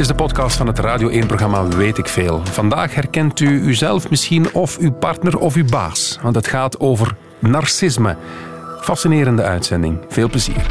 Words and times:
is 0.00 0.06
de 0.06 0.14
podcast 0.14 0.56
van 0.56 0.66
het 0.66 0.78
Radio 0.78 1.22
1-programma 1.22 1.68
Weet 1.68 1.98
ik 1.98 2.08
Veel. 2.08 2.46
Vandaag 2.46 2.94
herkent 2.94 3.40
u 3.40 3.48
uzelf 3.48 4.10
misschien 4.10 4.52
of 4.52 4.78
uw 4.78 4.92
partner 4.92 5.38
of 5.38 5.54
uw 5.54 5.64
baas. 5.64 6.18
Want 6.22 6.34
het 6.34 6.46
gaat 6.46 6.80
over 6.80 7.16
narcisme. 7.38 8.16
Fascinerende 8.80 9.42
uitzending. 9.42 9.98
Veel 10.08 10.28
plezier. 10.28 10.66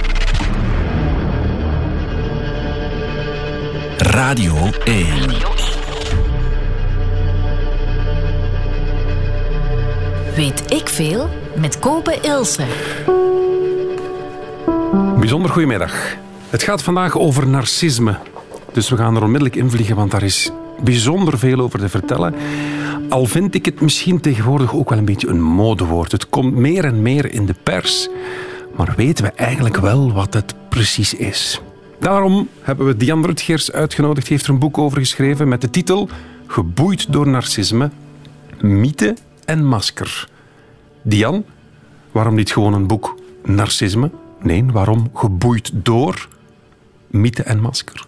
Radio 3.97 4.55
1. 4.83 5.05
Weet 10.35 10.73
ik 10.73 10.87
veel 10.87 11.29
met 11.55 11.79
Kopen 11.79 12.23
Ilse. 12.23 12.63
Bijzonder 15.19 15.51
goedemiddag. 15.51 16.15
Het 16.49 16.63
gaat 16.63 16.83
vandaag 16.83 17.17
over 17.17 17.47
narcisme. 17.47 18.17
Dus 18.73 18.89
we 18.89 18.97
gaan 18.97 19.15
er 19.15 19.23
onmiddellijk 19.23 19.55
in 19.55 19.69
vliegen, 19.69 19.95
want 19.95 20.11
daar 20.11 20.23
is 20.23 20.51
bijzonder 20.83 21.39
veel 21.39 21.59
over 21.59 21.79
te 21.79 21.89
vertellen. 21.89 22.35
Al 23.09 23.25
vind 23.25 23.55
ik 23.55 23.65
het 23.65 23.81
misschien 23.81 24.19
tegenwoordig 24.19 24.73
ook 24.73 24.89
wel 24.89 24.97
een 24.97 25.05
beetje 25.05 25.27
een 25.27 25.41
modewoord. 25.41 26.11
Het 26.11 26.29
komt 26.29 26.55
meer 26.55 26.85
en 26.85 27.01
meer 27.01 27.31
in 27.31 27.45
de 27.45 27.55
pers. 27.63 28.09
Maar 28.75 28.93
weten 28.95 29.25
we 29.25 29.31
eigenlijk 29.31 29.77
wel 29.77 30.13
wat 30.13 30.33
het 30.33 30.55
precies 30.69 31.13
is? 31.13 31.61
Daarom 31.99 32.47
hebben 32.61 32.85
we 32.85 32.97
Diane 32.97 33.25
Rutgers 33.25 33.71
uitgenodigd. 33.71 34.27
Die 34.27 34.35
heeft 34.35 34.47
er 34.47 34.53
een 34.53 34.59
boek 34.59 34.77
over 34.77 34.97
geschreven 34.97 35.47
met 35.47 35.61
de 35.61 35.69
titel 35.69 36.09
Geboeid 36.47 37.11
door 37.11 37.27
narcisme, 37.27 37.89
mythe 38.61 39.15
en 39.45 39.65
masker. 39.65 40.29
Diane, 41.01 41.43
waarom 42.11 42.35
niet 42.35 42.51
gewoon 42.51 42.73
een 42.73 42.87
boek 42.87 43.15
narcisme? 43.43 44.11
Nee, 44.41 44.65
waarom 44.71 45.09
geboeid 45.13 45.71
door 45.73 46.27
mythe 47.07 47.43
en 47.43 47.59
masker? 47.59 48.07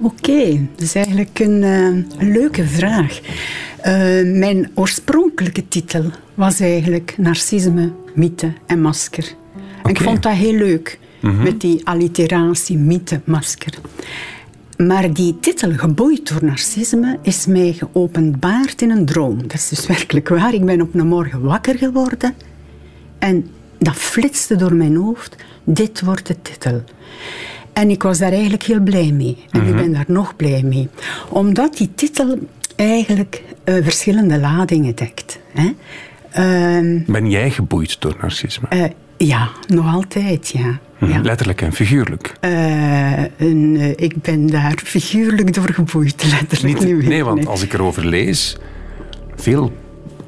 Oké, 0.00 0.66
dat 0.72 0.80
is 0.80 0.94
eigenlijk 0.94 1.38
een, 1.38 1.62
een 1.62 2.06
leuke 2.18 2.64
vraag. 2.66 3.20
Uh, 3.20 4.38
mijn 4.38 4.70
oorspronkelijke 4.74 5.68
titel 5.68 6.04
was 6.34 6.60
eigenlijk 6.60 7.14
Narcisme, 7.18 7.92
mythe 8.14 8.52
en 8.66 8.80
masker. 8.80 9.34
En 9.82 9.90
ik 9.90 10.00
vond 10.00 10.22
dat 10.22 10.32
heel 10.32 10.52
leuk, 10.52 10.98
mm 11.20 11.30
-hmm. 11.30 11.42
met 11.42 11.60
die 11.60 11.86
alliteratie 11.86 12.78
mythe, 12.78 13.20
masker. 13.24 13.74
Maar 14.76 15.12
die 15.12 15.38
titel, 15.40 15.72
Geboeid 15.72 16.28
door 16.28 16.44
narcisme, 16.44 17.18
is 17.22 17.46
mij 17.46 17.72
geopenbaard 17.72 18.82
in 18.82 18.90
een 18.90 19.04
droom. 19.04 19.42
Dat 19.42 19.54
is 19.54 19.68
dus 19.68 19.86
werkelijk 19.86 20.28
waar. 20.28 20.54
Ik 20.54 20.64
ben 20.64 20.80
op 20.80 20.94
een 20.94 21.06
morgen 21.06 21.42
wakker 21.42 21.78
geworden 21.78 22.34
en 23.18 23.46
dat 23.78 23.94
flitste 23.94 24.56
door 24.56 24.74
mijn 24.74 24.96
hoofd. 24.96 25.36
Dit 25.64 26.00
wordt 26.00 26.26
de 26.26 26.42
titel. 26.42 26.82
En 27.76 27.90
ik 27.90 28.02
was 28.02 28.18
daar 28.18 28.32
eigenlijk 28.32 28.62
heel 28.62 28.80
blij 28.80 29.10
mee. 29.12 29.36
En 29.50 29.60
mm 29.60 29.66
-hmm. 29.66 29.76
ik 29.76 29.82
ben 29.82 29.92
daar 29.92 30.04
nog 30.08 30.36
blij 30.36 30.62
mee. 30.62 30.88
Omdat 31.28 31.76
die 31.76 31.90
titel 31.94 32.38
eigenlijk 32.76 33.42
uh, 33.64 33.74
verschillende 33.82 34.38
ladingen 34.38 34.94
dekt. 34.94 35.38
Hè. 35.52 35.72
Uh, 36.38 37.02
ben 37.06 37.30
jij 37.30 37.50
geboeid 37.50 38.00
door 38.00 38.16
narcisme? 38.20 38.68
Uh, 38.72 38.84
ja, 39.16 39.48
nog 39.66 39.94
altijd, 39.94 40.48
ja. 40.48 40.66
Mm 40.66 40.78
-hmm. 40.98 41.08
ja. 41.08 41.20
Letterlijk 41.20 41.62
en 41.62 41.72
figuurlijk? 41.72 42.32
En, 42.40 43.76
ik 43.96 44.22
ben 44.22 44.46
daar 44.46 44.78
figuurlijk 44.84 45.54
door 45.54 45.72
geboeid, 45.72 46.24
letterlijk 46.40 46.78
Niet, 46.78 46.94
niet. 46.96 47.08
Nee, 47.08 47.24
want 47.24 47.38
nee. 47.38 47.48
als 47.48 47.62
ik 47.62 47.72
erover 47.72 48.06
lees, 48.06 48.56
veel 49.34 49.72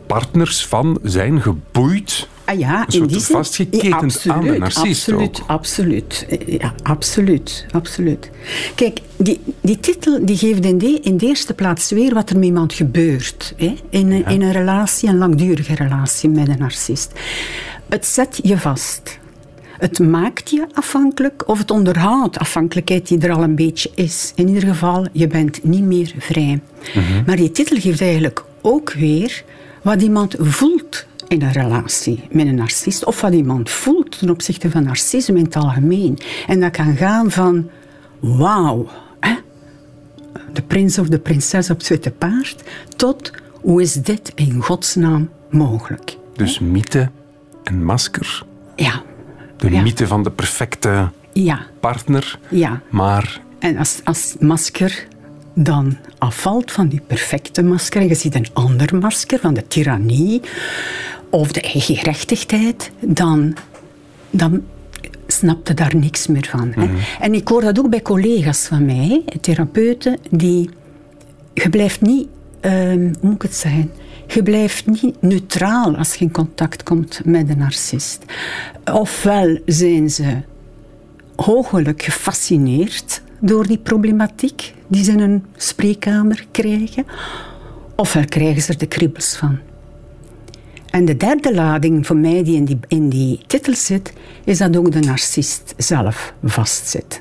partners 0.07 0.67
van 0.67 0.99
zijn 1.03 1.43
geboeid 1.43 2.29
Ah 2.49 2.59
ja, 2.59 2.85
een 2.87 2.93
soort 2.93 2.95
in 2.95 3.07
die 3.07 3.21
zin, 3.21 3.37
vastgeketend 3.37 3.83
ja, 3.93 3.97
absoluut, 3.97 4.37
aan 4.37 4.45
de 4.45 4.59
narcist 4.59 5.09
absoluut, 5.09 5.41
ook. 5.41 5.49
Absoluut, 5.49 6.27
ja, 6.47 6.75
absoluut, 6.83 7.67
absoluut. 7.71 8.31
Kijk, 8.75 9.01
die, 9.17 9.41
die 9.61 9.81
titel 9.81 10.27
die 10.27 10.37
geeft 10.37 10.65
in 10.65 10.79
de, 10.79 11.01
in 11.03 11.17
de 11.17 11.27
eerste 11.27 11.55
plaats 11.55 11.91
weer 11.91 12.15
wat 12.15 12.31
er 12.31 12.37
met 12.37 12.45
iemand 12.45 12.73
gebeurt. 12.73 13.55
Hè? 13.57 13.75
In, 13.91 14.13
ja. 14.13 14.27
in 14.27 14.43
een 14.43 14.53
relatie, 14.53 15.09
een 15.09 15.19
langdurige 15.19 15.75
relatie 15.75 16.29
met 16.29 16.49
een 16.49 16.59
narcist. 16.59 17.13
Het 17.89 18.07
zet 18.07 18.41
je 18.43 18.59
vast. 18.59 19.19
Het 19.79 19.99
maakt 19.99 20.51
je 20.51 20.67
afhankelijk 20.73 21.49
of 21.49 21.59
het 21.59 21.71
onderhoudt 21.71 22.39
afhankelijkheid 22.39 23.09
die 23.09 23.19
er 23.19 23.33
al 23.33 23.43
een 23.43 23.55
beetje 23.55 23.91
is. 23.95 24.33
In 24.35 24.49
ieder 24.49 24.69
geval, 24.69 25.07
je 25.13 25.27
bent 25.27 25.65
niet 25.65 25.85
meer 25.85 26.15
vrij. 26.19 26.61
Mm 26.95 27.03
-hmm. 27.03 27.23
Maar 27.27 27.37
die 27.37 27.51
titel 27.51 27.81
geeft 27.81 28.01
eigenlijk 28.01 28.45
ook 28.61 28.93
weer 28.93 29.45
wat 29.83 30.03
iemand 30.03 30.35
voelt 30.39 31.07
in 31.29 31.43
een 31.43 31.53
relatie 31.53 32.23
met 32.31 32.47
een 32.47 32.55
narcist. 32.55 33.05
Of 33.05 33.21
wat 33.21 33.33
iemand 33.33 33.71
voelt 33.71 34.19
ten 34.19 34.31
opzichte 34.31 34.71
van 34.71 34.83
narcisme 34.83 35.39
in 35.39 35.45
het 35.45 35.57
algemeen. 35.57 36.19
En 36.47 36.61
dat 36.61 36.71
kan 36.71 36.97
gaan 36.97 37.31
van, 37.31 37.71
wauw, 38.21 38.89
de 40.53 40.63
prins 40.63 40.99
of 40.99 41.09
de 41.09 41.19
prinses 41.19 41.71
op 41.71 41.79
het 41.79 41.89
witte 41.89 42.11
paard, 42.11 42.63
tot, 42.97 43.33
hoe 43.61 43.83
is 43.83 43.93
dit 43.93 44.33
in 44.35 44.63
godsnaam 44.63 45.31
mogelijk? 45.51 46.17
Dus 46.37 46.59
mythe 46.59 47.11
en 47.65 47.85
masker. 47.85 48.45
Ja. 48.77 49.03
De 49.57 49.71
ja. 49.71 49.83
mythe 49.83 50.07
van 50.07 50.23
de 50.23 50.31
perfecte 50.31 51.11
ja. 51.33 51.61
partner. 51.81 52.39
Ja. 52.49 52.81
Maar... 52.89 53.41
En 53.59 53.77
als, 53.77 54.01
als 54.05 54.37
masker 54.41 55.07
dan 55.55 55.97
afvalt 56.19 56.73
van 56.73 56.89
die 56.89 57.03
perfecte 57.07 57.63
masker 57.63 58.01
en 58.01 58.09
je 58.09 58.15
ziet 58.15 58.35
een 58.35 58.47
ander 58.53 58.97
masker 58.97 59.39
van 59.39 59.55
de 59.55 59.67
tirannie 59.67 60.41
of 61.31 61.53
de 61.53 61.61
eigen 61.61 61.97
gerechtigheid, 61.97 62.91
dan, 63.01 63.57
dan 64.31 64.63
snapte 65.27 65.75
daar 65.75 65.97
niks 65.97 66.27
meer 66.27 66.47
van. 66.51 66.67
Mm 66.67 66.73
-hmm. 66.73 66.97
En 67.21 67.35
ik 67.35 67.49
hoor 67.49 67.61
dat 67.61 67.79
ook 67.79 67.91
bij 67.91 68.03
collega's 68.03 68.67
van 68.67 68.85
mij, 68.85 69.25
therapeuten, 69.41 70.19
die... 70.31 70.71
Je 71.55 71.69
blijft 71.69 72.01
niet... 72.01 72.29
Um, 72.61 73.13
hoe 73.21 73.29
moet 73.29 73.35
ik 73.35 73.43
het 73.43 73.55
zeggen? 73.55 73.91
Je 74.27 74.43
blijft 74.43 74.87
niet 74.87 75.23
neutraal 75.23 75.97
als 75.97 76.15
je 76.15 76.25
in 76.25 76.31
contact 76.31 76.83
komt 76.83 77.21
met 77.25 77.49
een 77.49 77.59
narcist. 77.59 78.25
Ofwel 78.93 79.59
zijn 79.67 80.11
ze 80.11 80.37
hoogelijk 81.37 82.03
gefascineerd 82.03 83.23
door 83.41 83.67
die 83.67 83.79
problematiek 83.79 84.75
die 84.87 85.05
ze 85.05 85.13
in 85.13 85.21
een 85.21 85.45
spreekkamer 85.57 86.47
krijgen, 86.51 87.07
ofwel 87.97 88.25
krijgen 88.25 88.63
ze 88.63 88.73
er 88.73 88.79
de 88.79 88.87
kriebels 88.87 89.37
van. 89.37 89.59
En 90.91 91.05
de 91.05 91.17
derde 91.17 91.55
lading 91.55 92.07
voor 92.07 92.17
mij 92.17 92.45
die 92.45 92.57
in 92.57 92.65
die, 92.65 92.79
in 92.89 93.09
die 93.09 93.41
titel 93.47 93.75
zit, 93.75 94.13
is 94.45 94.59
dat 94.59 94.77
ook 94.77 94.93
de 94.93 95.01
narcist 95.01 95.75
zelf 95.77 96.35
vastzit. 96.45 97.21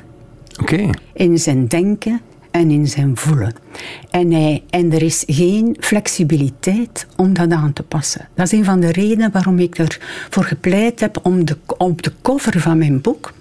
Oké. 0.61 0.73
Okay. 0.73 0.93
In 1.13 1.37
zijn 1.39 1.67
denken 1.67 2.21
en 2.51 2.71
in 2.71 2.87
zijn 2.87 3.17
voelen. 3.17 3.53
En, 4.09 4.31
hij, 4.31 4.63
en 4.69 4.93
er 4.93 5.01
is 5.01 5.23
geen 5.27 5.77
flexibiliteit 5.79 7.07
om 7.15 7.33
dat 7.33 7.51
aan 7.51 7.73
te 7.73 7.83
passen. 7.83 8.27
Dat 8.33 8.45
is 8.45 8.51
een 8.51 8.65
van 8.65 8.79
de 8.79 8.91
redenen 8.91 9.31
waarom 9.31 9.59
ik 9.59 9.77
ervoor 9.77 10.43
gepleit 10.43 10.99
heb 10.99 11.19
om 11.23 11.45
de, 11.45 11.57
op 11.77 12.01
de 12.01 12.11
cover 12.21 12.59
van 12.59 12.77
mijn 12.77 13.01
boek 13.01 13.33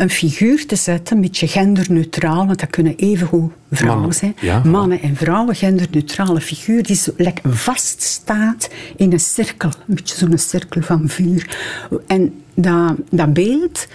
een 0.00 0.10
figuur 0.10 0.66
te 0.66 0.76
zetten, 0.76 1.16
een 1.16 1.22
beetje 1.22 1.48
genderneutraal, 1.48 2.46
want 2.46 2.58
dat 2.58 2.70
kunnen 2.70 2.96
evengoed 2.96 3.52
vrouwen 3.70 4.00
Mannen. 4.00 4.18
zijn. 4.18 4.36
Ja. 4.40 4.62
Mannen 4.64 5.02
en 5.02 5.16
vrouwen, 5.16 5.54
genderneutrale 5.54 6.40
figuur, 6.40 6.82
die 6.82 6.96
zo 6.96 7.12
lekker 7.16 7.56
vaststaat 7.56 8.70
in 8.96 9.12
een 9.12 9.20
cirkel, 9.20 9.70
een 9.88 9.94
beetje 9.94 10.16
zo'n 10.16 10.38
cirkel 10.38 10.82
van 10.82 11.08
vuur. 11.08 11.56
En 12.06 12.42
dat, 12.54 12.94
dat 13.10 13.32
beeld 13.32 13.86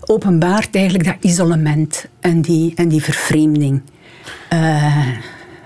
openbaart 0.00 0.74
eigenlijk 0.74 1.04
dat 1.04 1.16
isolement 1.20 2.06
en 2.20 2.42
die, 2.42 2.72
en 2.74 2.88
die 2.88 3.02
vervreemding. 3.02 3.82
Uh, 4.52 5.08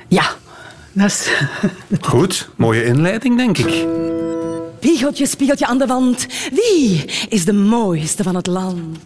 ja, 0.09 0.31
dat 0.93 1.07
is... 1.07 1.31
Goed, 2.01 2.49
mooie 2.57 2.85
inleiding, 2.85 3.37
denk 3.37 3.59
ik. 3.59 3.87
Spiegeltje, 4.77 5.27
spiegeltje 5.27 5.67
aan 5.67 5.79
de 5.79 5.87
wand. 5.87 6.27
Wie 6.53 7.05
is 7.29 7.45
de 7.45 7.53
mooiste 7.53 8.23
van 8.23 8.35
het 8.35 8.47
land? 8.47 8.99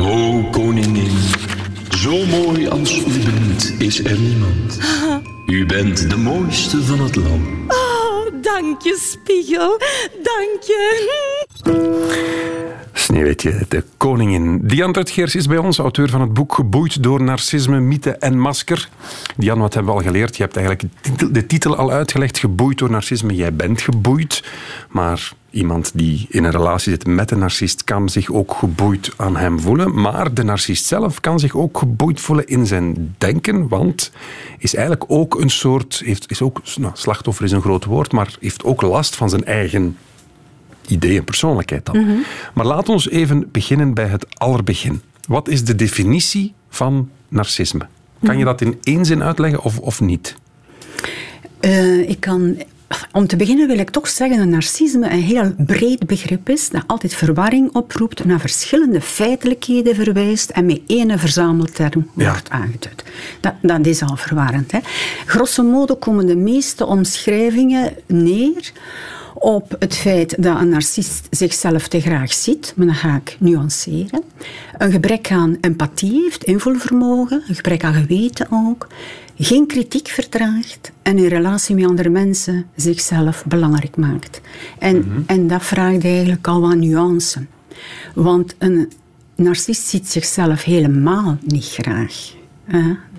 O 0.00 0.42
koningin, 0.50 1.10
zo 1.90 2.26
mooi 2.26 2.68
als 2.68 2.98
u 2.98 3.02
bent, 3.02 3.74
is 3.78 4.04
er 4.04 4.18
niemand. 4.18 4.78
U 5.46 5.66
bent 5.66 6.10
de 6.10 6.16
mooiste 6.16 6.82
van 6.82 7.00
het 7.00 7.16
land. 7.16 7.46
Oh, 7.68 8.42
dank 8.42 8.82
je, 8.82 8.98
spiegel. 9.00 9.78
Dank 10.22 10.62
je. 10.62 11.08
Sneeuwwitje, 12.92 13.64
de 13.68 13.84
koningin. 13.96 14.60
Diane 14.62 14.92
Rutgers 14.92 15.34
is 15.34 15.46
bij 15.46 15.58
ons, 15.58 15.78
auteur 15.78 16.08
van 16.08 16.20
het 16.20 16.32
boek 16.34 16.54
Geboeid 16.54 17.02
door 17.02 17.22
narcisme, 17.22 17.80
mythe 17.80 18.10
en 18.10 18.38
masker. 18.38 18.88
Diane, 19.36 19.60
wat 19.60 19.74
hebben 19.74 19.92
we 19.92 19.98
al 19.98 20.06
geleerd? 20.06 20.36
Je 20.36 20.42
hebt 20.42 20.56
eigenlijk 20.56 20.94
de 21.32 21.46
titel 21.46 21.76
al 21.76 21.90
uitgelegd, 21.90 22.38
Geboeid 22.38 22.78
door 22.78 22.90
narcisme. 22.90 23.34
Jij 23.34 23.54
bent 23.54 23.82
geboeid, 23.82 24.44
maar 24.88 25.32
iemand 25.50 25.90
die 25.94 26.26
in 26.28 26.44
een 26.44 26.50
relatie 26.50 26.92
zit 26.92 27.06
met 27.06 27.30
een 27.30 27.38
narcist 27.38 27.84
kan 27.84 28.08
zich 28.08 28.30
ook 28.30 28.54
geboeid 28.54 29.12
aan 29.16 29.36
hem 29.36 29.60
voelen. 29.60 30.00
Maar 30.00 30.34
de 30.34 30.42
narcist 30.42 30.84
zelf 30.86 31.20
kan 31.20 31.38
zich 31.38 31.56
ook 31.56 31.78
geboeid 31.78 32.20
voelen 32.20 32.46
in 32.46 32.66
zijn 32.66 33.14
denken, 33.18 33.68
want 33.68 34.10
is 34.58 34.74
eigenlijk 34.74 35.04
ook 35.10 35.40
een 35.40 35.50
soort, 35.50 36.02
heeft, 36.04 36.30
is 36.30 36.42
ook, 36.42 36.62
nou, 36.76 36.92
slachtoffer 36.96 37.44
is 37.44 37.52
een 37.52 37.60
groot 37.60 37.84
woord, 37.84 38.12
maar 38.12 38.36
heeft 38.40 38.64
ook 38.64 38.82
last 38.82 39.16
van 39.16 39.30
zijn 39.30 39.44
eigen 39.44 39.96
idee 40.88 41.18
en 41.18 41.24
persoonlijkheid 41.24 41.86
dan. 41.86 41.98
Mm-hmm. 41.98 42.24
Maar 42.54 42.66
laat 42.66 42.88
ons 42.88 43.08
even 43.08 43.48
beginnen 43.50 43.94
bij 43.94 44.06
het 44.06 44.38
allerbegin. 44.38 45.00
Wat 45.28 45.48
is 45.48 45.64
de 45.64 45.74
definitie 45.74 46.54
van 46.68 47.10
narcisme. 47.28 47.86
Kan 48.22 48.38
je 48.38 48.44
dat 48.44 48.60
in 48.60 48.78
één 48.82 49.04
zin 49.04 49.22
uitleggen 49.22 49.62
of, 49.62 49.78
of 49.78 50.00
niet? 50.00 50.36
Uh, 51.60 52.08
ik 52.08 52.20
kan 52.20 52.56
om 53.12 53.26
te 53.26 53.36
beginnen 53.36 53.66
wil 53.66 53.78
ik 53.78 53.90
toch 53.90 54.08
zeggen 54.08 54.38
dat 54.38 54.46
narcisme 54.46 55.10
een 55.10 55.22
heel 55.22 55.54
breed 55.56 56.06
begrip 56.06 56.48
is, 56.48 56.70
dat 56.70 56.82
altijd 56.86 57.14
verwarring 57.14 57.74
oproept, 57.74 58.24
naar 58.24 58.40
verschillende 58.40 59.00
feitelijkheden 59.00 59.94
verwijst 59.94 60.50
en 60.50 60.66
met 60.66 60.80
één 60.86 61.18
verzamelterm 61.18 62.10
wordt 62.12 62.50
aangeduid. 62.50 63.04
Dat, 63.40 63.54
dat 63.62 63.86
is 63.86 64.02
al 64.02 64.16
verwarrend. 64.16 64.72
Hè. 64.72 64.78
Grosso 65.26 65.62
modo 65.62 65.96
komen 65.96 66.26
de 66.26 66.36
meeste 66.36 66.86
omschrijvingen 66.86 67.92
neer 68.06 68.72
op 69.34 69.76
het 69.78 69.96
feit 69.96 70.42
dat 70.42 70.60
een 70.60 70.68
narcist 70.68 71.26
zichzelf 71.30 71.88
te 71.88 72.00
graag 72.00 72.32
ziet, 72.32 72.72
maar 72.76 72.86
dat 72.86 72.96
ga 72.96 73.16
ik 73.16 73.36
nuanceren. 73.38 74.22
Een 74.78 74.92
gebrek 74.92 75.30
aan 75.30 75.56
empathie 75.60 76.22
heeft, 76.22 76.44
invoelvermogen, 76.44 77.42
een 77.48 77.54
gebrek 77.54 77.84
aan 77.84 77.94
geweten 77.94 78.46
ook, 78.50 78.86
geen 79.40 79.66
kritiek 79.66 80.08
verdraagt 80.08 80.92
en 81.02 81.18
in 81.18 81.26
relatie 81.26 81.74
met 81.74 81.86
andere 81.86 82.08
mensen 82.08 82.66
zichzelf 82.76 83.44
belangrijk 83.46 83.96
maakt. 83.96 84.40
En, 84.78 84.98
mhm. 84.98 85.20
en 85.26 85.46
dat 85.46 85.62
vraagt 85.62 86.04
eigenlijk 86.04 86.46
al 86.46 86.60
wat 86.60 86.76
nuance. 86.76 87.46
Want 88.14 88.54
een 88.58 88.92
narcist 89.36 89.86
ziet 89.86 90.08
zichzelf 90.08 90.64
helemaal 90.64 91.38
niet 91.44 91.64
graag. 91.64 92.38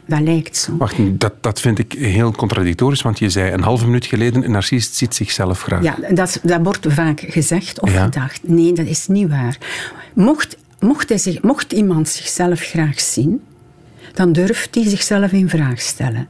Dat 0.05 0.19
lijkt 0.19 0.57
zo. 0.57 0.77
Wacht, 0.77 1.19
dat, 1.19 1.33
dat 1.41 1.59
vind 1.59 1.79
ik 1.79 1.93
heel 1.93 2.31
contradictorisch, 2.31 3.01
want 3.01 3.19
je 3.19 3.29
zei 3.29 3.51
een 3.51 3.61
halve 3.61 3.85
minuut 3.85 4.05
geleden, 4.05 4.43
een 4.43 4.51
narcist 4.51 4.95
ziet 4.95 5.15
zichzelf 5.15 5.61
graag. 5.61 5.83
Ja, 5.83 5.95
dat, 6.13 6.39
dat 6.43 6.59
wordt 6.63 6.85
vaak 6.89 7.23
gezegd 7.27 7.81
of 7.81 7.95
gedacht. 7.95 8.39
Nee, 8.43 8.73
dat 8.73 8.85
is 8.85 9.07
niet 9.07 9.29
waar. 9.29 9.57
Mocht, 10.13 10.57
mocht, 10.79 11.09
hij 11.09 11.17
zich, 11.17 11.41
mocht 11.41 11.71
iemand 11.71 12.09
zichzelf 12.09 12.59
graag 12.59 12.99
zien, 12.99 13.41
dan 14.13 14.31
durft 14.31 14.75
hij 14.75 14.83
zichzelf 14.83 15.31
in 15.31 15.49
vraag 15.49 15.81
stellen. 15.81 16.27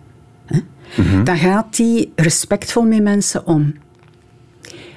Mhm. 0.96 1.24
Dan 1.24 1.38
gaat 1.38 1.78
hij 1.78 2.10
respectvol 2.16 2.84
met 2.84 3.04
mensen 3.04 3.48
om. 3.48 3.74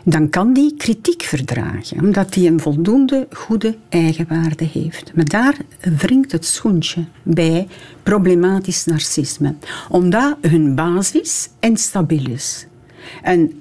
Dan 0.04 0.28
kan 0.28 0.52
die 0.52 0.74
kritiek 0.76 1.22
verdragen, 1.22 2.00
omdat 2.00 2.34
hij 2.34 2.46
een 2.46 2.60
voldoende 2.60 3.26
goede 3.30 3.76
eigenwaarde 3.88 4.64
heeft. 4.72 5.12
Maar 5.14 5.24
daar 5.24 5.56
wringt 5.80 6.32
het 6.32 6.44
schoentje 6.44 7.04
bij 7.22 7.68
problematisch 8.02 8.84
narcisme, 8.84 9.54
omdat 9.88 10.36
hun 10.40 10.74
basis 10.74 11.48
instabiel 11.60 12.30
is. 12.30 12.66
En 13.22 13.52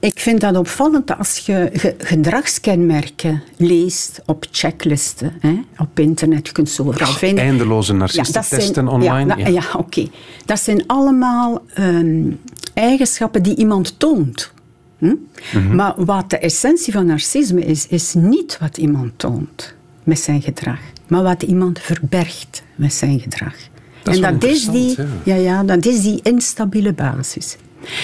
ik 0.00 0.20
vind 0.20 0.40
dat 0.40 0.56
opvallend 0.56 1.18
als 1.18 1.38
je 1.38 1.70
gedragskenmerken 1.98 3.42
leest 3.56 4.22
op 4.26 4.46
checklisten 4.50 5.32
hè, 5.40 5.60
op 5.78 5.98
internet. 5.98 6.46
Je 6.46 6.52
kunt 6.52 6.78
overal 6.80 7.12
vinden. 7.12 7.44
Eindeloze 7.44 7.92
narcistentesten 7.92 8.88
online. 8.88 9.36
Ja, 9.36 9.48
ja. 9.48 9.62
oké. 9.76 10.08
Dat 10.44 10.60
zijn 10.60 10.86
allemaal 10.86 11.62
ehm, 11.74 12.30
eigenschappen 12.74 13.42
die 13.42 13.56
iemand 13.56 13.98
toont. 13.98 14.52
Hm? 14.98 15.14
Mhm. 15.52 15.74
Maar 15.74 15.94
wat 15.96 16.30
de 16.30 16.38
essentie 16.38 16.92
van 16.92 17.06
narcisme 17.06 17.60
is, 17.64 17.86
is 17.86 18.14
niet 18.14 18.58
wat 18.60 18.76
iemand 18.76 19.12
toont 19.16 19.74
met 20.02 20.18
zijn 20.18 20.42
gedrag, 20.42 20.78
maar 21.06 21.22
wat 21.22 21.42
iemand 21.42 21.78
verbergt 21.78 22.62
met 22.74 22.92
zijn 22.92 23.20
gedrag. 23.20 23.54
Dat 24.02 24.14
en 24.14 24.20
dat 24.20 24.50
is, 24.50 24.66
die, 24.66 24.96
ja. 25.22 25.34
Ja, 25.34 25.62
dat 25.62 25.86
is 25.86 26.02
die 26.02 26.20
instabiele 26.22 26.92
basis. 26.92 27.56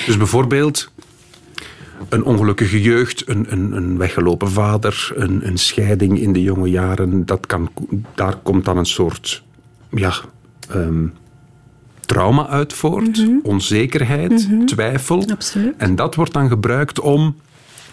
Dus 0.07 0.17
bijvoorbeeld 0.17 0.93
een 2.09 2.25
ongelukkige 2.25 2.83
jeugd, 2.83 3.29
een, 3.29 3.47
een, 3.49 3.73
een 3.73 3.99
weggelopen 3.99 4.51
vader, 4.51 5.13
een, 5.15 5.47
een, 5.47 5.59
scheiding 5.59 6.19
in 6.19 6.33
de 6.33 6.43
jonge 6.43 6.71
jaren, 6.71 7.27
dat 7.27 7.47
kan, 7.47 7.71
daar 8.15 8.37
komt 8.37 8.65
dan 8.65 8.77
een 8.77 8.87
soort 8.87 9.43
ja, 9.91 10.13
um, 10.75 11.13
trauma 12.01 12.47
uit 12.47 12.73
voort, 12.73 13.17
mhm. 13.17 13.39
onzekerheid, 13.43 14.49
mhm. 14.49 14.65
twijfel. 14.65 15.25
Absoluut. 15.31 15.75
En 15.77 15.95
dat 15.95 16.15
wordt 16.15 16.33
dan 16.33 16.49
gebruikt 16.49 17.01
om 17.01 17.37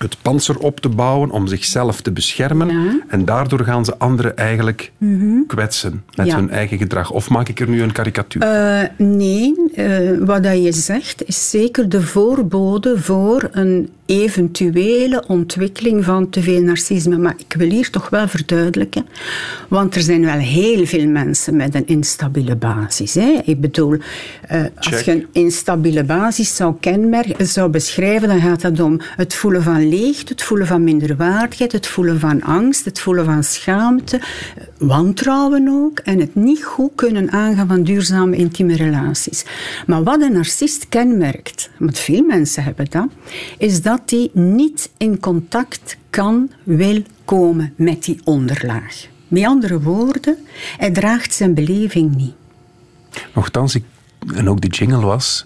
het 0.02 0.18
panzer 0.22 0.58
op 0.58 0.80
te 0.80 0.90
bouwen 0.90 1.32
om 1.32 1.48
zichzelf 1.48 2.02
te 2.02 2.12
beschermen. 2.12 3.02
En 3.08 3.26
daardoor 3.26 3.60
gaan 3.60 3.86
ze 3.86 3.98
anderen 3.98 4.38
eigenlijk 4.38 4.92
mhm. 4.98 5.46
kwetsen 5.48 6.04
met 6.16 6.34
hun 6.34 6.50
eigen 6.50 6.78
gedrag. 6.78 7.12
Of 7.12 7.30
maak 7.30 7.50
ik 7.50 7.60
er 7.60 7.70
nu 7.70 7.82
een 7.82 7.92
karikatuur? 7.92 8.44
Uh, 8.44 9.08
nee, 9.08 9.56
uh, 9.76 10.18
wat 10.20 10.44
dat 10.44 10.64
je 10.64 10.72
zegt 10.72 11.28
is 11.28 11.50
zeker 11.50 11.90
de 11.90 12.02
voorbode 12.02 13.00
voor 13.00 13.50
een 13.52 13.90
eventuele 14.12 15.24
ontwikkeling 15.28 16.06
van 16.06 16.30
te 16.30 16.42
veel 16.42 16.62
narcisme. 16.62 17.18
Maar 17.18 17.34
ik 17.38 17.56
wil 17.58 17.70
hier 17.70 17.90
toch 17.90 18.10
wel 18.10 18.28
verduidelijken, 18.28 19.06
want 19.68 19.96
er 19.96 20.02
zijn 20.02 20.26
wel 20.26 20.38
heel 20.38 20.86
veel 20.86 21.08
mensen 21.08 21.56
met 21.56 21.76
een 21.76 21.88
instabiele 21.88 22.56
basis. 22.56 23.14
Hè. 23.14 23.40
Ik 23.46 23.62
bedoel, 23.62 23.94
uh, 23.94 24.64
als 24.76 25.00
je 25.00 25.12
een 25.12 25.28
instabiele 25.32 26.04
basis 26.04 26.56
zou 26.56 26.74
kenmerken, 26.80 27.48
zou 27.48 27.70
beschrijven, 27.70 28.28
dan 28.28 28.42
gaat 28.42 28.62
het 28.62 28.80
om 28.80 29.00
het 29.16 29.34
voelen 29.34 29.64
van 29.64 29.90
het 30.00 30.42
voelen 30.42 30.68
van 30.68 30.84
minderwaardigheid, 30.84 31.72
het 31.72 31.88
voelen 31.88 32.20
van 32.20 32.42
angst, 32.42 32.86
het 32.86 33.00
voelen 33.00 33.26
van 33.26 33.44
schaamte, 33.44 34.22
wantrouwen 34.78 35.68
ook 35.70 36.00
en 36.00 36.20
het 36.20 36.36
niet 36.36 36.64
goed 36.64 36.92
kunnen 36.96 37.32
aangaan 37.32 37.68
van 37.68 37.84
duurzame 37.84 38.36
intieme 38.36 38.76
relaties. 38.76 39.46
Maar 39.86 40.04
wat 40.04 40.22
een 40.22 40.32
narcist 40.32 40.90
kenmerkt, 40.90 41.70
want 41.78 42.00
veel 42.00 42.24
mensen 42.24 42.64
hebben 42.64 42.86
dat, 42.90 43.08
is 43.58 43.82
dat 43.82 44.02
hij 44.06 44.30
niet 44.34 44.92
in 44.98 45.20
contact 45.20 45.98
kan, 46.10 46.52
wil 46.64 47.02
komen 47.26 47.74
met 47.76 48.04
die 48.04 48.20
onderlaag. 48.24 49.08
Met 49.28 49.46
andere 49.46 49.82
woorden, 49.82 50.38
hij 50.78 50.92
draagt 50.92 51.34
zijn 51.34 51.54
beleving 51.54 52.16
niet. 52.16 52.34
Nochtans, 53.34 53.76
ik, 53.76 53.84
en 54.34 54.50
ook 54.50 54.62
de 54.62 54.68
jingle 54.68 55.06
was 55.06 55.46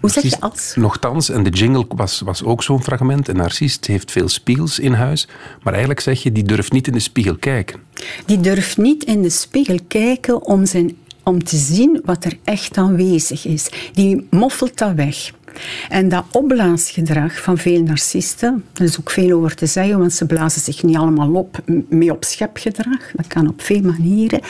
hoe 0.00 0.10
zeg 0.10 0.22
je 0.22 0.40
als? 0.40 0.72
Nochtans, 0.76 1.30
en 1.30 1.42
de 1.42 1.50
jingle 1.50 1.84
was, 1.88 2.20
was 2.20 2.44
ook 2.44 2.62
zo'n 2.62 2.82
fragment. 2.82 3.28
Een 3.28 3.36
narcist 3.36 3.86
heeft 3.86 4.10
veel 4.10 4.28
spiegels 4.28 4.78
in 4.78 4.92
huis, 4.92 5.28
maar 5.62 5.72
eigenlijk 5.72 6.00
zeg 6.00 6.22
je, 6.22 6.32
die 6.32 6.42
durft 6.42 6.72
niet 6.72 6.86
in 6.86 6.92
de 6.92 7.00
spiegel 7.00 7.36
kijken. 7.36 7.80
Die 8.26 8.40
durft 8.40 8.76
niet 8.76 9.04
in 9.04 9.22
de 9.22 9.30
spiegel 9.30 9.78
kijken 9.88 10.46
om, 10.46 10.66
zijn, 10.66 10.96
om 11.22 11.44
te 11.44 11.56
zien 11.56 12.00
wat 12.04 12.24
er 12.24 12.38
echt 12.44 12.76
aanwezig 12.76 13.46
is. 13.46 13.70
Die 13.92 14.26
moffelt 14.30 14.78
dat 14.78 14.94
weg. 14.94 15.30
En 15.88 16.08
dat 16.08 16.24
opblaasgedrag 16.32 17.40
van 17.40 17.58
veel 17.58 17.82
narcisten, 17.82 18.64
er 18.74 18.84
is 18.84 19.00
ook 19.00 19.10
veel 19.10 19.36
over 19.36 19.54
te 19.54 19.66
zeggen, 19.66 19.98
want 19.98 20.12
ze 20.12 20.26
blazen 20.26 20.60
zich 20.60 20.82
niet 20.82 20.96
allemaal 20.96 21.34
op 21.34 21.58
met 21.88 22.10
op 22.10 22.24
schepgedrag. 22.24 23.10
Dat 23.14 23.26
kan 23.26 23.48
op 23.48 23.62
veel 23.62 23.80
manieren. 23.80 24.40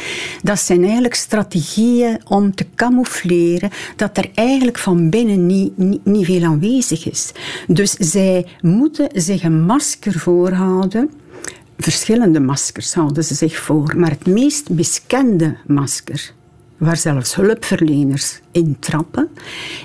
Dat 0.43 0.59
zijn 0.59 0.83
eigenlijk 0.85 1.15
strategieën 1.15 2.21
om 2.29 2.55
te 2.55 2.67
camoufleren 2.75 3.71
dat 3.97 4.17
er 4.17 4.31
eigenlijk 4.35 4.79
van 4.79 5.11
binnen 5.11 5.47
niet, 5.47 5.77
niet, 5.79 6.05
niet 6.05 6.25
veel 6.25 6.45
aanwezig 6.45 7.11
is. 7.11 7.33
Dus 7.67 7.91
zij 7.93 8.47
moeten 8.61 9.09
zich 9.13 9.43
een 9.43 9.63
masker 9.65 10.13
voorhouden 10.13 11.11
verschillende 11.83 12.41
maskers 12.41 12.95
houden 12.95 13.25
ze 13.25 13.35
zich 13.35 13.57
voor, 13.57 13.95
maar 13.97 14.11
het 14.11 14.27
meest 14.27 14.69
miskende 14.69 15.57
masker 15.67 16.33
waar 16.81 16.97
zelfs 16.97 17.35
hulpverleners 17.35 18.41
in 18.53 18.77
trappen, 18.79 19.29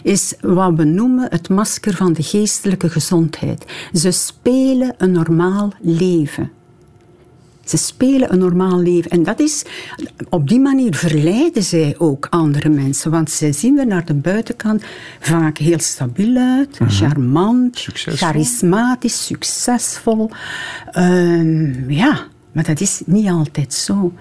is 0.03 0.33
wat 0.41 0.73
we 0.75 0.83
noemen 0.83 1.27
het 1.29 1.49
masker 1.49 1.93
van 1.93 2.13
de 2.13 2.23
geestelijke 2.23 2.89
gezondheid. 2.89 3.65
Ze 3.93 4.11
spelen 4.11 4.95
een 4.97 5.11
normaal 5.11 5.73
leven. 5.81 6.51
Ze 7.65 7.77
spelen 7.77 8.33
een 8.33 8.39
normaal 8.39 8.79
leven. 8.79 9.11
En 9.11 9.23
dat 9.23 9.39
is, 9.39 9.63
op 10.29 10.47
die 10.47 10.59
manier 10.59 10.95
verleiden 10.95 11.63
zij 11.63 11.95
ook 11.97 12.27
andere 12.29 12.69
mensen. 12.69 13.11
Want 13.11 13.31
zij 13.31 13.51
zien 13.51 13.79
er 13.79 13.87
naar 13.87 14.05
de 14.05 14.13
buitenkant 14.13 14.83
vaak 15.19 15.57
heel 15.57 15.79
stabiel 15.79 16.37
uit, 16.37 16.79
mhm. 16.79 16.89
charmant, 16.89 17.87
charismatisch, 17.93 19.25
succesvol. 19.25 20.29
Uh, 20.97 21.89
ja, 21.89 22.27
maar 22.55 22.63
dat 22.63 22.81
is 22.81 23.01
niet 23.05 23.29
altijd 23.29 23.73
zo. 23.73 24.13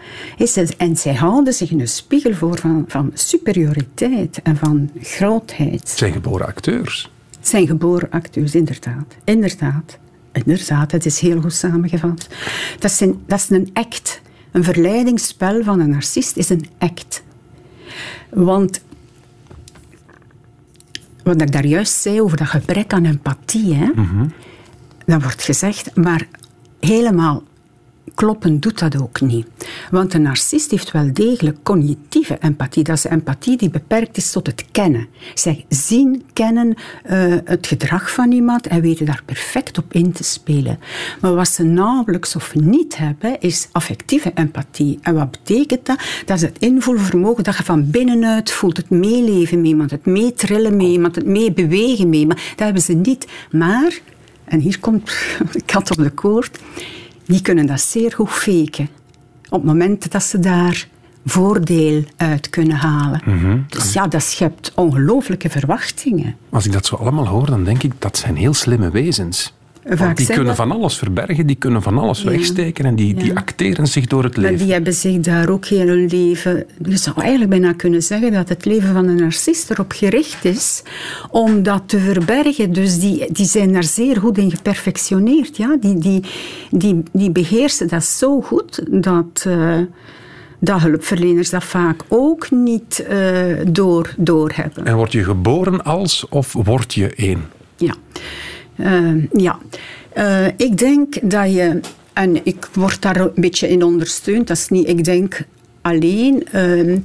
En 0.76 0.96
zij 0.96 1.14
houden 1.14 1.52
zich 1.52 1.70
in 1.70 1.80
een 1.80 1.88
spiegel 1.88 2.34
voor 2.34 2.58
van, 2.58 2.84
van 2.88 3.10
superioriteit 3.14 4.42
en 4.42 4.56
van 4.56 4.90
grootheid. 5.00 5.80
Het 5.80 5.88
zijn 5.88 6.12
geboren 6.12 6.46
acteurs. 6.46 7.10
Het 7.38 7.48
zijn 7.48 7.66
geboren 7.66 8.10
acteurs, 8.10 8.54
inderdaad. 8.54 9.16
Inderdaad. 9.24 9.98
Inderdaad, 10.32 10.92
het 10.92 11.06
is 11.06 11.18
heel 11.18 11.40
goed 11.40 11.52
samengevat. 11.52 12.28
Dat 12.78 12.90
is 12.90 13.00
een, 13.00 13.22
dat 13.26 13.38
is 13.38 13.50
een 13.50 13.70
act. 13.72 14.20
Een 14.50 14.64
verleidingsspel 14.64 15.62
van 15.62 15.80
een 15.80 15.90
narcist 15.90 16.36
is 16.36 16.48
een 16.48 16.66
act. 16.78 17.22
Want 18.30 18.80
wat 21.22 21.42
ik 21.42 21.52
daar 21.52 21.66
juist 21.66 22.00
zei 22.00 22.20
over 22.20 22.36
dat 22.36 22.46
gebrek 22.46 22.92
aan 22.92 23.04
empathie, 23.04 23.74
hè, 23.74 23.90
mm 23.94 24.32
dat 25.06 25.22
wordt 25.22 25.42
gezegd, 25.42 25.96
maar 25.96 26.28
helemaal 26.80 27.42
kloppen 28.14 28.60
doet 28.60 28.78
dat 28.78 29.00
ook 29.00 29.20
niet. 29.20 29.46
Want 29.90 30.12
de 30.12 30.18
narcist 30.18 30.70
heeft 30.70 30.90
wel 30.90 31.12
degelijk 31.12 31.56
cognitieve 31.62 32.36
empathie. 32.40 32.84
Dat 32.84 32.96
is 32.96 33.04
empathie 33.04 33.56
die 33.56 33.70
beperkt 33.70 34.16
is 34.16 34.30
tot 34.30 34.46
het 34.46 34.64
kennen. 34.72 35.06
Zij 35.34 35.64
zien, 35.68 36.22
kennen 36.32 36.74
uh, 37.10 37.36
het 37.44 37.66
gedrag 37.66 38.10
van 38.10 38.32
iemand 38.32 38.66
en 38.66 38.80
weten 38.80 39.06
daar 39.06 39.22
perfect 39.24 39.78
op 39.78 39.92
in 39.92 40.12
te 40.12 40.24
spelen. 40.24 40.78
Maar 41.20 41.34
wat 41.34 41.48
ze 41.48 41.62
nauwelijks 41.62 42.36
of 42.36 42.54
niet 42.54 42.96
hebben, 42.96 43.40
is 43.40 43.68
affectieve 43.72 44.32
empathie. 44.34 44.98
En 45.02 45.14
wat 45.14 45.30
betekent 45.30 45.86
dat? 45.86 46.00
Dat 46.24 46.36
is 46.36 46.42
het 46.42 46.58
invoelvermogen 46.58 47.44
dat 47.44 47.56
je 47.56 47.62
van 47.62 47.90
binnenuit 47.90 48.50
voelt. 48.50 48.76
Het 48.76 48.90
meeleven 48.90 49.60
met 49.60 49.66
iemand, 49.66 49.90
het 49.90 50.06
meetrillen 50.06 50.76
met 50.76 50.86
iemand, 50.86 51.14
het 51.14 51.26
meebewegen 51.26 52.08
met 52.08 52.18
iemand. 52.18 52.40
Dat 52.56 52.64
hebben 52.64 52.82
ze 52.82 52.92
niet. 52.92 53.26
Maar, 53.50 53.98
en 54.44 54.60
hier 54.60 54.80
komt 54.80 55.04
de 55.52 55.62
kat 55.66 55.90
op 55.90 55.96
de 55.96 56.10
koord, 56.10 56.58
die 57.26 57.40
kunnen 57.40 57.66
dat 57.66 57.80
zeer 57.80 58.12
goed 58.12 58.30
faken. 58.30 58.88
Op 59.44 59.60
het 59.60 59.64
moment 59.64 60.12
dat 60.12 60.22
ze 60.22 60.38
daar 60.38 60.88
voordeel 61.24 62.04
uit 62.16 62.50
kunnen 62.50 62.76
halen. 62.76 63.20
Mhm. 63.24 63.58
Dus 63.68 63.92
ja, 63.92 64.06
dat 64.06 64.22
schept 64.22 64.72
ongelooflijke 64.74 65.50
verwachtingen. 65.50 66.36
Als 66.50 66.66
ik 66.66 66.72
dat 66.72 66.86
zo 66.86 66.96
allemaal 66.96 67.26
hoor, 67.26 67.46
dan 67.46 67.64
denk 67.64 67.82
ik 67.82 67.92
dat 67.98 68.16
zijn 68.16 68.36
heel 68.36 68.54
slimme 68.54 68.90
wezens. 68.90 69.54
Want 69.84 70.16
die 70.16 70.26
kunnen 70.26 70.56
van 70.56 70.70
alles 70.70 70.96
verbergen, 70.96 71.46
die 71.46 71.56
kunnen 71.56 71.82
van 71.82 71.98
alles 71.98 72.22
wegsteken 72.22 72.84
en 72.84 72.96
die, 72.96 73.14
die 73.14 73.36
acteren 73.36 73.86
zich 73.86 74.06
door 74.06 74.24
het 74.24 74.36
leven. 74.36 74.50
Maar 74.50 74.64
die 74.64 74.72
hebben 74.72 74.92
zich 74.92 75.20
daar 75.20 75.48
ook 75.48 75.66
heel 75.66 75.86
hun 75.86 76.06
leven... 76.06 76.66
Je 76.82 76.96
zou 76.96 77.20
eigenlijk 77.20 77.50
bijna 77.50 77.72
kunnen 77.72 78.02
zeggen 78.02 78.32
dat 78.32 78.48
het 78.48 78.64
leven 78.64 78.92
van 78.92 79.06
een 79.06 79.16
narcist 79.16 79.70
erop 79.70 79.92
gericht 79.92 80.44
is 80.44 80.82
om 81.30 81.62
dat 81.62 81.82
te 81.86 81.98
verbergen. 81.98 82.72
Dus 82.72 82.98
die, 82.98 83.32
die 83.32 83.46
zijn 83.46 83.72
daar 83.72 83.84
zeer 83.84 84.16
goed 84.16 84.38
in 84.38 84.50
geperfectioneerd. 84.50 85.56
Ja? 85.56 85.76
Die, 85.80 85.98
die, 85.98 86.22
die, 86.70 87.02
die 87.12 87.30
beheersen 87.30 87.88
dat 87.88 88.04
zo 88.04 88.40
goed 88.40 88.84
dat... 88.90 89.44
Uh, 89.46 89.78
dat 90.58 90.80
hulpverleners 90.80 91.50
dat 91.50 91.64
vaak 91.64 92.02
ook 92.08 92.50
niet 92.50 93.06
uh, 93.10 93.44
door, 93.68 94.14
door 94.16 94.52
hebben. 94.54 94.86
En 94.86 94.96
word 94.96 95.12
je 95.12 95.24
geboren 95.24 95.84
als 95.84 96.26
of 96.28 96.52
word 96.52 96.94
je 96.94 97.14
één? 97.14 97.44
Ja. 97.76 97.94
Uh, 98.76 99.24
ja, 99.32 99.58
uh, 100.16 100.46
ik 100.46 100.78
denk 100.78 101.30
dat 101.30 101.52
je, 101.52 101.80
en 102.12 102.46
ik 102.46 102.68
word 102.72 103.02
daar 103.02 103.20
een 103.20 103.30
beetje 103.34 103.68
in 103.68 103.82
ondersteund, 103.82 104.46
dat 104.46 104.56
is 104.56 104.68
niet, 104.68 104.88
ik 104.88 105.04
denk 105.04 105.40
alleen 105.80 106.46
uh, 106.54 106.98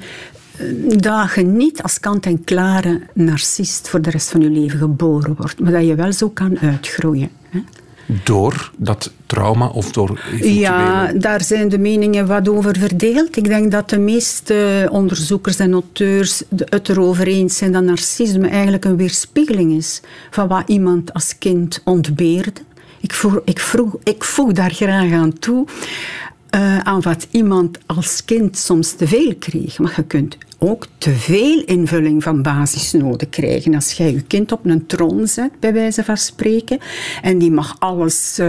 dat 0.97 1.33
je 1.35 1.41
niet 1.41 1.83
als 1.83 1.99
kant-en-klare 1.99 3.01
narcist 3.13 3.89
voor 3.89 4.01
de 4.01 4.09
rest 4.09 4.29
van 4.29 4.41
je 4.41 4.49
leven 4.49 4.79
geboren 4.79 5.35
wordt, 5.37 5.59
maar 5.59 5.71
dat 5.71 5.85
je 5.85 5.95
wel 5.95 6.13
zo 6.13 6.29
kan 6.29 6.59
uitgroeien. 6.59 7.29
Hè? 7.49 7.59
Door 8.23 8.71
dat 8.77 9.11
trauma 9.25 9.67
of 9.67 9.91
door 9.91 10.19
Ja, 10.41 11.11
daar 11.13 11.43
zijn 11.43 11.69
de 11.69 11.77
meningen 11.77 12.27
wat 12.27 12.49
over 12.49 12.77
verdeeld. 12.77 13.37
Ik 13.37 13.47
denk 13.47 13.71
dat 13.71 13.89
de 13.89 13.99
meeste 13.99 14.87
onderzoekers 14.91 15.59
en 15.59 15.71
auteurs 15.71 16.43
het 16.69 16.89
erover 16.89 17.27
eens 17.27 17.57
zijn 17.57 17.71
dat 17.71 17.83
narcisme 17.83 18.47
eigenlijk 18.47 18.85
een 18.85 18.97
weerspiegeling 18.97 19.71
is 19.77 20.01
van 20.29 20.47
wat 20.47 20.63
iemand 20.65 21.13
als 21.13 21.37
kind 21.37 21.81
ontbeerde. 21.83 22.61
Ik 22.99 23.13
voeg, 23.13 23.41
ik, 23.45 23.59
vroeg, 23.59 23.95
ik 24.03 24.23
voeg 24.23 24.51
daar 24.51 24.71
graag 24.71 25.11
aan 25.11 25.39
toe. 25.39 25.67
Uh, 26.55 26.79
aan 26.79 27.01
wat 27.01 27.27
iemand 27.31 27.77
als 27.85 28.25
kind 28.25 28.57
soms 28.57 28.91
te 28.91 29.07
veel 29.07 29.35
kreeg. 29.39 29.79
Maar 29.79 29.93
je 29.95 30.03
kunt 30.03 30.37
ook 30.59 30.87
te 30.97 31.11
veel 31.11 31.63
invulling 31.65 32.23
van 32.23 32.41
basisnoden 32.41 33.29
krijgen. 33.29 33.75
Als 33.75 33.91
jij 33.91 34.11
je 34.11 34.21
kind 34.21 34.51
op 34.51 34.65
een 34.65 34.85
troon 34.85 35.27
zet, 35.27 35.51
bij 35.59 35.73
wijze 35.73 36.03
van 36.03 36.17
spreken, 36.17 36.79
en 37.21 37.37
die 37.37 37.51
mag 37.51 37.75
alles 37.79 38.37
uh, 38.39 38.47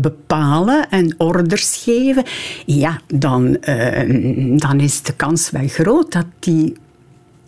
bepalen 0.00 0.88
en 0.90 1.14
orders 1.18 1.76
geven, 1.76 2.24
ja, 2.66 3.00
dan, 3.14 3.56
uh, 3.68 4.58
dan 4.58 4.80
is 4.80 5.02
de 5.02 5.14
kans 5.14 5.50
wel 5.50 5.68
groot 5.68 6.12
dat 6.12 6.26
die 6.38 6.76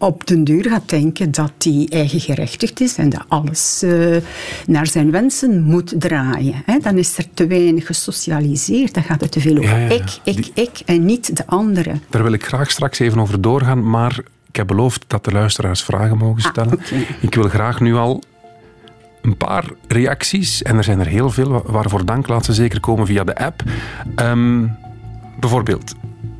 op 0.02 0.26
den 0.26 0.44
duur 0.44 0.68
gaat 0.68 0.88
denken 0.88 1.30
dat 1.32 1.52
hij 1.58 1.86
eigengerechtigd 1.88 2.80
is 2.80 2.96
en 2.96 3.08
dat 3.08 3.24
alles 3.28 3.82
uh, 3.84 4.16
naar 4.66 4.86
zijn 4.86 5.10
wensen 5.10 5.62
moet 5.62 5.94
draaien. 5.98 6.62
Hè? 6.66 6.78
Dan 6.78 6.98
is 6.98 7.18
er 7.18 7.24
te 7.34 7.46
weinig 7.46 7.86
gesocialiseerd. 7.86 8.94
Dan 8.94 9.02
gaat 9.02 9.20
het 9.20 9.32
te 9.32 9.40
veel 9.40 9.56
over 9.56 9.70
ja, 9.70 9.76
ja, 9.76 9.88
ja. 9.88 9.94
ik, 9.94 10.18
ik, 10.24 10.36
Die... 10.36 10.50
ik 10.54 10.82
en 10.86 11.04
niet 11.04 11.36
de 11.36 11.46
anderen. 11.46 12.02
Daar 12.10 12.22
wil 12.22 12.32
ik 12.32 12.46
graag 12.46 12.70
straks 12.70 12.98
even 12.98 13.18
over 13.18 13.40
doorgaan, 13.40 13.90
maar 13.90 14.18
ik 14.48 14.56
heb 14.56 14.66
beloofd 14.66 15.04
dat 15.06 15.24
de 15.24 15.30
luisteraars 15.30 15.82
vragen 15.82 16.18
mogen 16.18 16.42
stellen. 16.42 16.78
Ah, 16.78 16.86
okay. 16.86 17.06
Ik 17.20 17.34
wil 17.34 17.48
graag 17.48 17.80
nu 17.80 17.94
al 17.94 18.22
een 19.22 19.36
paar 19.36 19.64
reacties, 19.88 20.62
en 20.62 20.76
er 20.76 20.84
zijn 20.84 21.00
er 21.00 21.06
heel 21.06 21.30
veel, 21.30 21.62
waarvoor 21.66 22.04
dank 22.04 22.28
laat 22.28 22.44
ze 22.44 22.52
zeker 22.52 22.80
komen 22.80 23.06
via 23.06 23.24
de 23.24 23.36
app. 23.36 23.62
Um, 24.16 24.76
bijvoorbeeld, 25.40 25.94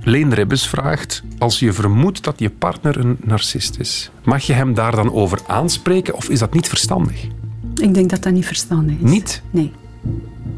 Leen 0.05 0.35
Ribbes 0.35 0.67
vraagt: 0.67 1.23
Als 1.39 1.59
je 1.59 1.73
vermoedt 1.73 2.25
dat 2.25 2.39
je 2.39 2.51
partner 2.51 2.99
een 2.99 3.17
narcist 3.25 3.79
is, 3.79 4.11
mag 4.25 4.43
je 4.43 4.53
hem 4.53 4.75
daar 4.75 4.97
dan 4.97 5.13
over 5.13 5.39
aanspreken 5.47 6.15
of 6.15 6.29
is 6.29 6.39
dat 6.39 6.55
niet 6.55 6.69
verstandig? 6.69 7.27
Ik 7.75 7.95
denk 7.95 8.11
dat 8.11 8.23
dat 8.23 8.33
niet 8.33 8.47
verstandig 8.47 8.97
is. 8.97 9.11
Niet? 9.11 9.43
Nee. 9.51 9.73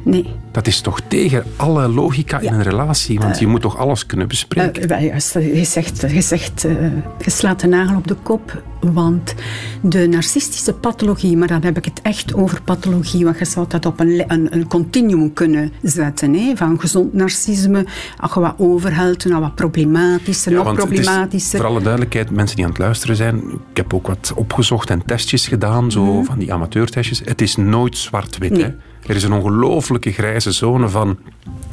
Nee. 0.04 0.26
Dat 0.50 0.66
is 0.66 0.80
toch 0.80 1.00
tegen 1.00 1.44
alle 1.56 1.88
logica 1.88 2.40
ja. 2.40 2.48
in 2.48 2.54
een 2.54 2.62
relatie, 2.62 3.18
want 3.18 3.34
uh, 3.34 3.40
je 3.40 3.46
moet 3.46 3.60
toch 3.60 3.78
alles 3.78 4.06
kunnen 4.06 4.28
bespreken? 4.28 4.90
Uh, 4.90 5.02
juist, 5.02 5.32
je, 5.32 5.64
zegt, 5.64 6.00
je, 6.00 6.20
zegt, 6.20 6.64
uh, 6.64 6.72
je 7.18 7.30
slaat 7.30 7.60
de 7.60 7.66
nagel 7.66 7.96
op 7.96 8.06
de 8.06 8.14
kop, 8.14 8.62
want 8.80 9.34
de 9.80 10.06
narcistische 10.06 10.72
pathologie, 10.72 11.36
maar 11.36 11.48
dan 11.48 11.62
heb 11.62 11.76
ik 11.76 11.84
het 11.84 12.00
echt 12.02 12.34
over 12.34 12.62
pathologie, 12.62 13.24
want 13.24 13.38
je 13.38 13.44
zou 13.44 13.66
dat 13.68 13.86
op 13.86 14.00
een, 14.00 14.24
een, 14.26 14.54
een 14.54 14.66
continuum 14.66 15.32
kunnen 15.32 15.72
zetten, 15.82 16.34
hè, 16.34 16.56
van 16.56 16.80
gezond 16.80 17.12
narcisme, 17.12 17.86
je 18.34 18.40
wat 18.40 18.54
overhelt, 18.58 19.24
naar 19.24 19.40
wat 19.40 19.54
problematischer, 19.54 20.52
ja, 20.52 20.62
nog 20.62 20.74
problematischer. 20.74 21.58
voor 21.58 21.68
alle 21.68 21.82
duidelijkheid, 21.82 22.30
mensen 22.30 22.56
die 22.56 22.64
aan 22.64 22.70
het 22.70 22.80
luisteren 22.80 23.16
zijn, 23.16 23.36
ik 23.70 23.76
heb 23.76 23.94
ook 23.94 24.06
wat 24.06 24.32
opgezocht 24.36 24.90
en 24.90 25.02
testjes 25.06 25.46
gedaan, 25.46 25.90
zo 25.90 26.04
mm. 26.04 26.24
van 26.24 26.38
die 26.38 26.52
amateurtestjes. 26.52 27.22
Het 27.24 27.40
is 27.40 27.56
nooit 27.56 27.96
zwart-wit, 27.96 28.50
nee. 28.50 28.74
Er 29.06 29.16
is 29.16 29.22
een 29.22 29.32
ongelooflijke 29.32 30.12
grijze 30.12 30.52
zone 30.52 30.88
van 30.88 31.18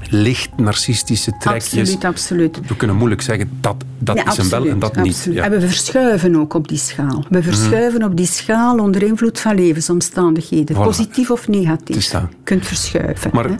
licht 0.09 0.57
narcistische 0.57 1.37
trekjes. 1.39 1.79
Absoluut, 1.79 2.03
absoluut. 2.03 2.59
We 2.67 2.75
kunnen 2.75 2.95
moeilijk 2.95 3.21
zeggen 3.21 3.49
dat, 3.61 3.75
dat 3.99 4.15
ja, 4.15 4.21
is 4.21 4.27
absoluut, 4.27 4.51
hem 4.51 4.61
wel 4.61 4.71
en 4.71 4.79
dat 4.79 4.89
absoluut. 4.89 5.25
niet. 5.25 5.35
Ja. 5.35 5.43
En 5.43 5.51
we 5.51 5.61
verschuiven 5.61 6.35
ook 6.35 6.53
op 6.53 6.67
die 6.67 6.77
schaal. 6.77 7.25
We 7.29 7.43
verschuiven 7.43 7.99
mm. 7.99 8.07
op 8.07 8.17
die 8.17 8.25
schaal 8.25 8.77
onder 8.77 9.03
invloed 9.03 9.39
van 9.39 9.55
levensomstandigheden. 9.55 10.75
Voilà. 10.75 10.79
Positief 10.79 11.31
of 11.31 11.47
negatief. 11.47 12.11
Je 12.11 12.21
kunt 12.43 12.67
verschuiven. 12.67 13.31
Maar 13.33 13.45
hè? 13.45 13.55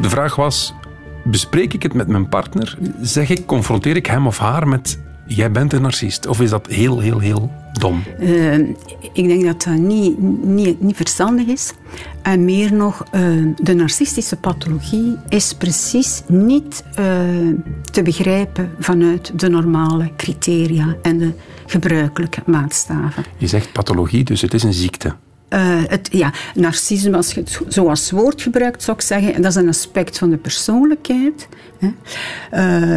de 0.00 0.08
vraag 0.08 0.36
was, 0.36 0.74
bespreek 1.24 1.74
ik 1.74 1.82
het 1.82 1.94
met 1.94 2.08
mijn 2.08 2.28
partner? 2.28 2.78
Zeg 3.00 3.30
ik, 3.30 3.46
confronteer 3.46 3.96
ik 3.96 4.06
hem 4.06 4.26
of 4.26 4.38
haar 4.38 4.68
met 4.68 4.98
jij 5.26 5.50
bent 5.50 5.72
een 5.72 5.82
narcist? 5.82 6.26
Of 6.26 6.40
is 6.40 6.50
dat 6.50 6.66
heel, 6.66 7.00
heel, 7.00 7.18
heel 7.18 7.52
dom? 7.78 8.02
Uh, 8.20 8.54
ik 9.12 9.28
denk 9.28 9.44
dat 9.44 9.62
dat 9.62 9.76
niet, 9.76 10.18
niet, 10.42 10.80
niet 10.80 10.96
verstandig 10.96 11.46
is. 11.46 11.72
En 12.22 12.44
meer 12.44 12.72
nog, 12.72 13.04
uh, 13.14 13.54
de 13.62 13.74
narcistische 13.74 14.36
pathologie 14.36 15.16
is 15.28 15.52
precies 15.52 16.22
niet 16.26 16.84
uh, 16.88 16.96
te 17.90 18.02
begrijpen 18.02 18.70
vanuit 18.78 19.38
de 19.40 19.48
normale 19.48 20.10
criteria 20.16 20.96
en 21.02 21.18
de 21.18 21.32
gebruikelijke 21.66 22.42
maatstaven. 22.46 23.24
Je 23.36 23.46
zegt 23.46 23.72
pathologie, 23.72 24.24
dus 24.24 24.40
het 24.40 24.54
is 24.54 24.62
een 24.62 24.72
ziekte. 24.72 25.14
Uh, 25.54 25.82
het, 25.86 26.08
ja, 26.12 26.32
narcisme, 26.54 27.16
als 27.16 27.32
je 27.32 27.40
het 27.40 27.60
zo 27.68 27.88
als 27.88 28.10
woord 28.10 28.42
gebruikt, 28.42 28.82
zou 28.82 28.96
ik 28.96 29.02
zeggen, 29.02 29.42
dat 29.42 29.50
is 29.50 29.56
een 29.56 29.68
aspect 29.68 30.18
van 30.18 30.30
de 30.30 30.36
persoonlijkheid. 30.36 31.48
Hè. 31.78 31.88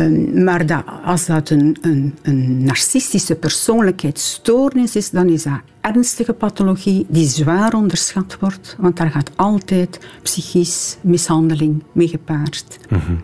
Uh, 0.10 0.44
maar 0.44 0.66
dat, 0.66 0.84
als 1.04 1.26
dat 1.26 1.50
een, 1.50 1.78
een, 1.82 2.18
een 2.22 2.64
narcistische 2.64 3.36
persoonlijkheidsstoornis 3.36 4.96
is, 4.96 5.10
dan 5.10 5.30
is 5.30 5.44
dat 5.44 5.60
ernstige 5.82 6.34
pathologie 6.34 7.06
die 7.10 7.28
zwaar 7.28 7.74
onderschat 7.74 8.38
wordt, 8.40 8.76
want 8.80 8.98
daar 8.98 9.12
gaat 9.12 9.32
altijd 9.36 10.00
psychisch 10.22 10.98
mishandeling 11.02 11.84
mee 11.92 12.08
gepaard. 12.08 12.80
Mm-hmm. 12.90 13.22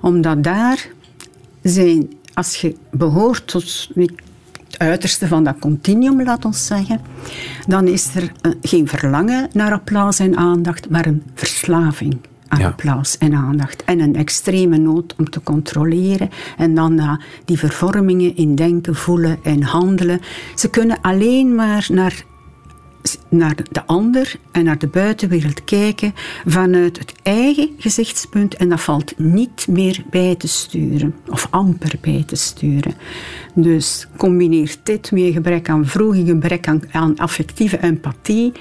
Omdat 0.00 0.44
daar 0.44 0.88
zijn, 1.62 2.12
als 2.34 2.56
je 2.60 2.76
behoort 2.90 3.46
tot 3.46 3.90
het 4.74 4.82
uiterste 4.82 5.26
van 5.28 5.44
dat 5.44 5.58
continuum, 5.58 6.22
laat 6.22 6.44
ons 6.44 6.66
zeggen, 6.66 7.00
dan 7.66 7.86
is 7.86 8.14
er 8.14 8.22
uh, 8.22 8.52
geen 8.62 8.88
verlangen 8.88 9.48
naar 9.52 9.72
applaus 9.72 10.18
en 10.18 10.36
aandacht, 10.36 10.90
maar 10.90 11.06
een 11.06 11.22
verslaving 11.34 12.16
aan 12.48 12.58
Ja. 12.60 12.66
applaus 12.66 13.18
en 13.18 13.34
aandacht. 13.34 13.84
En 13.84 14.00
een 14.00 14.16
extreme 14.16 14.76
nood 14.76 15.14
om 15.18 15.30
te 15.30 15.42
controleren. 15.42 16.30
En 16.56 16.74
dan 16.74 16.92
uh, 16.92 17.12
die 17.44 17.58
vervormingen 17.58 18.36
in 18.36 18.54
denken, 18.54 18.94
voelen 18.94 19.38
en 19.42 19.62
handelen. 19.62 20.20
Ze 20.54 20.70
kunnen 20.70 20.98
alleen 21.00 21.54
maar 21.54 21.86
naar 21.92 22.24
naar 23.28 23.56
de 23.70 23.86
ander 23.86 24.36
en 24.52 24.64
naar 24.64 24.78
de 24.78 24.86
buitenwereld 24.86 25.64
kijken 25.64 26.14
vanuit 26.46 26.98
het 26.98 27.14
eigen 27.22 27.70
gezichtspunt 27.78 28.54
en 28.54 28.68
dat 28.68 28.80
valt 28.80 29.18
niet 29.18 29.66
meer 29.68 30.02
bij 30.10 30.34
te 30.34 30.48
sturen 30.48 31.14
of 31.28 31.46
amper 31.50 31.92
bij 32.00 32.22
te 32.26 32.36
sturen. 32.36 32.94
Dus 33.54 34.06
combineer 34.16 34.76
dit 34.82 35.10
met 35.10 35.32
gebrek 35.32 35.68
aan 35.68 35.86
vroege 35.86 36.24
gebrek 36.24 36.68
aan, 36.68 36.82
aan 36.92 37.16
affectieve 37.18 37.82
empathie 37.82 38.52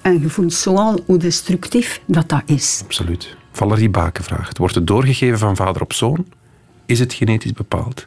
en 0.00 0.20
je 0.20 0.28
voelt 0.28 0.54
zoal 0.54 1.00
hoe 1.06 1.18
destructief 1.18 2.00
dat 2.06 2.28
dat 2.28 2.42
is. 2.46 2.80
Absoluut. 2.84 3.36
Valerie 3.52 3.90
Baken 3.90 4.24
vraagt, 4.24 4.58
wordt 4.58 4.74
het 4.74 4.86
doorgegeven 4.86 5.38
van 5.38 5.56
vader 5.56 5.82
op 5.82 5.92
zoon? 5.92 6.26
Is 6.86 6.98
het 6.98 7.12
genetisch 7.14 7.52
bepaald? 7.52 8.06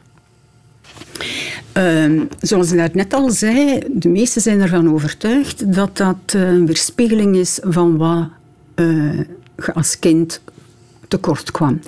Ehm, 1.72 2.20
zoals 2.40 2.72
ik 2.72 2.94
net 2.94 3.14
al 3.14 3.30
zei, 3.30 3.78
de 3.92 4.08
meesten 4.08 4.42
zijn 4.42 4.60
ervan 4.60 4.92
overtuigd 4.92 5.74
dat 5.74 5.96
dat 5.96 6.16
eh, 6.26 6.48
een 6.48 6.66
weerspiegeling 6.66 7.36
is 7.36 7.58
van 7.62 7.96
wat 7.96 8.28
uh, 8.74 9.18
je 9.56 9.74
als 9.74 9.98
kind 9.98 10.40
tekort 11.08 11.50
kwam. 11.50 11.80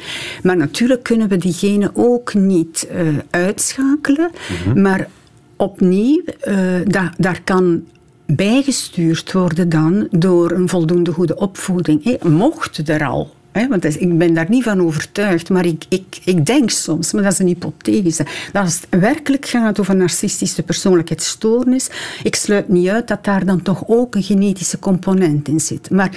Maar 0.42 0.56
natuurlijk 0.56 1.02
kunnen 1.02 1.28
we 1.28 1.36
die 1.36 1.52
genen 1.52 1.90
ook 1.94 2.34
niet 2.34 2.88
uh, 2.92 3.18
uitschakelen. 3.30 4.30
Mhm. 4.64 4.80
Maar 4.80 5.08
opnieuw, 5.56 6.22
daar, 6.84 7.14
daar 7.18 7.40
kan 7.44 7.84
bijgestuurd 8.26 9.32
worden 9.32 9.68
dan 9.68 10.08
door 10.10 10.50
een 10.50 10.68
voldoende 10.68 11.12
goede 11.12 11.36
opvoeding. 11.36 12.04
Hey, 12.04 12.18
mocht 12.22 12.88
er 12.88 13.06
al 13.06 13.30
want 13.52 14.00
ik 14.00 14.18
ben 14.18 14.34
daar 14.34 14.48
niet 14.48 14.62
van 14.62 14.80
overtuigd, 14.82 15.48
maar 15.48 15.66
ik, 15.66 15.84
ik, 15.88 16.18
ik 16.24 16.46
denk 16.46 16.70
soms, 16.70 17.12
maar 17.12 17.22
dat 17.22 17.32
is 17.32 17.38
een 17.38 17.46
hypothese, 17.46 18.26
dat 18.52 18.62
als 18.62 18.80
het 18.80 19.00
werkelijk 19.00 19.46
gaat 19.46 19.80
over 19.80 19.96
narcistische 19.96 20.62
persoonlijkheidsstoornis, 20.62 21.90
ik 22.22 22.34
sluit 22.34 22.68
niet 22.68 22.88
uit 22.88 23.08
dat 23.08 23.24
daar 23.24 23.44
dan 23.44 23.62
toch 23.62 23.82
ook 23.86 24.14
een 24.14 24.22
genetische 24.22 24.78
component 24.78 25.48
in 25.48 25.60
zit. 25.60 25.90
Maar 25.90 26.10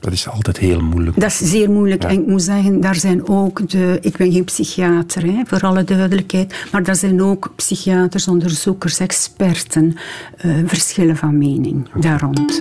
dat 0.00 0.12
is 0.12 0.28
altijd 0.28 0.58
heel 0.58 0.80
moeilijk. 0.80 1.20
Dat 1.20 1.30
is 1.30 1.38
zeer 1.38 1.70
moeilijk. 1.70 2.04
En 2.04 2.10
ik 2.10 2.26
moet 2.26 2.42
zeggen, 2.42 2.80
daar 2.80 2.94
zijn 2.94 3.28
ook 3.28 3.70
de... 3.70 3.98
Ik 4.00 4.16
ben 4.16 4.32
geen 4.32 4.44
psychiater, 4.44 5.22
hè, 5.22 5.42
voor 5.46 5.60
alle 5.60 5.84
duidelijkheid. 5.84 6.54
Maar 6.72 6.82
daar 6.82 6.96
zijn 6.96 7.22
ook 7.22 7.50
psychiaters, 7.56 8.28
onderzoekers, 8.28 8.98
experten. 8.98 9.96
Uh, 10.44 10.56
verschillen 10.66 11.16
van 11.16 11.38
mening 11.38 11.88
daar 12.00 12.20
rond. 12.20 12.60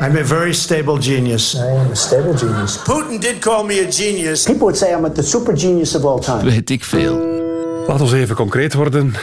I'm 0.00 0.16
a 0.16 0.24
very 0.24 0.52
stable 0.52 1.02
genius. 1.02 1.54
I 1.54 1.58
am 1.58 1.90
a 1.90 1.94
stable 1.94 2.36
genius. 2.36 2.78
Putin 2.82 3.20
did 3.20 3.38
call 3.38 3.64
me 3.64 3.86
a 3.86 3.92
genius. 3.92 4.42
People 4.42 4.60
would 4.60 4.76
say 4.76 4.92
I'm 4.92 5.12
the 5.12 5.22
super 5.22 5.58
genius 5.58 5.94
of 5.94 6.04
all 6.04 6.20
time. 6.20 6.44
Weet 6.44 6.70
ik 6.70 6.84
veel. 6.84 7.43
Laten 7.86 8.06
we 8.06 8.16
even 8.16 8.36
concreet 8.36 8.74
worden. 8.74 9.14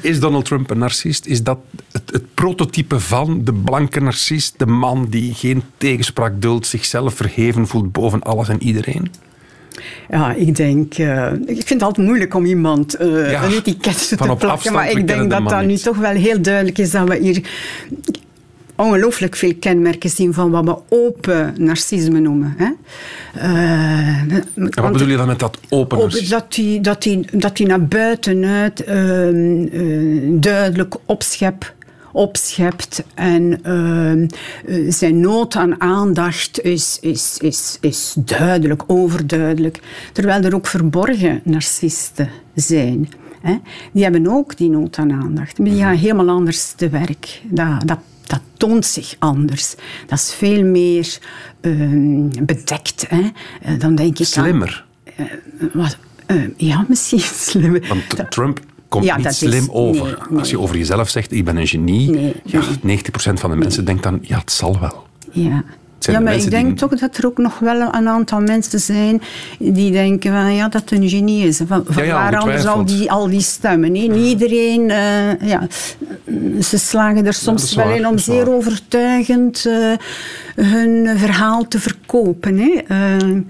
Is 0.00 0.20
Donald 0.20 0.44
Trump 0.44 0.70
een 0.70 0.78
narcist? 0.78 1.26
Is 1.26 1.42
dat 1.42 1.58
het, 1.92 2.10
het, 2.10 2.34
prototype 2.34 3.00
van 3.00 3.44
de 3.44 3.52
blanke 3.52 4.00
narcist? 4.00 4.58
De 4.58 4.66
man 4.66 5.06
die 5.10 5.34
geen 5.34 5.62
tegenspraak 5.76 6.32
duldt, 6.42 6.66
zichzelf 6.66 7.14
verheven 7.14 7.66
voelt 7.66 7.92
boven 7.92 8.22
alles 8.22 8.48
en 8.48 8.62
iedereen? 8.62 9.10
Ja, 10.08 10.32
ik 10.32 10.56
denk... 10.56 10.98
Uh, 10.98 11.32
ik 11.32 11.46
vind 11.46 11.68
het 11.68 11.82
altijd 11.82 12.06
moeilijk 12.06 12.34
om 12.34 12.44
iemand 12.44 13.00
uh, 13.00 13.30
ja, 13.30 13.44
een 13.44 13.52
etiket 13.52 14.08
te 14.08 14.34
plakken. 14.38 14.72
Maar 14.72 14.90
ik 14.90 15.06
denk 15.06 15.30
dat 15.30 15.48
dat 15.48 15.64
nu 15.64 15.76
toch 15.76 15.96
wel 15.96 16.14
heel 16.14 16.42
duidelijk 16.42 16.78
is 16.78 16.90
dat 16.90 17.08
we 17.08 17.16
hier 17.16 17.42
ongelooflijk 18.76 19.36
veel 19.36 19.54
kenmerken 19.60 20.10
zien 20.10 20.34
van 20.34 20.50
wat 20.50 20.64
we 20.64 20.76
open 20.88 21.54
narcisme 21.58 22.20
noemen. 22.20 22.54
Hè. 22.56 22.70
Uh, 23.36 24.18
en 24.18 24.44
wat 24.54 24.92
bedoel 24.92 25.08
je 25.08 25.16
dan 25.16 25.26
met 25.26 25.38
dat 25.38 25.58
open 25.68 25.98
narcisme? 25.98 26.28
Dat 26.28 26.54
hij 26.54 26.78
dat 26.82 27.02
die, 27.02 27.26
dat 27.32 27.56
die 27.56 27.66
naar 27.66 27.86
buitenuit 27.86 28.88
uh, 28.88 29.28
uh, 29.28 30.40
duidelijk 30.40 30.94
opschep, 31.04 31.74
opschept 32.12 33.04
en 33.14 33.62
ehm, 33.62 34.26
eh, 34.66 34.92
zijn 34.92 35.20
nood 35.20 35.56
aan 35.56 35.80
aandacht 35.80 36.60
is, 36.60 36.98
is, 37.00 37.38
is, 37.40 37.78
is 37.80 38.14
duidelijk, 38.18 38.82
overduidelijk. 38.86 39.80
Terwijl 40.12 40.42
er 40.42 40.54
ook 40.54 40.66
verborgen 40.66 41.40
narcisten 41.44 42.30
zijn. 42.54 43.08
Hè. 43.40 43.56
Die 43.92 44.02
hebben 44.02 44.26
ook 44.26 44.56
die 44.56 44.70
nood 44.70 44.98
aan 44.98 45.12
aandacht. 45.12 45.58
Maar 45.58 45.68
die 45.68 45.78
gaan 45.78 45.96
helemaal 45.96 46.28
anders 46.28 46.72
te 46.72 46.88
werk. 46.88 47.42
Dat, 47.44 47.82
dat 47.84 47.98
dat 48.28 48.40
toont 48.56 48.86
zich 48.86 49.14
anders. 49.18 49.74
Dat 50.06 50.18
is 50.18 50.34
veel 50.34 50.64
meer 50.64 51.18
uh, 51.60 52.30
bedekt. 52.42 53.06
Hè. 53.08 53.20
Uh, 53.20 53.78
dan 53.78 53.94
denk 53.94 54.18
ik 54.18 54.26
Slimmer? 54.26 54.84
Aan, 55.16 55.26
uh, 55.58 55.74
wat, 55.74 55.96
ja, 56.56 56.84
misschien 56.88 57.20
slimmer. 57.20 57.86
Want 57.88 58.30
Trump 58.30 58.60
komt 58.88 59.04
ja, 59.04 59.16
niet 59.16 59.34
slim 59.34 59.62
is, 59.62 59.68
over. 59.70 60.26
Nee. 60.30 60.38
Als 60.38 60.50
je 60.50 60.58
over 60.58 60.76
jezelf 60.76 61.08
zegt, 61.08 61.32
ik 61.32 61.44
ben 61.44 61.56
een 61.56 61.66
genie, 61.66 62.10
nee, 62.10 62.34
ja, 62.44 62.62
90% 62.62 62.66
van 63.32 63.50
de 63.50 63.56
mensen 63.56 63.84
denkt 63.84 64.02
dan, 64.02 64.18
ja, 64.22 64.38
het 64.38 64.52
zal 64.52 64.80
wel. 64.80 65.06
Ja, 65.32 65.64
ja, 65.98 66.20
maar 66.20 66.34
ik 66.34 66.50
denk 66.50 66.78
toch 66.78 66.98
dat 66.98 67.16
er 67.16 67.26
ook 67.26 67.38
nog 67.38 67.58
wel 67.58 67.80
een 67.80 68.08
aantal 68.08 68.40
mensen 68.40 68.80
zijn 68.80 69.22
die 69.58 69.92
denken 69.92 70.32
van, 70.32 70.54
ja, 70.54 70.68
dat 70.68 70.90
een 70.90 71.08
genie 71.08 71.46
is. 71.46 71.60
Van, 71.66 71.84
van 71.88 72.04
ja, 72.04 72.14
waar 72.14 72.36
anders 72.36 72.66
al 72.66 72.84
die, 72.84 73.10
al 73.10 73.28
die 73.28 73.40
stemmen? 73.40 73.92
Niet 73.92 74.14
iedereen, 74.14 74.80
uh, 74.80 75.48
ja, 75.48 75.66
ze 76.62 76.78
slagen 76.78 77.26
er 77.26 77.34
soms 77.34 77.74
wel 77.74 77.90
in 77.90 78.06
om 78.06 78.18
zeer 78.18 78.50
overtuigend 78.52 79.64
uh, 79.66 79.92
hun 80.54 81.18
verhaal 81.18 81.68
te 81.68 81.80
verkopen. 81.80 82.58
Hè. 82.58 82.70
Uh, 82.70 83.18
We 83.18 83.44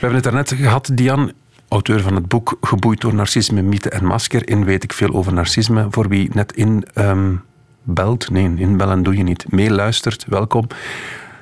hebben 0.00 0.14
het 0.14 0.24
daarnet 0.24 0.52
gehad, 0.56 0.90
Diane 0.92 1.34
auteur 1.68 2.00
van 2.00 2.14
het 2.14 2.28
boek 2.28 2.58
Geboeid 2.60 3.00
door 3.00 3.14
narcisme, 3.14 3.62
mythe 3.62 3.90
en 3.90 4.04
masker. 4.04 4.48
In 4.48 4.64
weet 4.64 4.82
ik 4.82 4.92
veel 4.92 5.14
over 5.14 5.32
narcisme. 5.32 5.86
Voor 5.90 6.08
wie 6.08 6.30
net 6.32 6.52
in 6.52 6.84
um, 6.94 7.42
belt, 7.82 8.30
nee, 8.30 8.54
inbellen 8.56 9.02
doe 9.02 9.16
je 9.16 9.22
niet, 9.22 9.44
meeluistert, 9.48 10.24
welkom. 10.28 10.66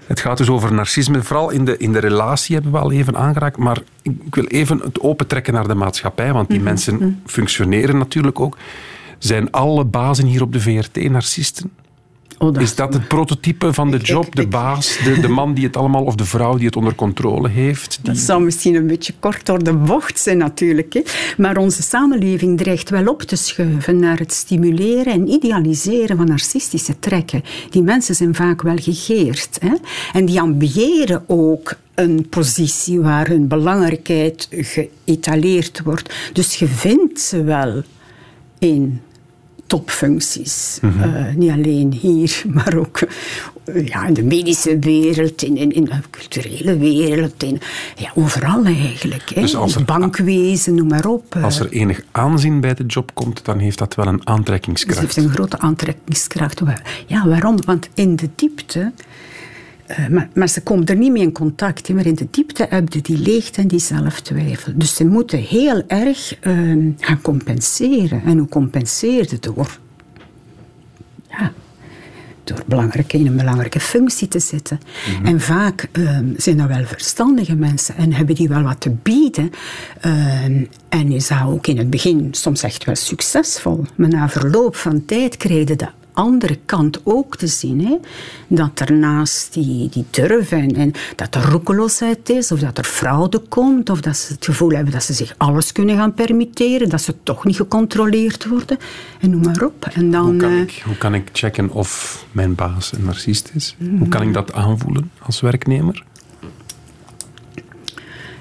Het 0.06 0.20
gaat 0.20 0.36
dus 0.36 0.48
over 0.48 0.72
narcisme. 0.72 1.22
Vooral 1.22 1.50
in 1.50 1.64
de, 1.64 1.76
in 1.76 1.92
de 1.92 1.98
relatie 1.98 2.54
hebben 2.54 2.72
we 2.72 2.78
al 2.78 2.92
even 2.92 3.16
aangeraakt. 3.16 3.56
Maar 3.56 3.78
ik 4.02 4.34
wil 4.34 4.46
even 4.46 4.78
het 4.78 5.00
opentrekken 5.00 5.52
naar 5.52 5.68
de 5.68 5.74
maatschappij. 5.74 6.32
Want 6.32 6.48
die 6.48 6.58
mhm. 6.58 6.66
mensen 6.66 6.94
mhm. 6.94 7.10
functioneren 7.26 7.98
natuurlijk 7.98 8.40
ook. 8.40 8.56
Zijn 9.18 9.50
alle 9.50 9.84
bazen 9.84 10.26
hier 10.26 10.42
op 10.42 10.52
de 10.52 10.60
VRT 10.60 11.10
narcisten? 11.10 11.70
Oh, 12.44 12.60
is 12.60 12.74
dat 12.74 12.94
het 12.94 13.08
prototype 13.08 13.72
van 13.72 13.90
de 13.90 13.96
job, 13.96 14.34
de 14.34 14.46
baas, 14.46 14.98
de, 15.04 15.20
de, 15.20 15.28
man 15.28 15.54
die 15.54 15.64
het 15.64 15.76
allemaal, 15.76 16.04
of 16.04 16.14
de 16.14 16.24
vrouw 16.24 16.56
die 16.56 16.66
het 16.66 16.76
onder 16.76 16.94
controle 16.94 17.48
heeft? 17.48 17.98
Dat 18.02 18.16
zou 18.16 18.42
misschien 18.42 18.74
een 18.74 18.86
beetje 18.86 19.12
kort 19.18 19.46
door 19.46 19.64
de 19.64 19.72
bocht 19.72 20.18
zijn 20.18 20.38
natuurlijk. 20.38 20.92
Hè. 20.92 21.02
Maar 21.36 21.56
onze 21.56 21.82
samenleving 21.82 22.58
dreigt 22.58 22.90
wel 22.90 23.06
op 23.06 23.22
te 23.22 23.36
schuiven 23.36 23.98
naar 23.98 24.18
het 24.18 24.32
stimuleren 24.32 25.12
en 25.12 25.28
idealiseren 25.28 26.16
van 26.16 26.26
narcistische 26.26 26.98
trekken. 26.98 27.42
Die 27.70 27.82
mensen 27.82 28.14
zijn 28.14 28.34
vaak 28.34 28.62
wel 28.62 28.76
gegeerd. 28.76 29.58
Hè. 29.60 29.74
En 30.12 30.24
die 30.24 30.40
ambiëren 30.40 31.24
ook 31.26 31.74
een 31.94 32.26
positie 32.30 33.00
waar 33.00 33.28
hun 33.28 33.48
belangrijkheid 33.48 34.48
geëtaleerd 34.50 35.82
wordt. 35.84 36.14
Dus 36.32 36.54
je 36.54 36.66
vindt 36.66 37.20
ze 37.20 37.42
wel 37.42 37.82
in 38.58 39.00
topfuncties. 39.66 40.78
Mm 40.82 40.92
niet 41.36 41.50
alleen 41.50 41.92
hier, 41.92 42.42
maar 42.54 42.76
ook 42.76 43.00
uh, 43.64 43.86
ja, 43.86 44.06
in 44.06 44.14
de 44.14 44.22
medische 44.22 44.78
wereld, 44.78 45.42
in, 45.42 45.56
in, 45.56 45.72
in 45.72 45.84
de 45.84 46.00
culturele 46.10 46.78
wereld, 46.78 47.42
in, 47.42 47.60
ja, 47.96 48.10
overal 48.14 48.64
eigenlijk. 48.64 49.30
Hè. 49.34 49.40
Dus 49.40 49.56
als 49.56 49.74
er, 49.74 49.84
bankwezen, 49.84 50.74
noem 50.74 50.88
maar 50.88 51.06
op. 51.06 51.36
Als 51.42 51.60
er 51.60 51.70
enig 51.70 52.02
aanzien 52.10 52.60
bij 52.60 52.74
de 52.74 52.86
job 52.86 53.10
komt, 53.14 53.44
dan 53.44 53.58
heeft 53.58 53.78
dat 53.78 53.94
wel 53.94 54.06
een 54.06 54.26
aantrekkingskracht. 54.26 55.00
Het 55.00 55.14
heeft 55.14 55.26
een 55.26 55.34
grote 55.34 55.58
aantrekkingskracht. 55.58 56.60
Ja, 57.06 57.28
waarom? 57.28 57.58
Want 57.64 57.88
in 57.94 58.16
de 58.16 58.28
diepte 58.34 58.92
uh, 59.90 60.08
maar, 60.08 60.28
maar, 60.34 60.48
ze 60.48 60.62
komen 60.62 60.86
er 60.86 60.96
niet 60.96 61.12
mee 61.12 61.22
in 61.22 61.32
contact. 61.32 61.88
Maar 61.88 62.06
in 62.06 62.14
de 62.14 62.26
diepte 62.30 62.66
hebben 62.68 63.02
die 63.02 63.18
leegte 63.18 63.60
en 63.60 63.68
die 63.68 63.78
zelftwijfel. 63.78 64.72
Dus 64.76 64.94
ze 64.94 65.04
moeten 65.04 65.38
heel 65.38 65.82
erg 65.86 66.36
uh, 66.46 66.92
gaan 66.98 67.20
compenseren. 67.20 68.22
En 68.24 68.38
hoe 68.38 68.48
compenseer 68.48 69.26
je 69.30 69.38
door? 69.40 69.78
Ja, 71.30 71.52
door 72.44 72.62
belangrijke, 72.66 73.18
in 73.18 73.26
een 73.26 73.36
belangrijke 73.36 73.80
functie 73.80 74.28
te 74.28 74.38
zitten. 74.38 74.80
Mm 75.18 75.26
En 75.26 75.40
vaak 75.40 75.88
uh, 75.92 76.18
zijn 76.36 76.56
dat 76.56 76.68
wel 76.68 76.84
verstandige 76.84 77.54
mensen 77.54 77.96
en 77.96 78.12
hebben 78.12 78.34
die 78.34 78.48
wel 78.48 78.62
wat 78.62 78.80
te 78.80 78.90
bieden. 78.90 79.50
Ehm, 80.00 80.64
en 80.88 81.12
is 81.12 81.28
dat 81.28 81.42
ook 81.46 81.66
in 81.66 81.78
het 81.78 81.90
begin 81.90 82.28
soms 82.30 82.62
echt 82.62 82.84
wel 82.84 82.94
succesvol. 82.94 83.84
Maar 83.94 84.08
na 84.08 84.28
verloop 84.28 84.76
van 84.76 85.04
tijd 85.04 85.36
krijg 85.36 85.68
je 85.68 85.76
dat 85.76 85.90
andere 86.14 86.58
kant 86.64 87.00
ook 87.02 87.36
te 87.36 87.46
zien. 87.46 87.86
Hè? 87.86 87.96
Dat 88.46 88.80
er 88.80 88.92
naast 88.92 89.52
die, 89.52 89.88
die 89.88 90.04
durf 90.10 90.50
en, 90.52 90.76
en, 90.76 90.92
dat 91.16 91.34
er 91.34 91.50
roekeloosheid 91.50 92.28
is, 92.28 92.52
of 92.52 92.58
dat 92.58 92.78
er 92.78 92.84
fraude 92.84 93.38
komt, 93.38 93.90
of 93.90 94.00
dat 94.00 94.16
ze 94.16 94.32
het 94.32 94.44
gevoel 94.44 94.70
hebben 94.70 94.92
dat 94.92 95.02
ze 95.02 95.12
zich 95.12 95.34
alles 95.36 95.72
kunnen 95.72 95.96
gaan 95.96 96.14
permitteren, 96.14 96.88
dat 96.88 97.02
ze 97.02 97.14
toch 97.22 97.44
niet 97.44 97.56
gecontroleerd 97.56 98.46
worden, 98.46 98.78
en 99.20 99.30
noem 99.30 99.42
maar 99.42 99.64
op. 99.64 99.88
En 99.92 100.10
dan, 100.10 100.24
hoe, 100.24 100.36
kan 100.36 100.50
eh, 100.50 100.60
ik, 100.60 100.82
hoe 100.84 100.96
kan 100.96 101.14
ik 101.14 101.28
checken 101.32 101.70
of 101.70 102.24
mijn 102.32 102.54
baas 102.54 102.92
een 102.92 103.04
narcist 103.04 103.50
is? 103.54 103.76
Hoe 103.98 104.08
kan 104.08 104.22
ik 104.22 104.32
dat 104.32 104.52
aanvoelen 104.52 105.10
als 105.18 105.40
werknemer? 105.40 106.04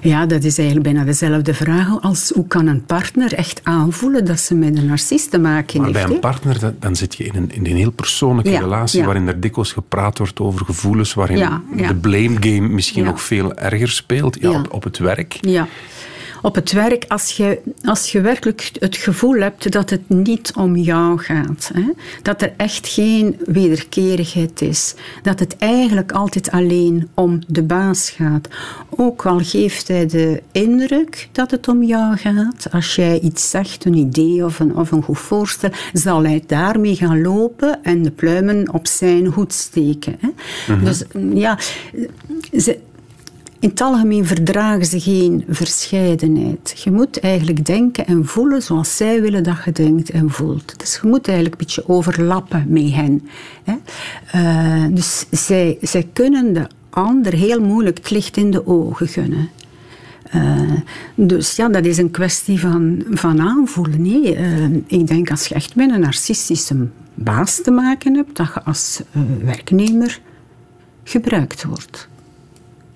Ja, 0.04 0.26
dat 0.26 0.44
is 0.44 0.58
eigenlijk 0.58 0.92
bijna 0.92 1.04
dezelfde 1.04 1.54
vraag 1.54 2.00
als 2.00 2.30
hoe 2.34 2.46
kan 2.46 2.66
een 2.66 2.84
partner 2.84 3.34
echt 3.34 3.60
aanvoelen 3.62 4.24
dat 4.24 4.40
ze 4.40 4.54
met 4.54 4.76
een 4.76 4.86
narcist 4.86 5.30
te 5.30 5.38
maken 5.38 5.80
maar 5.80 5.90
heeft. 5.90 6.06
bij 6.06 6.14
een 6.14 6.20
partner 6.20 6.74
dan 6.78 6.96
zit 6.96 7.14
je 7.14 7.24
in 7.24 7.34
een, 7.36 7.50
in 7.52 7.66
een 7.66 7.76
heel 7.76 7.90
persoonlijke 7.90 8.58
relatie 8.58 9.04
waarin 9.04 9.28
er 9.28 9.40
dikwijls 9.40 9.72
gepraat 9.72 10.18
wordt 10.18 10.40
over 10.40 10.64
gevoelens, 10.64 11.14
waarin 11.14 11.48
de 11.76 11.94
blame 11.94 12.36
game 12.40 12.68
misschien 12.68 13.04
nog 13.04 13.22
veel 13.22 13.54
erger 13.54 13.88
speelt 13.88 14.46
op, 14.46 14.72
op 14.72 14.82
het 14.82 14.98
werk. 14.98 15.38
Ja. 15.40 15.68
Op 16.44 16.54
het 16.54 16.72
werk, 16.72 17.04
als 17.08 17.36
je, 17.36 17.60
als 17.84 18.12
je 18.12 18.20
werkelijk 18.20 18.70
het 18.78 18.96
gevoel 18.96 19.40
hebt 19.40 19.72
dat 19.72 19.90
het 19.90 20.08
niet 20.08 20.52
om 20.56 20.76
jou 20.76 21.18
gaat, 21.18 21.70
hè? 21.74 21.90
dat 22.22 22.42
er 22.42 22.52
echt 22.56 22.88
geen 22.88 23.36
wederkerigheid 23.46 24.60
is, 24.60 24.94
dat 25.22 25.38
het 25.38 25.56
eigenlijk 25.56 26.12
altijd 26.12 26.50
alleen 26.50 27.08
om 27.14 27.38
de 27.46 27.62
baas 27.62 28.10
gaat, 28.10 28.48
ook 28.88 29.26
al 29.26 29.38
geeft 29.38 29.88
hij 29.88 30.06
de 30.06 30.42
indruk 30.52 31.28
dat 31.32 31.50
het 31.50 31.68
om 31.68 31.82
jou 31.82 32.16
gaat, 32.16 32.66
als 32.72 32.94
jij 32.94 33.20
iets 33.20 33.50
zegt, 33.50 33.84
een 33.84 33.94
idee 33.94 34.44
of 34.44 34.60
een, 34.60 34.76
of 34.76 34.90
een 34.90 35.02
goed 35.02 35.18
voorstel, 35.18 35.70
zal 35.92 36.24
hij 36.24 36.44
daarmee 36.46 36.96
gaan 36.96 37.22
lopen 37.22 37.82
en 37.82 38.02
de 38.02 38.10
pluimen 38.10 38.72
op 38.72 38.86
zijn 38.86 39.26
hoed 39.26 39.52
steken. 39.52 40.18
Hè? 40.20 40.28
Dus 40.84 41.04
ja, 41.32 41.58
ze, 42.52 42.78
in 43.64 43.70
het 43.70 43.80
algemeen 43.80 44.26
verdragen 44.26 44.84
ze 44.84 45.00
geen 45.00 45.44
verscheidenheid. 45.48 46.80
Je 46.84 46.90
moet 46.90 47.20
eigenlijk 47.20 47.66
denken 47.66 48.06
en 48.06 48.26
voelen 48.26 48.62
zoals 48.62 48.96
zij 48.96 49.20
willen 49.20 49.42
dat 49.42 49.56
je 49.64 49.72
denkt 49.72 50.10
en 50.10 50.30
voelt. 50.30 50.78
Dus 50.78 50.98
je 51.02 51.08
moet 51.08 51.28
eigenlijk 51.28 51.60
een 51.60 51.66
beetje 51.66 51.88
overlappen 51.88 52.64
met 52.68 52.92
hen. 52.92 53.28
Hè. 53.64 53.74
Uh, 54.34 54.94
dus 54.94 55.26
zij, 55.30 55.78
zij 55.80 56.08
kunnen 56.12 56.52
de 56.52 56.66
ander 56.90 57.32
heel 57.32 57.60
moeilijk 57.60 57.96
het 57.96 58.10
licht 58.10 58.36
in 58.36 58.50
de 58.50 58.66
ogen 58.66 59.08
gunnen. 59.08 59.48
Uh, 60.34 60.72
dus 61.14 61.56
ja, 61.56 61.68
dat 61.68 61.84
is 61.84 61.98
een 61.98 62.10
kwestie 62.10 62.60
van, 62.60 63.04
van 63.10 63.40
aanvoelen. 63.40 64.02
Nee, 64.02 64.36
uh, 64.36 64.64
ik 64.86 65.06
denk 65.06 65.30
als 65.30 65.46
je 65.46 65.54
echt 65.54 65.76
met 65.76 65.90
een 65.90 66.00
narcistische 66.00 66.88
baas 67.14 67.62
te 67.62 67.70
maken 67.70 68.14
hebt, 68.14 68.36
dat 68.36 68.50
je 68.54 68.62
als 68.62 69.02
werknemer 69.44 70.20
gebruikt 71.04 71.64
wordt 71.64 72.08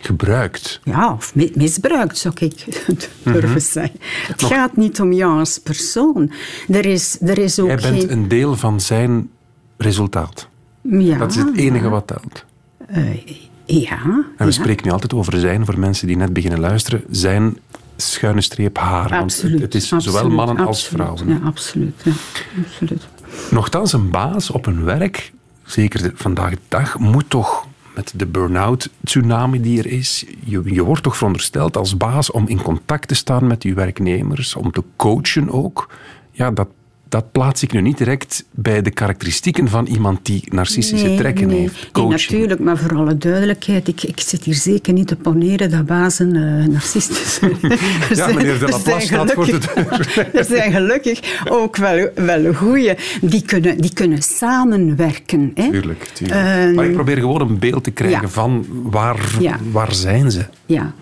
gebruikt. 0.03 0.81
Ja, 0.85 1.13
of 1.13 1.35
misbruikt, 1.55 2.19
zou 2.19 2.35
ik 2.39 2.65
durven 3.23 3.51
mm 3.51 3.59
zeggen. 3.59 4.01
Het 4.27 4.43
gaat 4.43 4.77
niet 4.77 5.01
om 5.01 5.13
jou 5.13 5.39
als 5.39 5.59
persoon. 5.59 6.33
Er 6.69 6.87
is, 6.87 7.19
er 7.21 7.39
is 7.39 7.59
ook 7.59 7.67
Jij 7.67 7.91
bent 7.91 8.11
een 8.11 8.29
deel 8.29 8.57
van 8.57 8.81
zijn 8.81 9.31
resultaat. 9.77 10.49
Ja, 10.83 11.19
dat 11.19 11.31
is 11.31 11.37
het 11.37 11.57
enige 11.57 11.85
ja. 11.85 11.91
wat 11.91 12.07
telt. 12.07 12.45
Uh, 12.91 13.27
ja. 13.65 14.03
En 14.03 14.27
we 14.37 14.45
ja. 14.45 14.51
spreken 14.51 14.87
nu 14.87 14.93
altijd 14.93 15.15
over 15.15 15.41
zijn, 15.41 15.65
voor 15.65 15.79
mensen 15.79 16.07
die 16.07 16.17
net 16.17 16.33
beginnen 16.33 16.61
luisteren. 16.61 17.05
Zijn 17.11 17.59
schuine 17.97 18.41
streep 18.41 18.79
haar. 18.79 19.13
Absoluut, 19.13 19.61
Want 19.61 19.73
het 19.73 19.83
is 19.83 19.93
absoluut, 19.93 20.17
zowel 20.17 20.31
mannen 20.31 20.67
als 20.67 20.89
vrouwen. 20.89 21.29
Ja, 21.29 21.41
absoluut. 21.45 22.01
Ja, 22.05 22.13
absoluut. 22.65 23.09
Nochtans, 23.51 23.93
een 23.93 24.11
baas 24.11 24.51
op 24.51 24.67
een 24.67 24.85
werk, 24.85 25.33
zeker 25.65 26.13
vandaag 26.15 26.51
de 26.51 26.59
dag, 26.69 26.99
moet 26.99 27.31
toch 27.31 27.67
met 27.99 28.13
de 28.17 28.27
burn-out 28.27 28.91
tsunami 29.05 29.61
die 29.61 29.79
er 29.79 29.87
is. 29.87 30.25
Je, 30.45 30.63
je 30.65 30.85
wordt 30.85 31.03
toch 31.03 31.17
verondersteld 31.17 31.77
als 31.77 31.97
baas 31.97 32.31
om 32.31 32.49
in 32.49 32.63
contact 32.63 33.09
te 33.09 33.15
staan 33.15 33.47
met 33.47 33.63
je 33.63 33.75
werknemers, 33.75 34.55
om 34.55 34.71
te 34.71 34.83
coachen 34.97 35.51
ook. 35.51 35.91
Ja, 36.31 36.51
dat, 36.51 36.69
dat 37.09 37.33
plaats 37.33 37.63
ik 37.63 37.73
nu 37.73 37.81
niet 37.81 37.99
direct 37.99 38.45
bij 38.51 38.83
de 38.83 38.91
karakteristieken 38.91 39.69
van 39.69 39.87
iemand 39.87 40.19
die 40.23 40.43
narcistische 40.45 41.07
nee, 41.07 41.17
trekken 41.17 41.47
nee. 41.47 41.61
heeft. 41.61 41.91
Nee, 41.93 42.07
natuurlijk, 42.07 42.61
maar 42.61 42.79
voor 42.79 42.97
alle 42.97 43.17
duidelijkheid, 43.17 43.89
ik, 43.89 44.03
ik 44.03 44.21
zit 44.21 44.45
hier 44.45 44.55
zeker 44.55 44.93
niet 44.93 45.07
te 45.07 45.17
poneren 45.17 45.71
dat 45.71 45.87
bazen 45.87 46.35
uh, 46.35 46.67
narcistisch 46.67 47.35
zijn. 47.39 47.57
ja, 48.15 48.27
meneer 48.27 48.59
de 48.59 48.69
Laplace 48.69 49.07
staat 49.07 49.33
voor 49.33 49.47
de 49.47 49.59
deur. 49.59 50.29
er 50.39 50.45
zijn 50.45 50.73
gelukkig 50.73 51.43
ook 51.49 51.77
wel, 51.77 52.09
wel 52.15 52.55
goeie. 52.55 52.95
Die 53.21 53.43
kunnen, 53.43 53.81
die 53.81 53.93
kunnen 53.93 54.23
samenwerken. 54.23 55.51
Hè? 55.55 55.71
Tuurlijk, 55.71 56.11
tuurlijk. 56.13 56.41
Uh, 56.41 56.75
maar 56.75 56.85
ik 56.85 56.93
probeer 56.93 57.17
gewoon 57.17 57.41
een 57.41 57.59
beeld 57.59 57.85
te 57.85 57.91
krijgen 57.91 58.21
ja. 58.21 58.29
van 58.29 58.67
waar, 58.71 59.37
ja. 59.41 59.59
waar 59.71 59.95
zijn 59.95 60.31
ze. 60.31 60.45
Ja. 60.67 60.93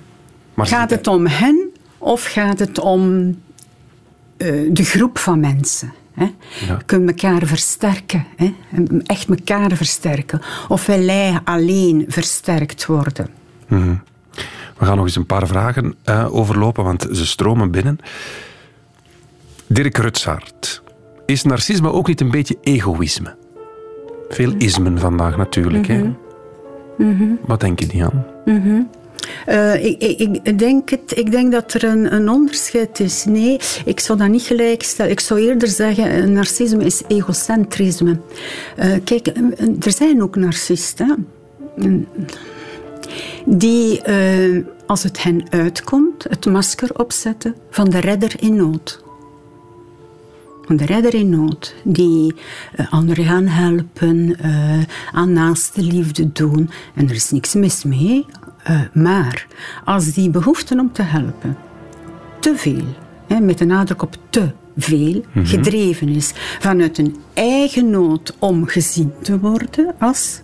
Maar 0.54 0.66
gaat 0.66 0.90
het 0.90 1.06
om 1.06 1.26
hen 1.26 1.70
of 1.98 2.24
gaat 2.24 2.58
het 2.58 2.78
om 2.78 3.34
uh, 4.38 4.70
de 4.72 4.84
groep 4.84 5.18
van 5.18 5.40
mensen? 5.40 5.92
Hè? 6.12 6.26
Ja. 6.66 6.78
Kunnen 6.86 7.08
elkaar 7.08 7.46
versterken. 7.46 8.26
Hè? 8.36 8.52
Echt 9.02 9.28
elkaar 9.28 9.76
versterken. 9.76 10.40
Of 10.68 10.86
wij 10.86 11.40
alleen 11.44 12.04
versterkt 12.08 12.86
worden. 12.86 13.28
Mm 13.68 13.82
-hmm. 13.82 14.02
We 14.78 14.84
gaan 14.84 14.96
nog 14.96 15.04
eens 15.04 15.16
een 15.16 15.26
paar 15.26 15.46
vragen 15.46 15.94
uh, 16.04 16.34
overlopen, 16.34 16.84
want 16.84 17.06
ze 17.12 17.26
stromen 17.26 17.70
binnen. 17.70 17.98
Dirk 19.66 19.96
Rutsaert. 19.96 20.82
Is 21.26 21.42
narcisme 21.42 21.92
ook 21.92 22.06
niet 22.06 22.20
een 22.20 22.30
beetje 22.30 22.58
egoïsme? 22.62 23.36
Veel 24.28 24.54
ismen 24.58 24.98
vandaag 24.98 25.36
natuurlijk. 25.36 25.88
Mm 25.88 25.96
-hmm. 25.96 26.16
hè? 26.98 27.04
Mm 27.04 27.16
-hmm. 27.18 27.38
Wat 27.46 27.60
denk 27.60 27.80
je, 27.80 27.86
Diane? 27.86 28.26
Uh, 29.48 29.84
ik, 29.84 30.02
ik, 30.42 30.58
denk 30.58 30.90
het, 30.90 31.12
ik 31.16 31.30
denk 31.30 31.52
dat 31.52 31.74
er 31.74 31.84
een, 31.84 32.14
een, 32.14 32.28
onderscheid 32.28 33.00
is. 33.00 33.24
Nee, 33.24 33.58
ik 33.84 34.00
zou 34.00 34.18
dat 34.18 34.28
niet 34.28 34.42
gelijk 34.42 34.82
stellen. 34.82 35.12
Ik 35.12 35.20
zou 35.20 35.40
eerder 35.40 35.68
zeggen, 35.68 36.32
narcisme 36.32 36.84
is 36.84 37.02
egocentrisme. 37.08 38.18
Uh, 38.78 38.94
kijk, 39.04 39.26
er 39.80 39.92
zijn 39.92 40.22
ook 40.22 40.36
narcisten 40.36 41.26
die, 43.44 44.02
als 44.86 45.02
het 45.02 45.22
hen 45.22 45.46
uitkomt, 45.50 46.24
het 46.28 46.46
masker 46.46 46.98
opzetten 46.98 47.54
van 47.70 47.90
de 47.90 47.98
redder 47.98 48.34
in 48.38 48.56
nood. 48.56 49.04
Van 50.62 50.76
de 50.76 50.86
redder 50.86 51.14
in 51.14 51.30
nood, 51.30 51.74
die 51.84 52.34
anderen 52.90 53.24
gaan 53.24 53.46
helpen, 53.46 54.36
aan 55.12 55.32
naaste 55.32 55.82
liefde 55.82 56.32
doen. 56.32 56.70
En 56.94 57.08
er 57.08 57.14
is 57.14 57.30
niks 57.30 57.54
mis 57.54 57.84
mee. 57.84 58.26
Uh, 58.70 58.80
maar 58.92 59.46
als 59.84 60.12
die 60.12 60.30
behoefte 60.30 60.78
om 60.78 60.92
te 60.92 61.02
helpen 61.02 61.56
te 62.40 62.56
veel, 62.56 62.84
hè, 63.26 63.40
met 63.40 63.58
de 63.58 63.64
nadruk 63.64 64.02
op 64.02 64.16
te 64.30 64.50
veel, 64.76 65.24
-hmm. 65.32 65.46
gedreven 65.46 66.08
is 66.08 66.32
vanuit 66.58 66.98
een 66.98 67.16
eigen 67.34 67.90
nood 67.90 68.36
om 68.38 68.66
gezien 68.66 69.12
te 69.22 69.38
worden 69.38 69.94
als 69.98 70.40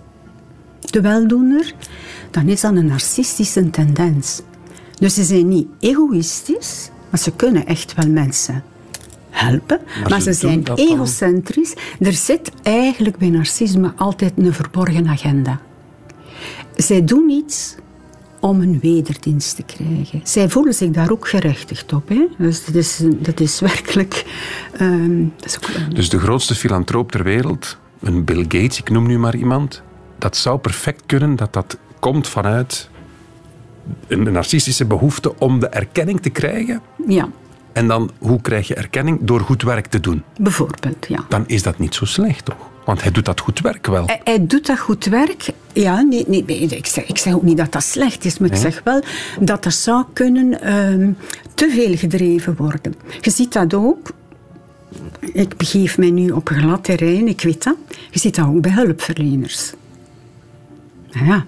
de 0.80 1.00
weldoener, 1.00 1.74
dan 2.30 2.48
is 2.48 2.60
dat 2.60 2.76
een 2.76 2.86
narcistische 2.86 3.70
tendens. 3.70 4.42
Dus 4.98 5.14
ze 5.14 5.24
zijn 5.24 5.48
niet 5.48 5.66
egoïstisch, 5.80 6.90
maar 7.10 7.20
ze 7.20 7.32
kunnen 7.32 7.66
echt 7.66 7.94
wel 7.94 8.08
mensen 8.08 8.64
helpen, 9.30 9.80
maar, 10.00 10.10
maar 10.10 10.20
ze, 10.20 10.32
ze 10.32 10.38
zijn 10.38 10.64
egocentrisch. 10.74 11.74
Dan... 11.98 12.08
Er 12.08 12.14
zit 12.14 12.52
eigenlijk 12.62 13.16
bij 13.16 13.30
narcisme 13.30 13.92
altijd 13.96 14.32
een 14.36 14.52
verborgen 14.52 15.08
agenda. 15.08 15.60
Zij 16.76 17.04
doen 17.04 17.30
iets 17.30 17.74
om 18.42 18.60
een 18.60 18.78
wederdienst 18.80 19.56
te 19.56 19.62
krijgen. 19.62 20.20
Zij 20.24 20.48
voelen 20.48 20.74
zich 20.74 20.90
daar 20.90 21.10
ook 21.10 21.28
gerechtigd 21.28 21.92
op. 21.92 22.08
Hè? 22.08 22.26
Dus 22.38 22.64
dat 22.64 22.74
is, 22.74 23.00
dat 23.04 23.40
is 23.40 23.60
werkelijk... 23.60 24.24
Um, 24.80 25.32
dat 25.36 25.46
is 25.46 25.56
ook. 25.56 25.94
Dus 25.94 26.08
de 26.08 26.18
grootste 26.18 26.54
filantroop 26.54 27.12
ter 27.12 27.22
wereld, 27.22 27.78
een 28.00 28.24
Bill 28.24 28.42
Gates, 28.42 28.78
ik 28.78 28.90
noem 28.90 29.06
nu 29.06 29.18
maar 29.18 29.36
iemand, 29.36 29.82
dat 30.18 30.36
zou 30.36 30.58
perfect 30.58 31.02
kunnen 31.06 31.36
dat 31.36 31.52
dat 31.52 31.78
komt 31.98 32.28
vanuit 32.28 32.90
een 34.06 34.32
narcistische 34.32 34.84
behoefte 34.84 35.38
om 35.38 35.60
de 35.60 35.68
erkenning 35.68 36.20
te 36.20 36.30
krijgen. 36.30 36.80
Ja. 37.06 37.28
En 37.72 37.88
dan, 37.88 38.10
hoe 38.18 38.40
krijg 38.40 38.68
je 38.68 38.74
erkenning? 38.74 39.18
Door 39.20 39.40
goed 39.40 39.62
werk 39.62 39.86
te 39.86 40.00
doen. 40.00 40.22
Bijvoorbeeld, 40.40 41.06
ja. 41.08 41.24
Dan 41.28 41.44
is 41.46 41.62
dat 41.62 41.78
niet 41.78 41.94
zo 41.94 42.04
slecht, 42.04 42.44
toch? 42.44 42.70
Want 42.84 43.02
hij 43.02 43.10
doet 43.10 43.24
dat 43.24 43.40
goed 43.40 43.60
werk 43.60 43.86
wel. 43.86 44.06
Hij, 44.06 44.20
hij 44.24 44.46
doet 44.46 44.66
dat 44.66 44.78
goed 44.78 45.04
werk. 45.04 45.48
Ja, 45.72 46.00
nee, 46.00 46.24
nee, 46.28 46.44
ik, 46.44 46.86
zeg, 46.86 47.04
ik 47.06 47.18
zeg 47.18 47.34
ook 47.34 47.42
niet 47.42 47.56
dat 47.56 47.72
dat 47.72 47.82
slecht 47.82 48.24
is, 48.24 48.38
maar 48.38 48.48
nee? 48.48 48.58
ik 48.58 48.64
zeg 48.64 48.82
wel 48.84 49.02
dat 49.40 49.64
er 49.64 49.72
zou 49.72 50.04
kunnen 50.12 50.74
um, 50.74 51.16
te 51.54 51.70
veel 51.70 51.96
gedreven 51.96 52.56
worden. 52.56 52.94
Je 53.20 53.30
ziet 53.30 53.52
dat 53.52 53.74
ook. 53.74 54.10
Ik 55.20 55.56
begeef 55.56 55.98
mij 55.98 56.10
nu 56.10 56.30
op 56.30 56.48
glad 56.48 56.84
terrein, 56.84 57.28
ik 57.28 57.40
weet 57.40 57.64
dat. 57.64 57.76
Je 58.10 58.18
ziet 58.18 58.34
dat 58.34 58.46
ook 58.46 58.60
bij 58.60 58.72
hulpverleners. 58.72 59.72
Ja. 61.10 61.46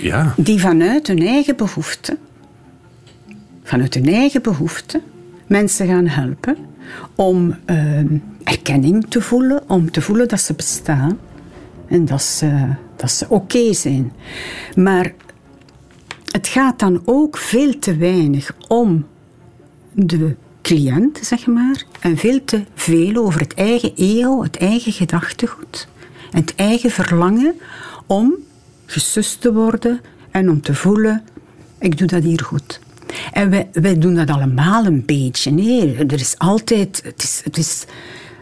ja. 0.00 0.34
Die 0.36 0.60
vanuit 0.60 1.06
hun 1.06 1.26
eigen 1.26 1.56
behoefte, 1.56 2.16
vanuit 3.62 3.94
hun 3.94 4.08
eigen 4.08 4.42
behoefte, 4.42 5.00
mensen 5.46 5.86
gaan 5.86 6.06
helpen 6.06 6.56
om 7.14 7.56
uh, 7.66 8.00
erkenning 8.50 9.06
te 9.08 9.20
voelen, 9.20 9.62
om 9.66 9.90
te 9.90 10.00
voelen 10.00 10.28
dat 10.28 10.40
ze 10.40 10.54
bestaan 10.54 11.18
en 11.86 12.04
dat 12.04 12.22
ze, 12.22 12.74
dat 12.96 13.10
ze 13.10 13.26
oké 13.28 13.72
zijn. 13.72 14.12
Maar 14.74 15.12
het 16.30 16.48
gaat 16.48 16.78
dan 16.78 17.02
ook 17.04 17.36
veel 17.36 17.78
te 17.78 17.96
weinig 17.96 18.54
om 18.68 19.06
de 19.92 20.34
cliënt, 20.62 21.18
zeg 21.22 21.46
maar, 21.46 21.84
en 22.00 22.16
veel 22.16 22.44
te 22.44 22.64
veel 22.74 23.16
over 23.16 23.40
het 23.40 23.54
eigen 23.54 23.92
ego, 23.96 24.42
het 24.42 24.56
eigen 24.56 24.92
gedachtegoed 24.92 25.88
en 26.30 26.40
het 26.40 26.54
eigen 26.54 26.90
verlangen 26.90 27.54
om 28.06 28.34
gesust 28.86 29.40
te 29.40 29.52
worden 29.52 30.00
en 30.30 30.50
om 30.50 30.60
te 30.60 30.74
voelen, 30.74 31.22
ik 31.78 31.98
doe 31.98 32.06
dat 32.06 32.22
hier 32.22 32.40
goed. 32.40 32.80
En 33.32 33.50
wij, 33.50 33.68
wij 33.72 33.98
doen 33.98 34.14
dat 34.14 34.30
allemaal 34.30 34.86
een 34.86 35.04
beetje. 35.04 35.50
Nee, 35.50 35.96
er 35.96 36.20
is 36.20 36.34
altijd... 36.38 37.00
Het 37.44 37.56
is, 37.56 37.84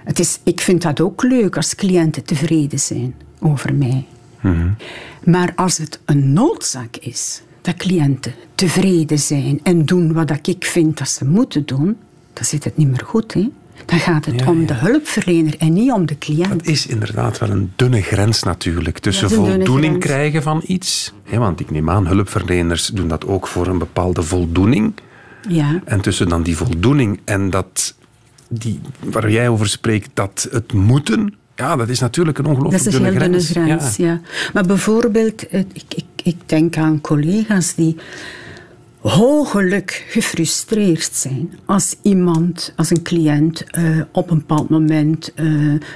het 0.09 0.19
is, 0.19 0.41
ik 0.43 0.61
vind 0.61 0.83
dat 0.83 1.01
ook 1.01 1.23
leuk 1.23 1.57
als 1.57 1.75
cliënten 1.75 2.25
tevreden 2.25 2.79
zijn 2.79 3.15
over 3.41 3.75
mij. 3.75 4.07
Mhm. 4.41 4.69
Maar 5.25 5.53
als 5.57 5.79
het 5.79 6.01
een 6.05 6.33
noodzaak 6.33 6.97
is, 6.97 7.43
dat 7.61 7.75
cliënten 7.77 8.35
tevreden 8.55 9.19
zijn 9.19 9.61
en 9.63 9.85
doen 9.85 10.13
wat 10.13 10.47
ik 10.47 10.65
vind 10.65 10.99
dat 10.99 11.09
ze 11.09 11.25
moeten 11.25 11.67
doen, 11.67 11.97
dan 12.33 12.45
zit 12.45 12.65
het 12.65 12.77
niet 12.77 12.89
meer 12.89 13.05
goed. 13.05 13.35
Hè? 13.35 13.49
Dan 13.85 13.99
gaat 13.99 14.25
het 14.25 14.41
Ja, 14.41 14.47
om 14.47 14.61
ja. 14.61 14.67
de 14.67 14.75
hulpverlener 14.75 15.55
en 15.59 15.73
niet 15.73 15.93
om 15.93 16.07
de 16.07 16.19
cliënt. 16.19 16.49
Dat 16.49 16.67
is 16.67 16.87
inderdaad 16.87 17.39
wel 17.39 17.51
een 17.51 17.73
dunne 17.77 18.03
grens 18.03 18.43
natuurlijk. 18.43 18.99
Tussen 18.99 19.31
voldoening 19.31 19.99
krijgen 19.99 20.43
van 20.43 20.63
iets. 20.67 21.13
Hè, 21.25 21.39
want 21.39 21.61
ik 21.61 21.71
neem 21.71 21.91
aan, 21.91 22.07
hulpverleners 22.07 22.87
doen 22.87 23.09
dat 23.09 23.27
ook 23.27 23.47
voor 23.47 23.67
een 23.67 23.79
bepaalde 23.79 24.23
voldoening. 24.23 24.93
Ja. 25.49 25.81
En 25.85 26.01
tussen 26.01 26.29
dan 26.29 26.43
die 26.43 26.57
voldoening 26.57 27.21
en 27.25 27.51
dat, 27.51 27.95
die, 28.49 28.81
waar 28.99 29.31
jij 29.31 29.49
over 29.49 29.69
spreekt, 29.69 30.11
dat 30.15 30.49
het 30.51 30.73
moeten. 30.73 31.35
Ja, 31.57 31.77
dat 31.77 31.89
is 31.89 32.01
natuurlijk 32.01 32.39
een 32.39 32.45
Dat 32.45 32.53
ongelooflijk 32.53 32.85
is 32.85 32.95
een 32.95 33.03
dunne 33.03 33.19
heel 33.19 33.31
dunne 33.31 33.41
grens. 33.41 33.97
ja. 33.97 34.21
Maar 34.53 34.67
bijvoorbeeld, 34.67 35.53
ik, 35.53 35.95
ik, 35.95 36.05
ik 36.23 36.37
denk 36.47 36.77
aan 36.77 37.01
collega's 37.01 37.75
die 37.75 37.97
hogelijk 39.01 40.05
gefrustreerd 40.09 41.11
zijn 41.13 41.59
als 41.65 41.97
iemand, 42.03 42.73
als 42.77 42.91
een 42.91 43.03
cliënt 43.03 43.65
eh, 43.71 44.01
op 44.13 44.31
een 44.31 44.39
bepaald 44.39 44.69
moment 44.69 45.33
eh, 45.35 45.47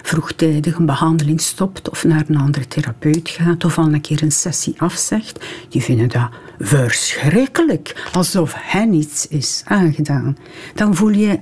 vroegtijdig 0.02 0.76
een 0.76 0.86
behandeling 0.86 1.40
stopt 1.40 1.90
of 1.90 2.04
naar 2.04 2.24
een 2.28 2.36
andere 2.36 2.68
therapeut 2.68 3.28
gaat 3.28 3.64
of 3.64 3.78
al 3.78 3.92
een 3.92 4.00
keer 4.00 4.22
een 4.22 4.32
sessie 4.32 4.74
afzegt. 4.78 5.44
Die 5.68 5.82
vinden 5.82 6.08
dat 6.08 6.28
verschrikkelijk, 6.58 8.08
alsof 8.12 8.54
hen 8.56 8.92
iets 8.94 9.28
is 9.28 9.62
aangedaan. 9.64 10.36
Dan 10.74 10.94
voel 10.94 11.10
je, 11.10 11.38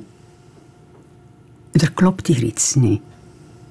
er 1.72 1.92
klopt 1.92 2.26
hier 2.26 2.42
iets 2.42 2.74
niet. 2.74 3.00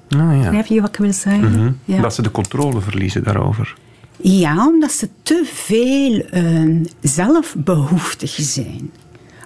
Ah, 0.08 0.18
ja. 0.18 0.36
Begrijp 0.36 0.66
je 0.66 0.80
wat 0.80 0.88
ik 0.88 0.96
wil 0.96 1.12
zeggen? 1.12 1.80
ja. 1.84 2.00
Dat 2.00 2.14
ze 2.14 2.22
de 2.22 2.30
controle 2.30 2.80
verliezen 2.80 3.24
daarover. 3.24 3.76
Ja, 4.16 4.66
omdat 4.66 4.92
ze 4.92 5.08
te 5.22 5.42
veel 5.44 6.20
eh, 6.20 6.64
zelfbehoeftig 7.00 8.30
zijn. 8.30 8.90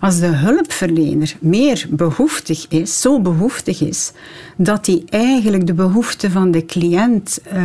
Als 0.01 0.21
de 0.21 0.27
hulpverlener 0.27 1.37
meer 1.41 1.87
behoeftig 1.91 2.69
is, 2.69 3.01
zo 3.01 3.21
behoeftig 3.21 3.81
is, 3.81 4.13
dat 4.57 4.87
hij 4.87 5.03
eigenlijk 5.09 5.67
de 5.67 5.75
behoeften 5.75 6.31
van 6.31 6.51
de 6.51 6.67
cliënt 6.67 7.41
eh, 7.43 7.65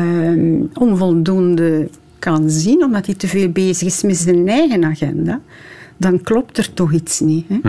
onvoldoende 0.73 1.89
kan 2.19 2.49
zien, 2.49 2.84
omdat 2.84 3.06
hij 3.06 3.15
te 3.15 3.28
veel 3.28 3.49
bezig 3.49 3.88
is 3.88 4.04
met 4.04 4.17
zijn 4.17 4.47
eigen 4.47 4.86
agenda, 4.86 5.41
dan 5.97 6.21
klopt 6.21 6.58
er 6.58 6.73
toch 6.73 6.93
iets 6.93 7.19
niet. 7.19 7.45
Hè? 7.47 7.60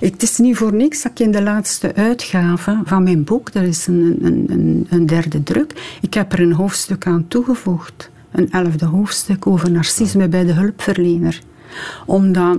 Het 0.00 0.22
is 0.22 0.38
niet 0.38 0.56
voor 0.56 0.74
niks 0.74 1.02
dat 1.02 1.10
ik 1.10 1.18
in 1.18 1.30
de 1.30 1.42
laatste 1.42 1.94
uitgave 1.94 2.80
van 2.84 3.02
mijn 3.02 3.24
boek, 3.24 3.52
dat 3.52 3.62
is 3.62 3.86
een, 3.86 4.18
een, 4.22 4.86
een, 4.90 5.06
derde 5.06 5.42
druk, 5.42 5.98
ik 6.00 6.14
heb 6.14 6.32
er 6.32 6.40
een 6.40 6.52
hoofdstuk 6.52 7.06
aan 7.06 7.28
toegevoegd. 7.28 8.10
Een 8.30 8.50
elfde 8.50 8.86
hoofdstuk 8.86 9.46
over 9.46 9.70
narcisme 9.70 10.28
bij 10.28 10.44
de 10.44 10.52
hulpverlener. 10.52 11.40
Omdat 12.06 12.58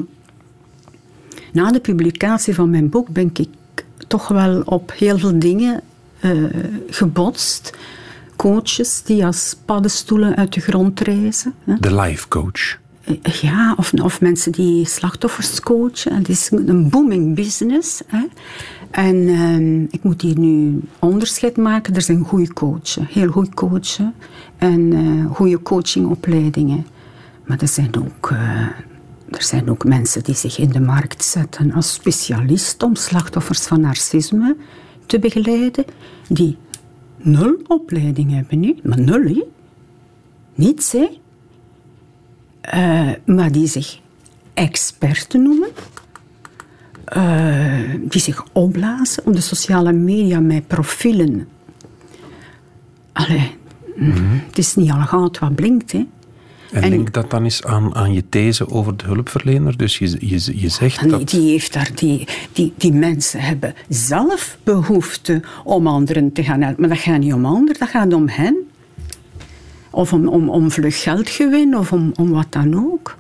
na 1.51 1.71
de 1.71 1.79
publicatie 1.79 2.55
van 2.55 2.69
mijn 2.69 2.89
boek 2.89 3.09
ben 3.09 3.29
ik 3.33 3.47
toch 4.07 4.27
wel 4.27 4.61
op 4.61 4.91
heel 4.95 5.17
veel 5.17 5.39
dingen 5.39 5.81
eh, 6.19 6.31
gebotst. 6.89 7.77
Coaches 8.35 9.01
die 9.03 9.25
als 9.25 9.55
paddenstoelen 9.65 10.35
uit 10.35 10.53
de 10.53 10.61
grond 10.61 10.99
reizen. 10.99 11.53
De 11.79 11.95
life 11.95 12.27
coach. 12.27 12.81
Ja, 13.41 13.75
of, 14.03 14.21
mensen 14.21 14.51
die 14.51 14.85
slachtoffers 14.85 15.59
coachen. 15.59 16.15
Het 16.15 16.29
is 16.29 16.51
een 16.51 16.89
booming 16.89 17.35
business. 17.35 18.01
Hè. 18.07 18.25
En 18.91 19.27
ehm, 19.27 19.81
ik 19.81 20.03
moet 20.03 20.21
hier 20.21 20.39
nu 20.39 20.81
onderscheid 20.99 21.57
maken. 21.57 21.95
Er 21.95 22.01
zijn 22.01 22.23
goede 22.23 22.53
coachen, 22.53 23.05
heel 23.09 23.31
goed 23.31 23.53
coachen. 23.53 24.13
En 24.57 24.93
eh 24.93 25.35
goede 25.35 25.61
coachingopleidingen. 25.61 26.85
Maar 27.45 27.61
er 27.61 27.67
zijn, 27.67 27.91
ook, 27.97 28.31
eh, 28.31 28.67
er 29.29 29.43
zijn 29.43 29.69
ook 29.69 29.83
mensen 29.83 30.23
die 30.23 30.35
zich 30.35 30.57
in 30.57 30.69
de 30.69 30.79
markt 30.79 31.23
zetten 31.23 31.71
als 31.71 31.93
specialist 31.93 32.83
om 32.83 32.95
slachtoffers 32.95 33.61
van 33.61 33.81
narcisme 33.81 34.55
te 35.05 35.19
begeleiden. 35.19 35.85
Die 36.27 36.57
nul 37.17 37.57
opleiding 37.67 38.31
hebben, 38.31 38.63
hè. 38.63 38.75
maar 38.83 38.99
nul, 38.99 39.23
hè. 39.23 39.43
Niets, 40.55 40.91
hè. 40.91 41.21
Eh, 42.63 43.09
maar 43.25 43.51
die 43.51 43.67
zich 43.67 43.99
experten 44.53 45.43
noemen. 45.43 45.69
Eh, 47.05 47.79
die 48.01 48.21
zich 48.21 48.45
opblazen 48.51 49.25
op 49.25 49.33
de 49.33 49.41
sociale 49.41 49.91
media 49.91 50.39
met 50.39 50.67
profielen. 50.67 51.47
Allee, 53.13 53.51
het 54.47 54.57
is 54.57 54.75
niet 54.75 54.91
al 54.91 54.99
goud 55.01 55.39
wat 55.39 55.55
blinkt, 55.55 55.91
hè. 55.91 56.05
En, 56.71 56.81
En- 56.83 56.89
denk 56.89 57.13
dat 57.13 57.31
dan 57.31 57.43
eens 57.43 57.63
aan, 57.63 57.95
aan 57.95 58.13
je 58.13 58.29
these 58.29 58.69
over 58.69 58.97
de 58.97 59.05
hulpverlener. 59.05 59.77
Dus 59.77 59.97
je, 59.97 60.17
je, 60.19 60.59
je 60.61 60.69
zegt 60.69 61.01
Nee, 61.01 61.09
dat... 61.09 61.29
die, 61.29 61.49
heeft 61.51 61.73
daar, 61.73 61.91
die, 61.95 62.27
die, 62.51 62.73
die 62.77 62.93
mensen 62.93 63.39
hebben 63.39 63.73
zelf 63.89 64.57
behoefte 64.63 65.41
om 65.63 65.87
anderen 65.87 66.31
te 66.31 66.43
gaan 66.43 66.61
helpen. 66.61 66.79
Maar 66.81 66.89
dat 66.89 66.99
gaat 66.99 67.19
niet 67.19 67.33
om 67.33 67.45
anderen, 67.45 67.79
dat 67.79 67.89
gaat 67.89 68.13
om 68.13 68.27
hen. 68.27 68.57
Of 69.93 70.13
om, 70.13 70.27
om, 70.27 70.49
om 70.49 70.71
vlug 70.71 71.01
geldgewin, 71.01 71.77
of 71.77 71.91
om, 71.91 72.11
om 72.15 72.29
wat 72.31 72.47
dan 72.49 72.75
ook. 72.75 73.15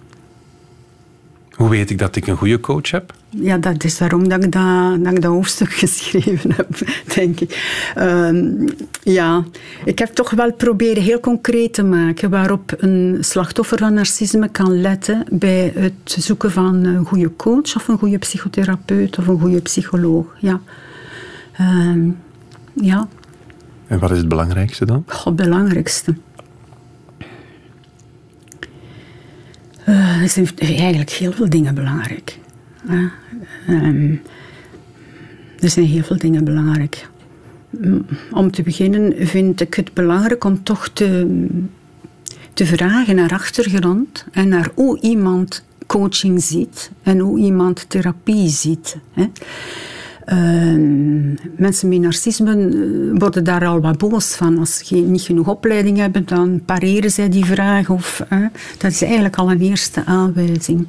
Hoe 1.51 1.69
weet 1.69 1.89
ik 1.89 1.97
dat 1.97 2.15
ik 2.15 2.27
een 2.27 2.37
goede 2.37 2.59
coach 2.59 2.91
heb? 2.91 3.13
Ja, 3.29 3.57
dat 3.57 3.83
is 3.83 3.97
daarom 3.97 4.29
dat 4.29 4.43
ik 4.43 4.51
dat, 4.51 5.03
dat, 5.03 5.13
ik 5.13 5.21
dat 5.21 5.31
hoofdstuk 5.31 5.73
geschreven 5.83 6.51
heb, 6.55 6.67
denk 7.15 7.39
ik. 7.39 7.81
Ehm, 7.95 8.67
ja, 9.03 9.43
ik 9.85 9.99
heb 9.99 10.09
toch 10.09 10.29
wel 10.29 10.53
proberen 10.53 11.03
heel 11.03 11.19
concreet 11.19 11.73
te 11.73 11.83
maken 11.83 12.29
waarop 12.29 12.73
een 12.77 13.17
slachtoffer 13.19 13.77
van 13.77 13.93
narcisme 13.93 14.49
kan 14.49 14.81
letten 14.81 15.25
bij 15.29 15.71
het 15.75 16.15
zoeken 16.17 16.51
van 16.51 16.83
een 16.83 17.05
goede 17.05 17.35
coach 17.35 17.75
of 17.75 17.87
een 17.87 17.97
goede 17.97 18.17
psychotherapeut 18.17 19.17
of 19.17 19.27
een 19.27 19.39
goede 19.39 19.61
psycholoog. 19.61 20.25
Ja. 20.39 20.61
Ehm, 21.53 22.09
ja, 22.73 23.07
En 23.87 23.99
wat 23.99 24.11
is 24.11 24.17
het 24.17 24.27
belangrijkste 24.27 24.85
dan? 24.85 25.05
Het 25.23 25.35
belangrijkste. 25.35 26.15
Eh, 29.85 30.21
er 30.21 30.29
zijn 30.29 30.49
eigenlijk 30.57 31.09
heel 31.09 31.31
veel 31.31 31.49
dingen 31.49 31.75
belangrijk. 31.75 32.39
Eh, 32.87 33.03
ehm, 33.67 34.15
er 35.59 35.69
zijn 35.69 35.85
heel 35.85 36.03
veel 36.03 36.17
dingen 36.17 36.43
belangrijk. 36.43 37.07
Om 38.31 38.51
te 38.51 38.61
beginnen 38.61 39.27
vind 39.27 39.61
ik 39.61 39.73
het 39.73 39.93
belangrijk 39.93 40.43
om 40.43 40.63
toch 40.63 40.87
te, 40.87 41.27
te 42.53 42.65
vragen 42.65 43.15
naar 43.15 43.31
achtergrond 43.31 44.25
en 44.31 44.47
naar 44.47 44.69
hoe 44.75 45.01
iemand 45.01 45.63
coaching 45.87 46.43
ziet 46.43 46.91
en 47.03 47.19
hoe 47.19 47.39
iemand 47.39 47.85
therapie 47.89 48.49
ziet. 48.49 48.97
Ehm, 50.25 51.33
mensen 51.57 51.89
met 51.89 51.99
narcisme 51.99 52.51
eh, 52.51 53.19
worden 53.19 53.43
daar 53.43 53.65
al 53.65 53.81
wat 53.81 53.97
boos 53.97 54.35
van. 54.35 54.57
Als 54.57 54.77
ze 54.77 54.95
niet 54.95 55.21
genoeg 55.21 55.47
opleiding 55.47 55.97
hebben, 55.97 56.25
dan 56.25 56.61
pareren 56.65 57.11
zij 57.11 57.29
die 57.29 57.45
vraag. 57.45 57.89
Of, 57.89 58.25
eh, 58.29 58.39
dat 58.77 58.91
is 58.91 59.01
eigenlijk 59.01 59.35
al 59.35 59.51
een 59.51 59.61
eerste 59.61 60.05
aanwijzing. 60.05 60.87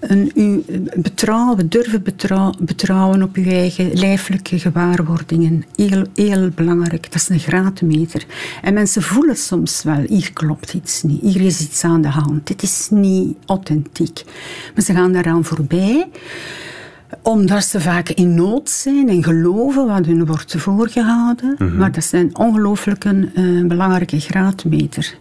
En 0.00 0.30
u 0.34 0.64
betrouwen, 0.96 1.68
durven 1.68 2.02
betrouw- 2.02 2.54
betrouwen 2.60 3.22
op 3.22 3.36
uw 3.36 3.44
eigen 3.50 3.92
lijfelijke 3.92 4.58
gewaarwordingen. 4.58 5.64
Heel, 5.76 6.04
heel 6.14 6.50
belangrijk. 6.54 7.12
Dat 7.12 7.20
is 7.20 7.28
een 7.28 7.38
graadmeter. 7.38 8.24
En 8.62 8.74
mensen 8.74 9.02
voelen 9.02 9.36
soms 9.36 9.82
wel, 9.82 10.04
hier 10.08 10.32
klopt 10.32 10.74
iets 10.74 11.02
niet. 11.02 11.20
Hier 11.20 11.40
is 11.40 11.60
iets 11.60 11.84
aan 11.84 12.02
de 12.02 12.08
hand. 12.08 12.46
Dit 12.46 12.62
is 12.62 12.88
niet 12.90 13.36
authentiek. 13.46 14.22
Maar 14.74 14.84
ze 14.84 14.92
gaan 14.92 15.12
daaraan 15.12 15.44
voorbij 15.44 16.06
omdat 17.22 17.64
ze 17.64 17.80
vaak 17.80 18.08
in 18.08 18.34
nood 18.34 18.70
zijn 18.70 19.08
en 19.08 19.24
geloven 19.24 19.86
wat 19.86 20.06
hun 20.06 20.26
wordt 20.26 20.54
voorgehouden. 20.58 21.56
Maar 21.78 21.92
dat 21.92 22.04
zijn 22.04 22.36
ongelooflijk 22.38 23.04
een 23.04 23.30
eh, 23.34 23.66
belangrijke 23.66 24.20
graadmeter. 24.20 25.14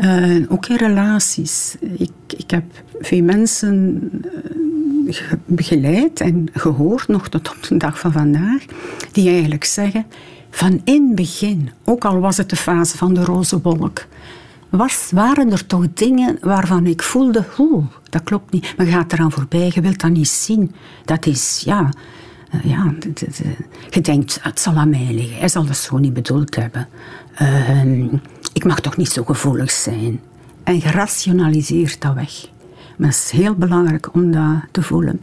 Eh, 0.00 0.36
ook 0.48 0.66
in 0.66 0.76
relaties. 0.76 1.76
Ik, 1.80 2.10
ik 2.36 2.50
heb 2.50 2.64
veel 3.00 3.22
mensen 3.22 4.00
eh, 4.24 5.14
ge- 5.14 5.38
begeleid 5.46 6.20
en 6.20 6.48
gehoord, 6.52 7.08
nog 7.08 7.28
tot 7.28 7.48
op 7.50 7.62
de 7.68 7.76
dag 7.76 7.98
van 7.98 8.12
vandaag, 8.12 8.64
die 9.12 9.30
eigenlijk 9.30 9.64
zeggen, 9.64 10.04
van 10.50 10.80
in 10.84 11.06
het 11.06 11.14
begin, 11.14 11.70
ook 11.84 12.04
al 12.04 12.18
was 12.20 12.36
het 12.36 12.50
de 12.50 12.56
fase 12.56 12.96
van 12.96 13.14
de 13.14 13.24
roze 13.24 13.60
wolk, 13.60 14.04
was, 14.70 15.10
waren 15.10 15.52
er 15.52 15.66
toch 15.66 15.86
dingen 15.94 16.38
waarvan 16.40 16.86
ik 16.86 17.02
voelde, 17.02 17.44
oeh, 17.58 17.84
dat 18.10 18.22
klopt 18.22 18.52
niet. 18.52 18.74
Je 18.78 18.84
gaat 18.84 19.12
eraan 19.12 19.32
voorbij, 19.32 19.70
je 19.74 19.80
wilt 19.80 20.00
dat 20.00 20.10
niet 20.10 20.28
zien. 20.28 20.74
Dat 21.04 21.26
is, 21.26 21.62
ja... 21.64 21.88
eh, 22.50 22.64
ja 22.64 22.94
je 23.90 24.00
denkt, 24.00 24.38
het 24.42 24.60
zal 24.60 24.74
aan 24.74 24.90
mij 24.90 25.08
liggen. 25.10 25.38
Hij 25.38 25.48
zal 25.48 25.64
dat 25.66 25.76
zo 25.76 25.98
niet 25.98 26.12
bedoeld 26.14 26.56
hebben. 26.56 26.88
Ehm, 27.34 28.06
ik 28.52 28.64
mag 28.64 28.80
toch 28.80 28.96
niet 28.96 29.10
zo 29.10 29.24
gevoelig 29.24 29.70
zijn. 29.70 30.20
En 30.64 30.74
je 30.74 30.90
rationaliseert 30.90 32.00
dat 32.00 32.14
weg. 32.14 32.48
Maar 32.96 33.08
het 33.08 33.16
is 33.24 33.30
heel 33.30 33.54
belangrijk 33.54 34.14
om 34.14 34.30
dat 34.30 34.56
te 34.70 34.82
voelen. 34.82 35.20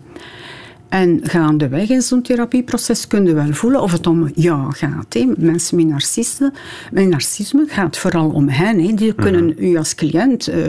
En 0.92 1.20
gaandeweg 1.24 1.90
in 1.90 2.02
zo'n 2.02 2.22
therapieproces 2.22 3.08
kun 3.08 3.26
je 3.26 3.34
wel 3.34 3.54
voelen 3.54 3.82
of 3.82 3.92
het 3.92 4.08
om 4.08 4.32
jou 4.36 4.74
gaat. 4.74 5.18
Mensen 5.38 5.76
met 5.76 5.88
narcisme, 5.88 6.52
met 6.92 7.08
narcisme 7.08 7.66
gaat 7.68 7.98
vooral 7.98 8.30
om 8.30 8.50
hen. 8.50 8.96
Die 8.96 9.14
kunnen 9.14 9.56
u 9.58 9.78
als 9.78 9.96
cliënt 9.96 10.48
eh, 10.48 10.60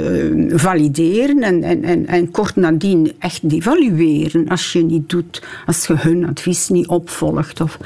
valideren 0.48 1.42
en, 1.42 1.62
en, 1.62 1.82
en, 1.84 2.06
en 2.06 2.30
kort 2.30 2.56
nadien 2.56 3.12
echt 3.18 3.50
devalueren 3.50 4.48
als 4.48 4.72
je 4.72 4.84
niet 4.84 5.08
doet, 5.08 5.42
als 5.66 5.86
je 5.86 5.94
hun 5.96 6.28
advies 6.28 6.68
niet 6.68 6.86
opvolgt. 6.86 7.60
Of... 7.60 7.78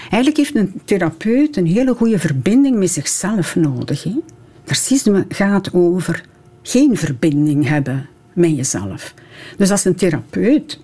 Eigenlijk 0.00 0.36
heeft 0.36 0.56
een 0.56 0.80
therapeut 0.84 1.56
een 1.56 1.66
hele 1.66 1.94
goede 1.94 2.18
verbinding 2.18 2.76
met 2.76 2.90
zichzelf 2.90 3.56
nodig. 3.56 4.06
Narcisme 4.66 5.24
gaat 5.28 5.72
over 5.72 6.22
geen 6.62 6.96
verbinding 6.96 7.68
hebben 7.68 8.06
met 8.32 8.56
jezelf. 8.56 9.14
Dus 9.56 9.70
als 9.70 9.84
een 9.84 9.94
therapeut 9.94 10.80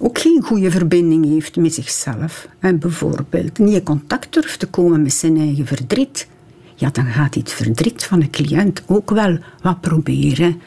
ook 0.00 0.18
geen 0.18 0.42
goede 0.42 0.70
verbinding 0.70 1.24
heeft 1.24 1.56
met 1.56 1.74
zichzelf 1.74 2.48
en 2.58 2.78
bijvoorbeeld 2.78 3.58
niet 3.58 3.74
in 3.74 3.82
contact 3.82 4.32
durft 4.32 4.58
te 4.58 4.66
komen 4.66 5.02
met 5.02 5.12
zijn 5.12 5.36
eigen 5.36 5.66
verdriet, 5.66 6.28
ja, 6.74 6.90
dan 6.90 7.06
gaat 7.06 7.34
hij 7.34 7.42
het 7.42 7.52
verdriet 7.52 8.04
van 8.04 8.18
de 8.18 8.30
cliënt 8.30 8.82
ook 8.86 9.10
wel 9.10 9.38
wat 9.62 9.80
proberen 9.80 10.60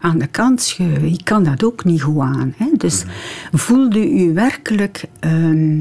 aan 0.00 0.18
de 0.18 0.26
kant 0.26 0.62
schuiven. 0.62 1.12
Ik 1.12 1.24
kan 1.24 1.44
dat 1.44 1.64
ook 1.64 1.84
niet 1.84 2.02
goed 2.02 2.20
aan. 2.20 2.54
Hè? 2.56 2.66
Dus 2.76 3.04
voelde 3.52 4.10
u 4.10 4.34
werkelijk, 4.34 5.04
ehm, 5.20 5.80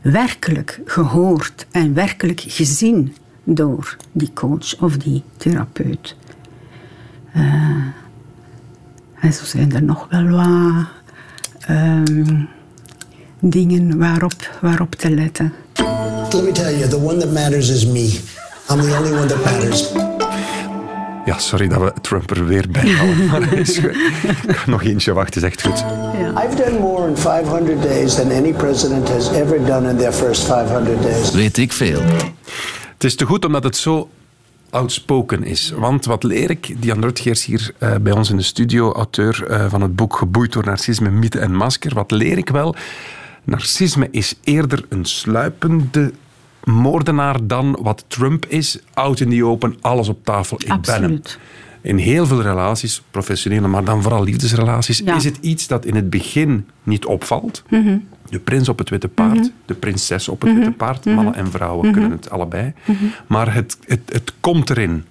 werkelijk 0.00 0.80
gehoord 0.84 1.66
en 1.70 1.94
werkelijk 1.94 2.40
gezien 2.40 3.14
door 3.44 3.96
die 4.12 4.30
coach 4.34 4.80
of 4.80 4.96
die 4.96 5.22
therapeut? 5.36 6.16
Eh, 7.32 7.42
en 9.20 9.32
zo 9.32 9.44
zijn 9.44 9.74
er 9.74 9.82
nog 9.82 10.06
wel 10.10 10.28
wat 10.28 10.86
ehm, 11.68 12.44
dingen 13.40 13.98
waarop, 13.98 14.58
waarop 14.60 14.94
te 14.94 15.10
letten. 15.10 15.52
Let 16.32 16.44
me 16.44 16.52
tell 16.52 16.78
you, 16.78 16.88
the 16.88 17.00
one 17.00 17.18
that 17.18 17.32
matters 17.32 17.68
is 17.68 17.86
me. 17.86 18.20
I'm 18.70 18.80
the 18.80 18.96
only 18.98 19.12
one 19.12 19.26
that 19.26 19.44
matters. 19.44 19.92
Ja, 21.24 21.38
sorry 21.38 21.68
dat 21.68 21.80
we 21.80 21.92
Trump 22.00 22.30
er 22.30 22.46
weer 22.46 22.64
bij 22.70 22.90
halen. 22.90 23.26
maar 23.30 23.52
is 23.52 23.80
nog 24.66 24.82
eentje 24.84 25.12
wachten, 25.12 25.42
is 25.42 25.48
echt 25.48 25.62
goed. 25.62 25.84
I've 26.44 26.56
done 26.56 26.78
more 26.78 27.08
in 27.08 27.16
500 27.16 27.82
days 27.82 28.14
than 28.14 28.30
any 28.30 28.52
president 28.52 29.08
has 29.08 29.32
ever 29.32 29.64
done 29.64 29.90
in 29.90 29.96
their 29.96 30.12
first 30.12 30.44
500 30.44 31.02
days. 31.02 31.30
Weet 31.30 31.56
ik 31.56 31.72
veel. 31.72 32.00
Het 32.92 33.04
is 33.04 33.16
te 33.16 33.24
goed 33.24 33.44
omdat 33.44 33.64
het 33.64 33.76
zo 33.76 34.08
outspoken 34.70 35.44
is. 35.44 35.70
Want 35.76 36.04
wat 36.04 36.22
leer 36.22 36.50
ik? 36.50 36.74
Diane 36.82 37.00
Rutgers 37.00 37.44
hier 37.44 37.70
eh, 37.78 37.94
bij 37.96 38.12
ons 38.12 38.30
in 38.30 38.36
de 38.36 38.42
studio, 38.42 38.92
auteur 38.92 39.46
eh, 39.46 39.70
van 39.70 39.80
het 39.80 39.96
boek 39.96 40.16
Geboeid 40.16 40.52
door 40.52 40.64
narcisme, 40.64 41.10
mythe 41.10 41.38
en 41.38 41.54
masker. 41.54 41.94
Wat 41.94 42.10
leer 42.10 42.38
ik 42.38 42.48
wel? 42.48 42.74
Narcisme 43.44 44.08
is 44.10 44.34
eerder 44.44 44.84
een 44.88 45.04
sluipende 45.04 46.12
moordenaar 46.64 47.46
dan 47.46 47.78
wat 47.82 48.04
Trump 48.08 48.46
is. 48.46 48.78
Out 48.94 49.20
in 49.20 49.30
the 49.30 49.44
open, 49.44 49.76
alles 49.80 50.08
op 50.08 50.24
tafel. 50.24 50.56
Ik 50.60 50.66
ben 50.66 50.76
hem. 50.84 50.94
Absoluut. 50.94 51.38
In 51.80 51.96
heel 51.96 52.26
veel 52.26 52.42
relaties, 52.42 53.02
professionele, 53.10 53.68
maar 53.68 53.84
dan 53.84 54.02
vooral 54.02 54.22
liefdesrelaties, 54.24 54.98
Ja. 55.04 55.16
is 55.16 55.24
het 55.24 55.36
iets 55.40 55.66
dat 55.66 55.84
in 55.84 55.94
het 55.94 56.10
begin 56.10 56.66
niet 56.82 57.04
opvalt. 57.06 57.62
De 58.30 58.38
prins 58.38 58.68
op 58.68 58.78
het 58.78 58.90
witte 58.90 59.08
paard, 59.08 59.50
de 59.64 59.74
prinses 59.74 60.28
op 60.28 60.42
het 60.42 60.54
witte 60.54 60.70
paard. 60.70 61.04
Mannen 61.04 61.34
en 61.34 61.50
vrouwen 61.50 61.92
kunnen 61.92 62.10
het 62.10 62.30
allebei. 62.30 62.72
Maar 63.26 63.54
het, 63.54 63.78
het, 63.86 64.00
het 64.12 64.32
komt 64.40 64.70
erin. 64.70 65.04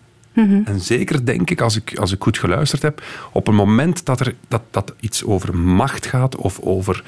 En 0.65 0.79
zeker 0.79 1.25
denk 1.25 1.49
ik, 1.49 1.61
als 1.61 1.75
ik, 1.75 1.97
als 1.97 2.11
ik 2.11 2.23
goed 2.23 2.37
geluisterd 2.37 2.81
heb, 2.81 3.03
op 3.31 3.47
een 3.47 3.55
moment 3.55 4.05
dat 4.05 4.19
er 4.19 4.35
dat, 4.47 4.61
dat 4.71 4.93
iets 4.99 5.23
over 5.23 5.55
macht 5.57 6.05
gaat 6.05 6.35
of 6.35 6.59
over 6.59 7.03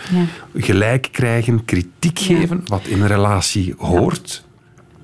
gelijk 0.56 1.10
krijgen, 1.12 1.66
kritiek 1.66 2.20
geven, 2.20 2.62
wat 2.66 2.86
in 2.86 3.02
een 3.02 3.08
relatie 3.08 3.74
hoort, 3.78 4.46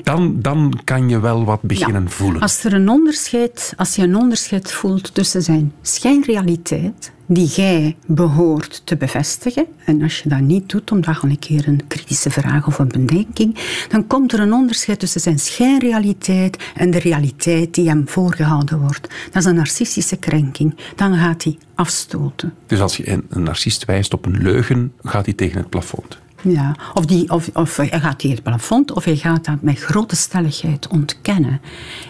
dan, 0.03 0.41
dan 0.41 0.79
kan 0.83 1.09
je 1.09 1.19
wel 1.19 1.45
wat 1.45 1.61
beginnen 1.61 2.03
Ja. 2.03 2.09
voelen. 2.09 2.41
Als, 2.41 2.63
er 2.63 2.73
een 2.73 2.89
onderscheid, 2.89 3.73
als 3.77 3.95
je 3.95 4.01
een 4.01 4.15
onderscheid 4.15 4.71
voelt 4.71 5.13
tussen 5.13 5.41
zijn 5.41 5.73
schijnrealiteit, 5.81 7.11
die 7.25 7.47
jij 7.47 7.95
behoort 8.07 8.81
te 8.83 8.97
bevestigen, 8.97 9.65
en 9.85 10.01
als 10.01 10.19
je 10.19 10.29
dat 10.29 10.39
niet 10.39 10.69
doet, 10.69 10.91
omdat 10.91 11.21
je 11.21 11.27
een 11.27 11.39
keer 11.39 11.67
een 11.67 11.87
kritische 11.87 12.29
vraag 12.29 12.67
of 12.67 12.79
een 12.79 12.87
bedenking, 12.87 13.57
dan 13.89 14.07
komt 14.07 14.33
er 14.33 14.39
een 14.39 14.53
onderscheid 14.53 14.99
tussen 14.99 15.21
zijn 15.21 15.39
schijnrealiteit 15.39 16.57
en 16.75 16.91
de 16.91 16.99
realiteit 16.99 17.73
die 17.73 17.87
hem 17.87 18.07
voorgehouden 18.07 18.79
wordt. 18.79 19.07
Dat 19.31 19.43
is 19.43 19.45
een 19.45 19.55
narcistische 19.55 20.17
krenking. 20.17 20.75
Dan 20.95 21.15
gaat 21.17 21.43
hij 21.43 21.57
afstoten. 21.75 22.53
Dus 22.65 22.79
als 22.79 22.97
je 22.97 23.11
een 23.11 23.43
narcist 23.43 23.85
wijst 23.85 24.13
op 24.13 24.25
een 24.25 24.41
leugen, 24.41 24.93
gaat 25.03 25.25
hij 25.25 25.33
tegen 25.33 25.57
het 25.57 25.69
plafond. 25.69 26.23
Ja, 26.47 26.75
of, 26.93 27.05
die, 27.05 27.29
of, 27.31 27.49
of 27.53 27.77
hij 27.77 27.99
gaat 27.99 28.19
tegen 28.19 28.35
het 28.35 28.43
plafond, 28.43 28.91
of 28.91 29.03
hij 29.03 29.15
gaat 29.15 29.45
dat 29.45 29.61
met 29.61 29.79
grote 29.79 30.15
stelligheid 30.15 30.87
ontkennen. 30.87 31.61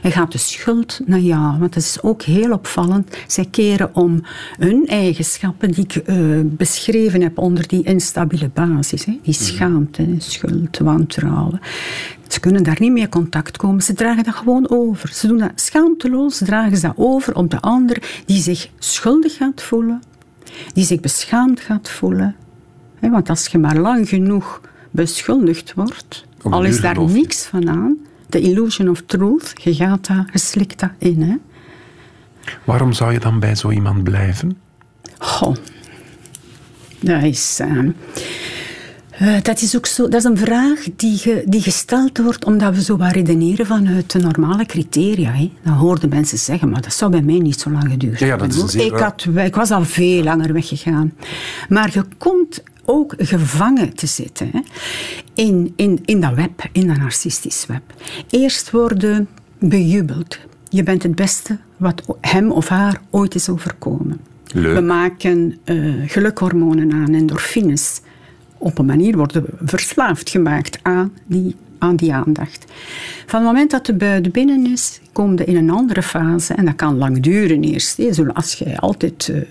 Hij 0.02 0.12
gaat 0.12 0.32
de 0.32 0.38
schuld 0.38 1.00
naar 1.06 1.20
jou, 1.20 1.60
want 1.60 1.74
dat 1.74 1.84
is 1.84 2.02
ook 2.02 2.22
heel 2.22 2.52
opvallend. 2.52 3.18
Zij 3.28 3.46
keren 3.46 3.96
om 3.96 4.22
hun 4.58 4.88
eigenschappen 4.88 5.72
die 5.72 5.84
ik 5.84 5.96
eh, 5.96 6.18
beschreven 6.44 7.22
heb 7.22 7.38
onder 7.38 7.68
die 7.68 7.84
instabiele 7.84 8.50
basis. 8.54 9.06
Hè, 9.06 9.20
die 9.24 9.34
schaamte, 9.34 10.16
schuld, 10.18 10.78
wantrouwen. 10.78 11.60
Ze 12.28 12.40
kunnen 12.40 12.64
daar 12.64 12.78
niet 12.80 12.92
mee 12.92 13.04
in 13.04 13.10
contact 13.10 13.58
komen. 13.58 13.84
Ze 13.84 13.94
dragen 13.94 14.24
dat 14.24 14.36
gewoon 14.36 14.70
over. 14.70 15.10
Ze 15.14 15.28
doen 15.28 15.38
dat 15.38 15.52
schaamteloos, 15.56 16.38
dragen 16.38 16.78
ze 16.78 16.88
dat 16.88 16.98
over 16.98 17.36
op 17.36 17.52
de 17.52 17.62
ander 17.62 18.22
die 18.26 18.42
zich 18.42 18.70
schuldig 18.80 19.36
gaat 19.36 19.62
voelen, 19.62 20.02
die 20.74 20.86
zich 20.86 21.00
beschaamd 21.00 21.60
gaat 21.60 21.90
voelen. 21.90 22.36
Want 23.10 23.30
als 23.30 23.48
je 23.48 23.58
maar 23.58 23.78
lang 23.78 24.10
genoeg 24.10 24.62
beschuldigd 24.92 25.74
wordt, 25.74 26.26
al 26.42 26.64
is 26.64 26.82
daar 26.82 26.94
geloof 26.96 27.14
niks 27.14 27.46
van 27.46 27.70
aan, 27.70 27.98
de 28.30 28.40
illusion 28.40 28.90
of 28.90 29.02
truth, 29.06 29.54
je 29.64 29.74
gaat 29.76 30.08
dat, 30.08 30.26
je 30.32 30.40
slikt 30.40 30.80
dat 30.80 30.92
in. 30.98 31.22
Hè. 31.22 31.36
Waarom 32.64 32.94
zou 32.94 33.12
je 33.14 33.20
dan 33.20 33.40
bij 33.40 33.56
zo 33.56 33.72
iemand 33.72 34.04
blijven? 34.04 34.58
Goh, 35.18 35.56
dat 37.00 37.24
is... 37.24 37.60
eh, 37.60 37.80
eh, 39.18 39.42
dat 39.42 39.62
is 39.62 39.76
ook 39.76 39.86
zo, 39.86 40.04
dat 40.08 40.14
is 40.20 40.24
een 40.24 40.38
vraag 40.38 40.80
die, 40.96 41.18
ge- 41.18 41.44
die 41.46 41.62
gesteld 41.62 42.18
wordt 42.18 42.46
omdat 42.46 42.76
we 42.76 42.82
zo 42.84 42.98
wat 42.98 43.12
redeneren 43.12 43.66
vanuit 43.66 44.12
de 44.12 44.20
normale 44.20 44.66
criteria. 44.66 45.32
Hè. 45.32 45.52
Dan 45.64 45.74
hoorden 45.74 46.10
mensen 46.10 46.38
zeggen, 46.38 46.70
maar 46.70 46.82
dat 46.82 46.94
zou 46.94 47.12
bij 47.12 47.22
mij 47.22 47.38
niet 47.40 47.60
zo 47.60 47.72
lang 47.72 47.90
geduurd 47.92 48.20
Ja, 48.20 48.26
ja, 48.26 48.38
dat 48.38 48.48
is 48.50 48.56
hebben. 48.56 48.74
een 48.76 48.80
zeer 48.82 48.94
ik, 48.94 49.00
had, 49.04 49.46
ik 49.46 49.56
was 49.56 49.72
al 49.72 49.84
veel 49.86 50.24
langer 50.24 50.54
weggegaan. 50.54 51.14
Maar 51.70 51.90
je 51.94 52.04
komt 52.18 52.64
ook 52.86 53.14
gevangen 53.18 53.94
te 53.96 54.06
zitten 54.08 54.50
hè, 54.52 54.60
in, 55.34 55.74
in, 55.76 56.00
in 56.06 56.22
dat 56.22 56.34
web, 56.34 56.70
in 56.72 56.88
dat 56.88 56.98
narcistisch 56.98 57.66
web. 57.68 57.82
Eerst 58.30 58.72
worden 58.72 59.28
bejubeld. 59.60 60.38
Je 60.70 60.84
bent 60.84 61.04
het 61.04 61.16
beste 61.16 61.58
wat 61.78 62.02
hem 62.22 62.52
of 62.52 62.68
haar 62.68 63.02
ooit 63.10 63.36
is 63.36 63.50
overkomen. 63.50 64.20
Leuk. 64.54 64.76
We 64.76 64.82
maken 64.82 65.58
eh, 65.64 65.78
gelukhormonen 66.08 66.92
aan, 66.94 67.14
endorfines. 67.14 68.02
Op 68.58 68.78
een 68.78 68.86
manier 68.86 69.18
worden 69.18 69.46
verslaafd 69.62 70.30
gemaakt 70.30 70.80
aan 70.82 71.14
die, 71.26 71.56
aan 71.80 71.96
die 71.96 72.14
aandacht. 72.14 72.66
Van 73.26 73.40
het 73.40 73.48
moment 73.48 73.72
dat 73.72 73.86
de 73.86 73.94
buiten 73.94 74.32
binnen 74.32 74.72
is, 74.72 75.00
kom 75.12 75.38
je 75.38 75.46
in 75.46 75.56
een 75.56 75.70
andere 75.70 76.04
fase. 76.04 76.54
En 76.54 76.66
dat 76.66 76.76
kan 76.76 76.98
lang 76.98 77.20
duren 77.20 77.64
eerst. 77.64 78.00
Als 78.34 78.54
je 78.54 78.80
altijd 78.80 79.32
eh, 79.34 79.42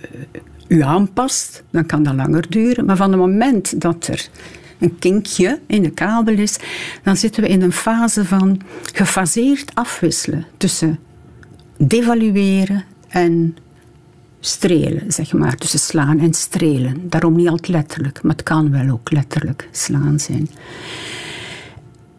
je 0.69 0.85
aanpast, 0.85 1.63
dan 1.71 1.87
kan 1.87 2.03
dat 2.03 2.15
langer 2.15 2.51
duren. 2.51 2.85
Maar 2.85 2.97
van 2.97 3.11
het 3.11 3.21
moment 3.21 3.81
dat 3.81 4.07
er 4.07 4.29
een 4.79 4.99
kinkje 4.99 5.61
in 5.67 5.83
de 5.83 5.91
kabel 5.91 6.35
is, 6.35 6.59
dan 7.03 7.17
zitten 7.17 7.43
we 7.43 7.49
in 7.49 7.63
een 7.63 7.73
fase 7.73 8.25
van 8.25 8.61
gefaseerd 8.93 9.71
afwisselen 9.75 10.47
tussen 10.57 10.99
devalueren 11.79 12.85
en 13.09 13.57
strelen, 14.47 15.13
zeg 15.13 15.33
maar. 15.33 15.57
Tussen 15.57 15.79
slaan 15.79 16.19
en 16.19 16.35
strelen. 16.35 17.09
Daarom 17.09 17.37
niet 17.37 17.49
altijd 17.49 17.69
letterlijk, 17.69 18.23
maar 18.23 18.33
het 18.33 18.43
kan 18.43 18.71
wel 18.71 18.89
ook 18.89 19.11
letterlijk 19.11 19.69
slaan 19.73 20.21
zijn. 20.21 20.49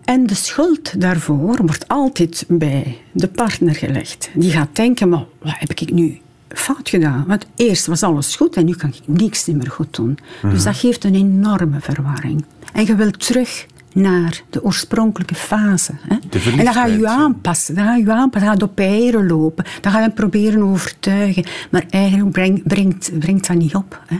En 0.04 0.28
de 0.28 0.36
schuld 0.36 1.02
daarvoor 1.02 1.58
wordt 1.66 1.88
altijd 1.88 2.46
bij 2.48 2.98
de 3.12 3.28
partner 3.28 3.76
gelegd. 3.76 4.30
Die 4.34 4.52
gaat 4.52 4.76
denken, 4.76 5.10
maar 5.10 5.26
wat 5.42 5.56
heb 5.58 5.72
ik 5.72 5.92
nu 5.92 6.20
fout 6.48 6.90
gedaan? 6.90 7.26
Want 7.28 7.46
eerst 7.56 7.86
was 7.86 8.04
alles 8.04 8.36
goed 8.36 8.56
en 8.56 8.66
nu 8.66 8.76
kan 8.76 8.90
ik 8.90 9.18
niks 9.18 9.46
meer 9.46 9.72
goed 9.72 9.96
doen. 9.96 10.18
Dus 10.42 10.64
dat 10.64 10.76
geeft 10.76 11.04
een 11.04 11.16
enorme 11.16 11.80
verwarring. 11.80 12.46
En 12.74 12.86
je 12.86 12.96
wilt 12.96 13.26
terug 13.26 13.66
naar 13.96 14.42
de 14.50 14.64
oorspronkelijke 14.64 15.36
fase. 15.36 15.92
Hè? 16.08 16.16
En 16.58 16.64
dan 16.66 16.74
ga 16.74 16.86
je 16.86 17.08
aanpassen. 17.08 17.76
Dan 17.76 17.86
ga 17.86 17.96
je 17.96 18.12
aanpassen. 18.12 18.50
Dan 18.50 18.58
ga 18.58 18.66
je 18.66 18.72
op 18.72 18.80
eieren 18.80 19.28
lopen. 19.28 19.66
Dan 19.82 19.92
ga 19.92 20.02
je 20.02 20.10
proberen 20.12 20.64
overtuigen. 20.64 21.44
Maar 21.72 21.86
eigenlijk 21.90 22.32
breng- 22.32 22.64
brengt, 22.68 23.20
brengt 23.20 23.48
dat 23.48 23.58
niet 23.58 23.76
op. 23.76 24.02
Hè? 24.08 24.18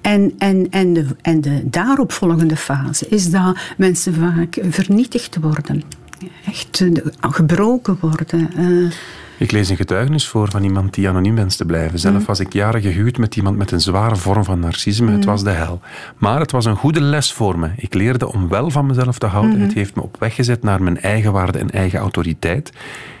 En, 0.00 0.34
en, 0.38 0.66
en, 0.70 0.92
de, 0.92 1.06
en 1.22 1.40
de 1.40 1.62
daaropvolgende 1.70 2.56
fase 2.56 3.08
is 3.08 3.30
dat 3.30 3.58
mensen 3.76 4.14
vaak 4.14 4.58
vernietigd 4.68 5.36
worden. 5.40 5.82
Echt 6.46 6.80
eh, 6.80 6.92
gebroken 7.20 7.96
worden. 8.00 8.50
eh, 8.56 8.90
Ik 9.40 9.50
lees 9.52 9.68
een 9.68 9.76
getuigenis 9.76 10.26
voor 10.26 10.50
van 10.50 10.62
iemand 10.64 10.94
die 10.94 11.08
anoniem 11.08 11.34
wenst 11.34 11.56
te 11.56 11.64
blijven. 11.64 11.98
Zelf 11.98 12.18
Mm. 12.18 12.24
was 12.24 12.40
ik 12.40 12.52
jaren 12.52 12.82
gehuwd 12.82 13.18
met 13.18 13.36
iemand 13.36 13.56
met 13.56 13.70
een 13.70 13.80
zware 13.80 14.16
vorm 14.16 14.44
van 14.44 14.60
narcisme. 14.60 15.12
Het 15.12 15.24
was 15.24 15.44
de 15.44 15.50
hel. 15.50 15.80
Maar 16.16 16.40
het 16.40 16.50
was 16.50 16.64
een 16.64 16.76
goede 16.76 17.00
les 17.00 17.32
voor 17.32 17.58
me. 17.58 17.70
Ik 17.76 17.94
leerde 17.94 18.32
om 18.32 18.48
wel 18.48 18.70
van 18.70 18.86
mezelf 18.86 19.18
te 19.18 19.26
houden. 19.26 19.52
Mhm. 19.56 19.62
Het 19.62 19.72
heeft 19.72 19.94
me 19.94 20.02
op 20.02 20.16
weg 20.18 20.34
gezet 20.34 20.62
naar 20.62 20.82
mijn 20.82 21.00
eigen 21.00 21.32
waarde 21.32 21.58
en 21.58 21.70
eigen 21.70 21.98
autoriteit. 21.98 22.72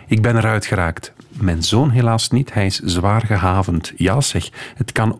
Ik 0.06 0.22
ben 0.22 0.36
eruit 0.36 0.66
geraakt. 0.66 1.12
Mijn 1.28 1.62
zoon 1.62 1.90
helaas 1.90 2.30
niet. 2.30 2.54
Hij 2.54 2.66
is 2.66 2.78
zwaar 2.78 3.26
gehavend. 3.26 3.92
Ja 3.96 4.20
zeg, 4.20 4.48
het 4.74 4.92
kan... 4.92 5.18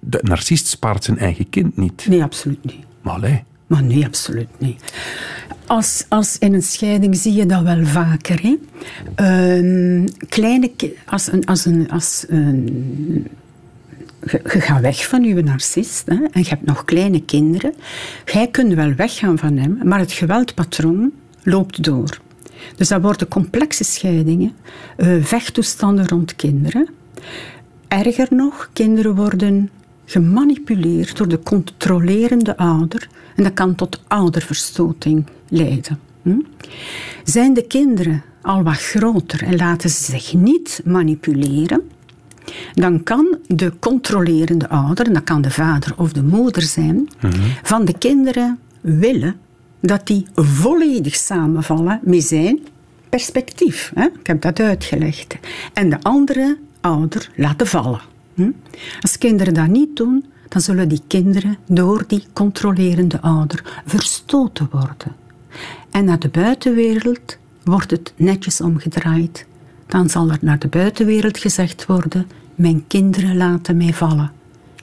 De 0.00 0.18
narcist 0.22 0.66
spaart 0.66 1.04
zijn 1.04 1.18
eigen 1.18 1.48
kind 1.48 1.76
niet. 1.76 2.06
Nee, 2.08 2.22
absoluut 2.22 2.64
niet. 2.64 2.84
Maar 3.02 3.14
allee. 3.14 3.42
Maar 3.66 3.82
nee, 3.82 4.04
absoluut 4.06 4.48
niet. 4.58 4.92
Als, 6.08 6.38
in 6.38 6.54
een 6.54 6.62
scheiding 6.62 7.16
zie 7.16 7.32
je 7.32 7.46
dat 7.46 7.62
wel 7.62 7.84
vaker. 7.84 8.40
Hè? 8.42 8.58
Ehm, 9.14 10.06
kleine, 10.28 10.70
als 11.06 11.30
als 11.44 11.66
als 11.88 12.24
je 14.42 14.60
gaat 14.60 14.80
weg 14.80 15.08
van 15.08 15.22
je 15.22 15.42
narcist 15.42 16.06
hè, 16.06 16.14
en 16.14 16.40
je 16.40 16.48
hebt 16.48 16.66
nog 16.66 16.84
kleine 16.84 17.22
kinderen. 17.24 17.74
Jij 18.24 18.48
kunt 18.48 18.74
wel 18.74 18.94
weggaan 18.94 19.38
van 19.38 19.56
hem, 19.56 19.78
maar 19.84 19.98
het 19.98 20.12
geweldpatroon 20.12 21.12
loopt 21.42 21.84
door. 21.84 22.20
Dus 22.76 22.88
dat 22.88 23.02
worden 23.02 23.28
complexe 23.28 23.84
scheidingen, 23.84 24.52
eh, 24.96 25.08
vechttoestanden 25.20 26.08
rond 26.08 26.36
kinderen. 26.36 26.88
Erger 27.88 28.28
nog, 28.30 28.70
kinderen 28.72 29.14
worden 29.14 29.70
gemanipuleerd 30.04 31.16
door 31.16 31.28
de 31.28 31.42
controlerende 31.42 32.56
ouder 32.56 33.08
en 33.36 33.42
dat 33.42 33.54
kan 33.54 33.74
tot 33.74 34.02
ouderverstoting 34.08 35.24
leiden. 35.50 35.98
Hm? 36.22 36.40
Zijn 37.24 37.54
de 37.54 37.66
kinderen 37.66 38.22
al 38.42 38.62
wat 38.62 38.78
groter 38.78 39.42
en 39.42 39.56
laten 39.56 39.90
ze 39.90 40.04
zich 40.04 40.32
niet 40.34 40.80
manipuleren, 40.84 41.82
dan 42.74 43.02
kan 43.02 43.38
de 43.46 43.72
controlerende 43.78 44.68
ouder, 44.68 45.06
en 45.06 45.12
dat 45.12 45.24
kan 45.24 45.42
de 45.42 45.50
vader 45.50 45.94
of 45.96 46.12
de 46.12 46.22
moeder 46.22 46.62
zijn, 46.62 47.08
van 47.62 47.84
de 47.84 47.98
kinderen 47.98 48.58
willen 48.80 49.36
dat 49.80 50.06
die 50.06 50.26
volledig 50.34 51.14
samenvallen 51.14 52.00
met 52.02 52.22
zijn 52.22 52.58
perspectief. 53.08 53.92
Hè? 53.94 54.04
Ik 54.04 54.26
heb 54.26 54.40
dat 54.42 54.60
uitgelegd. 54.60 55.36
En 55.72 55.90
de 55.90 55.96
andere 56.02 56.58
ouder 56.80 57.30
laten 57.36 57.66
vallen. 57.66 58.00
Hm? 58.34 58.50
Als 59.00 59.18
kinderen 59.18 59.54
dat 59.54 59.66
niet 59.66 59.96
doen, 59.96 60.24
dan 60.48 60.60
zullen 60.60 60.88
die 60.88 61.02
kinderen 61.06 61.58
door 61.66 62.04
die 62.06 62.24
controlerende 62.32 63.20
ouder 63.20 63.82
verstoten 63.86 64.68
worden. 64.70 65.19
En 65.90 66.04
naar 66.04 66.18
de 66.18 66.28
buitenwereld 66.28 67.36
wordt 67.64 67.90
het 67.90 68.12
netjes 68.16 68.60
omgedraaid. 68.60 69.46
Dan 69.86 70.08
zal 70.08 70.30
er 70.30 70.38
naar 70.40 70.58
de 70.58 70.68
buitenwereld 70.68 71.38
gezegd 71.38 71.86
worden: 71.86 72.26
Mijn 72.54 72.84
kinderen 72.86 73.36
laten 73.36 73.76
mij 73.76 73.92
vallen. 73.94 74.32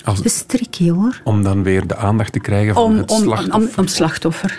Als- 0.03 0.18
Dat 0.18 0.26
is 0.26 0.43
tricky 0.47 0.89
hoor. 0.89 1.22
Om 1.24 1.43
dan 1.43 1.64
weer 1.64 1.88
de 1.88 1.95
aandacht 1.95 2.32
te 2.34 2.39
krijgen 2.39 2.74
van 2.74 2.84
Om, 2.84 2.95
het 2.97 3.12
om, 3.12 3.22
slachtoffer. 3.22 3.80
om 3.80 3.88
slachtoffer. 3.88 4.58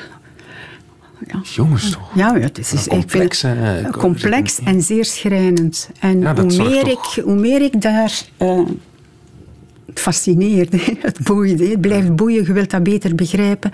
Jongens 1.42 1.90
toch. 1.90 2.10
Ja, 2.14 2.34
ja, 2.36 2.40
het 2.40 2.58
is, 2.58 2.72
ik 2.72 2.78
vind 2.78 2.88
complex, 2.88 3.42
het 3.42 3.58
hè, 3.58 3.90
complex 3.90 4.60
en 4.60 4.82
zeer 4.82 5.04
schrijnend. 5.04 5.90
En 6.00 6.20
Ja, 6.20 6.34
hoe, 6.34 6.44
meer 6.68 6.84
toch- 6.84 7.16
ik, 7.16 7.24
hoe 7.24 7.34
meer 7.38 7.62
ik 7.62 7.80
daar... 7.82 8.22
eh, 8.36 8.58
het 9.86 10.00
fascineerde, 10.00 10.78
het 11.00 11.18
boeide, 11.24 11.66
het 11.68 11.80
blijft 11.80 12.16
boeien, 12.16 12.44
je 12.44 12.52
wilt 12.52 12.70
dat 12.70 12.82
beter 12.82 13.14
begrijpen. 13.14 13.70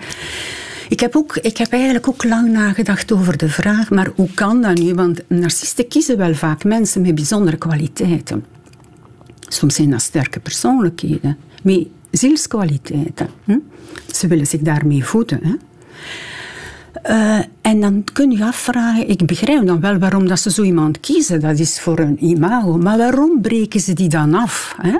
Ik 0.89 0.99
heb, 0.99 1.15
ook, 1.15 1.35
ik 1.35 1.57
heb 1.57 1.71
eigenlijk 1.71 2.07
ook 2.07 2.23
lang 2.23 2.51
nagedacht 2.51 3.11
over 3.11 3.37
de 3.37 3.49
vraag, 3.49 3.89
maar 3.89 4.09
hoe 4.15 4.33
kan 4.33 4.61
dat 4.61 4.77
nu? 4.77 4.93
Want 4.93 5.21
narcisten 5.27 5.87
kiezen 5.87 6.17
wel 6.17 6.35
vaak 6.35 6.63
mensen 6.63 7.01
met 7.01 7.15
bijzondere 7.15 7.57
kwaliteiten. 7.57 8.45
Soms 9.47 9.75
zijn 9.75 9.89
dat 9.89 10.01
sterke 10.01 10.39
persoonlijkheden, 10.39 11.37
met 11.63 11.87
zielskwaliteiten. 12.11 13.29
Ze 14.13 14.27
willen 14.27 14.47
zich 14.47 14.61
daarmee 14.61 15.05
voeden. 15.05 15.39
Hè? 15.43 15.55
Eh, 17.01 17.39
en 17.61 17.81
dan 17.81 18.03
kun 18.13 18.31
je 18.31 18.43
afvragen, 18.43 19.09
ik 19.09 19.25
begrijp 19.25 19.65
dan 19.65 19.79
wel 19.79 19.97
waarom 19.97 20.27
dat 20.27 20.39
ze 20.39 20.51
zo 20.51 20.63
iemand 20.63 20.99
kiezen, 20.99 21.39
dat 21.39 21.59
is 21.59 21.79
voor 21.79 21.99
een 21.99 22.25
imago, 22.25 22.77
maar 22.77 22.97
waarom 22.97 23.41
breken 23.41 23.79
ze 23.79 23.93
die 23.93 24.09
dan 24.09 24.33
af? 24.33 24.75
Hè? 24.81 24.97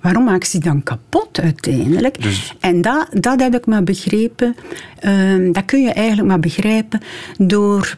Waarom 0.00 0.24
maken 0.24 0.48
ze 0.48 0.58
die 0.58 0.70
dan 0.70 0.82
kapot 0.82 1.40
uiteindelijk? 1.40 2.22
Dus- 2.22 2.54
En 2.60 2.82
dat, 2.82 3.08
dat 3.10 3.40
heb 3.40 3.54
ik 3.54 3.66
maar 3.66 3.84
begrepen, 3.84 4.56
ehm, 4.98 5.52
dat 5.52 5.64
kun 5.64 5.82
je 5.82 5.92
eigenlijk 5.92 6.28
maar 6.28 6.40
begrijpen 6.40 7.00
door 7.38 7.94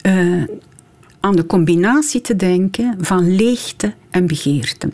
eh, 0.00 0.42
aan 1.20 1.36
de 1.36 1.46
combinatie 1.46 2.20
te 2.20 2.36
denken 2.36 2.96
van 3.00 3.34
leegte 3.36 3.94
en 4.10 4.26
begeerte. 4.26 4.90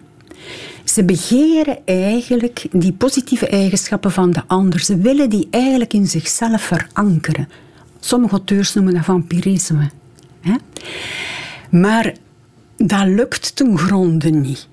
Ze 0.85 1.05
begeren 1.05 1.79
eigenlijk 1.85 2.67
die 2.73 2.93
positieve 2.93 3.47
eigenschappen 3.49 4.13
van 4.13 4.31
de 4.31 4.43
ander. 4.47 4.81
Ze 4.81 4.97
willen 4.97 5.31
die 5.31 5.49
eigenlijk 5.51 5.93
in 5.93 6.07
zichzelf 6.07 6.63
verankeren. 6.63 7.49
Sommige 8.01 8.35
auteurs 8.35 8.75
noemen 8.75 8.95
dat 8.95 9.05
vampirisme. 9.05 9.91
Hè? 10.41 10.55
Maar 11.71 12.13
dat 12.77 13.07
lukt 13.07 13.57
ten 13.57 13.79
gronde 13.79 14.31
niet. 14.31 14.68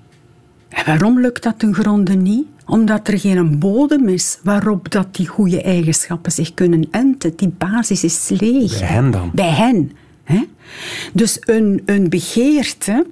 En 0.76 0.84
waarom 0.86 1.20
lukt 1.20 1.42
dat 1.42 1.58
ten 1.58 1.74
gronde 1.74 2.14
niet? 2.14 2.46
Omdat 2.66 3.08
er 3.08 3.18
geen 3.18 3.58
bodem 3.58 4.08
is 4.08 4.38
waarop 4.42 4.90
dat 4.90 5.14
die 5.14 5.26
goede 5.26 5.62
eigenschappen 5.62 6.32
zich 6.32 6.54
kunnen 6.54 6.88
enten. 6.90 7.36
Die 7.36 7.54
basis 7.58 8.04
is 8.04 8.28
leeg. 8.28 8.78
Bij 8.78 8.88
hen 8.88 9.10
dan? 9.10 9.30
Bij 9.34 9.50
hen. 9.50 9.92
Hè? 10.24 10.42
Dus 11.12 11.38
een, 11.40 11.82
een 11.84 12.08
begeerte 12.08 13.06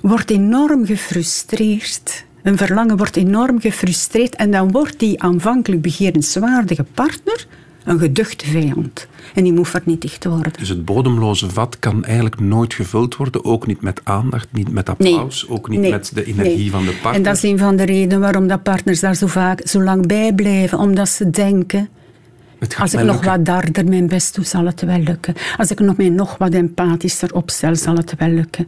wordt 0.00 0.30
enorm 0.30 0.86
gefrustreerd. 0.86 2.24
Een 2.42 2.56
verlangen 2.56 2.96
wordt 2.96 3.16
enorm 3.16 3.60
gefrustreerd 3.60 4.36
en 4.36 4.50
dan 4.50 4.70
wordt 4.70 4.98
die 4.98 5.22
aanvankelijk 5.22 5.82
begerenswaardige 5.82 6.84
partner 6.94 7.46
een 7.84 7.98
geduchte 7.98 8.46
vijand. 8.46 9.06
En 9.34 9.42
die 9.42 9.52
moet 9.52 9.68
vernietigd 9.68 10.24
worden. 10.24 10.52
Dus 10.58 10.68
het 10.68 10.84
bodemloze 10.84 11.50
vat 11.50 11.78
kan 11.78 12.04
eigenlijk 12.04 12.40
nooit 12.40 12.74
gevuld 12.74 13.16
worden. 13.16 13.44
Ook 13.44 13.66
niet 13.66 13.80
met 13.80 14.00
aandacht, 14.04 14.48
niet 14.52 14.72
met 14.72 14.88
applaus, 14.88 15.48
ook 15.48 15.68
niet 15.68 15.80
nee, 15.80 15.90
met 15.90 16.10
de 16.14 16.24
energie 16.24 16.56
nee. 16.56 16.70
van 16.70 16.84
de 16.84 16.90
partner. 16.90 17.14
En 17.14 17.22
dat 17.22 17.36
is 17.36 17.42
een 17.42 17.58
van 17.58 17.76
de 17.76 17.84
redenen 17.84 18.20
waarom 18.20 18.46
dat 18.46 18.62
partners 18.62 19.00
daar 19.00 19.14
zo 19.14 19.26
vaak 19.26 19.66
zo 19.68 19.82
lang 19.82 20.06
bij 20.06 20.34
blijven. 20.34 20.78
Omdat 20.78 21.08
ze 21.08 21.30
denken, 21.30 21.88
Het 22.64 22.74
gaat 22.74 22.82
als 22.82 22.92
ik 22.92 22.98
nog 22.98 23.14
lukken. 23.14 23.30
wat 23.30 23.44
darder 23.44 23.84
mijn 23.84 24.06
best 24.06 24.34
doe, 24.34 24.44
zal 24.44 24.64
het 24.66 24.80
wel 24.80 24.98
lukken. 24.98 25.34
Als 25.56 25.70
ik 25.70 25.80
nog 25.80 25.96
mij 25.96 26.08
nog 26.08 26.38
wat 26.38 26.52
empathischer 26.52 27.34
opstel, 27.34 27.76
zal 27.76 27.96
het 27.96 28.14
wel 28.18 28.28
lukken. 28.28 28.66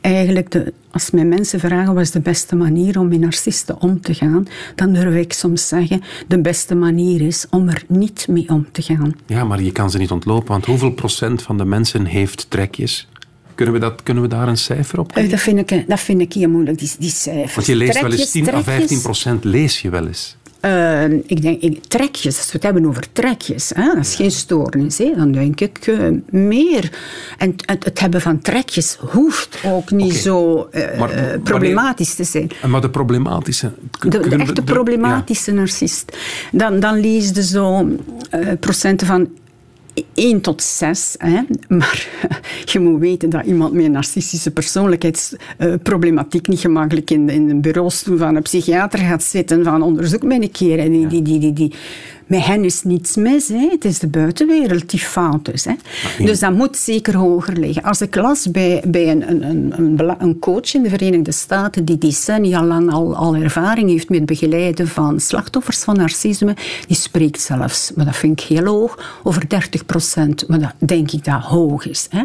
Eigenlijk, 0.00 0.50
de, 0.50 0.72
als 0.90 1.10
mij 1.10 1.24
mensen 1.24 1.60
vragen 1.60 1.94
wat 1.94 2.02
is 2.02 2.10
de 2.10 2.20
beste 2.20 2.56
manier 2.56 2.98
om 2.98 3.08
met 3.08 3.20
narcisten 3.20 3.80
om 3.80 4.00
te 4.00 4.14
gaan, 4.14 4.46
dan 4.74 4.92
durf 4.92 5.14
ik 5.14 5.32
soms 5.32 5.68
zeggen, 5.68 6.02
de 6.26 6.40
beste 6.40 6.74
manier 6.74 7.20
is 7.20 7.46
om 7.50 7.68
er 7.68 7.84
niet 7.88 8.26
mee 8.28 8.48
om 8.48 8.66
te 8.72 8.82
gaan. 8.82 9.16
Ja, 9.26 9.44
maar 9.44 9.62
je 9.62 9.72
kan 9.72 9.90
ze 9.90 9.98
niet 9.98 10.10
ontlopen, 10.10 10.48
want 10.48 10.64
hoeveel 10.64 10.92
procent 10.92 11.42
van 11.42 11.58
de 11.58 11.64
mensen 11.64 12.04
heeft 12.04 12.46
trekjes? 12.50 13.08
Kunnen 13.54 13.74
we, 13.74 13.80
dat, 13.80 14.02
kunnen 14.02 14.22
we 14.22 14.28
daar 14.28 14.48
een 14.48 14.56
cijfer 14.56 14.98
op 14.98 15.08
Eh, 15.08 15.14
geven? 15.14 15.30
Dat 15.30 15.40
vind 15.40 15.70
ik, 15.70 15.88
dat 15.88 16.00
vind 16.00 16.20
ik 16.20 16.32
heel 16.32 16.48
moeilijk, 16.48 16.78
die, 16.78 16.90
die 16.98 17.10
cijfers. 17.10 17.54
Want 17.54 17.66
je 17.66 17.76
leest 17.76 18.00
wel 18.00 18.12
eens 18.12 18.14
Trekjes, 18.14 18.30
10 18.30 18.42
à 18.42 18.50
trekjes. 18.50 18.74
15 18.74 19.00
procent, 19.00 19.44
lees 19.44 19.80
je 19.80 19.90
wel 19.90 20.06
eens. 20.06 20.36
Eh, 20.60 21.04
ik 21.12 21.42
denk, 21.42 21.60
ik, 21.62 21.84
trekjes, 21.84 22.36
als 22.36 22.46
we 22.46 22.52
het 22.52 22.62
hebben 22.62 22.86
over 22.86 23.04
trekjes, 23.12 23.72
hè, 23.74 23.84
dat 23.94 24.04
is 24.04 24.14
geen 24.14 24.30
stoornis, 24.30 24.98
hè, 24.98 25.12
dan 25.16 25.32
denk 25.32 25.60
ik 25.60 25.86
eh, 25.86 25.98
meer. 26.30 26.90
En 27.38 27.54
het, 27.66 27.84
het 27.84 28.00
hebben 28.00 28.20
van 28.20 28.40
trekjes 28.40 28.96
hoeft 29.00 29.58
ook 29.66 29.90
niet 29.90 30.14
zo 30.14 30.68
eh, 30.70 30.98
Maar 30.98 31.10
eh, 31.10 31.16
wanneer- 31.20 31.40
problematisch 31.40 32.14
te 32.14 32.24
zijn. 32.24 32.50
Maar 32.66 32.80
de 32.80 32.90
problematische... 32.90 33.72
De, 34.08 34.18
echte 34.18 34.52
de- 34.52 34.62
problematische 34.62 35.52
narcist. 35.52 36.16
Dan, 36.52 36.80
dan 36.80 37.00
lees 37.00 37.30
je 37.34 37.42
zo 37.42 37.88
procenten 38.60 39.06
van 39.06 39.28
1 40.14 40.40
tot 40.40 40.62
6. 40.62 41.14
Hè. 41.18 41.40
Maar 41.68 42.08
je 42.72 42.80
moet 42.80 43.00
weten 43.00 43.30
dat 43.30 43.46
iemand 43.46 43.72
met 43.72 43.84
een 43.84 43.90
narcistische 43.90 44.50
persoonlijkheidsproblematiek 44.50 46.48
niet 46.48 46.60
gemakkelijk 46.60 47.10
in, 47.10 47.28
in 47.28 47.50
een 47.50 47.60
bureaustoel 47.60 48.18
van 48.18 48.36
een 48.36 48.42
psychiater 48.42 48.98
gaat 48.98 49.22
zitten 49.22 49.64
van 49.64 49.82
onderzoek 49.82 50.22
mij 50.22 50.42
een 50.42 50.50
keer. 50.50 50.78
En 50.78 50.92
die, 50.92 51.06
die, 51.06 51.22
die, 51.22 51.38
die, 51.38 51.52
die. 51.52 51.72
Met 52.26 52.44
hen 52.44 52.64
is 52.64 52.82
niets 52.82 53.16
mis. 53.16 53.48
Hè. 53.48 53.68
Het 53.70 53.84
is 53.84 53.98
de 53.98 54.06
buitenwereld 54.06 54.90
die 54.90 55.00
fout 55.00 55.52
is. 55.52 55.64
Hè. 55.64 55.74
Dus 56.24 56.38
dat 56.38 56.52
moet 56.52 56.76
zeker 56.76 57.16
hoger 57.16 57.56
liggen. 57.56 57.82
Als 57.82 58.00
ik 58.00 58.14
las 58.14 58.50
bij, 58.50 58.82
bij 58.86 59.10
een, 59.10 59.30
een, 59.30 59.72
een, 59.78 60.14
een, 60.18 60.38
coach 60.38 60.74
in 60.74 60.82
de 60.82 60.88
Verenigde 60.88 61.32
Staten 61.32 61.84
die 61.84 61.98
decennia 61.98 62.64
lang 62.64 62.92
al, 62.92 63.16
al 63.16 63.34
ervaring 63.34 63.90
heeft 63.90 64.08
met 64.08 64.26
begeleiden 64.26 64.88
van 64.88 65.20
slachtoffers 65.20 65.78
van 65.78 65.96
narcisme, 65.96 66.56
die 66.86 66.96
spreekt 66.96 67.40
zelfs, 67.40 67.92
maar 67.94 68.04
dat 68.04 68.16
vind 68.16 68.40
ik 68.40 68.46
heel 68.46 68.64
hoog, 68.64 69.20
over 69.22 69.48
30 69.48 69.86
procent. 69.86 70.48
Maar 70.48 70.58
dat 70.58 70.72
denk 70.78 71.10
ik 71.10 71.24
dat 71.24 71.42
hoog 71.42 71.88
is. 71.88 72.08
Hè. 72.10 72.22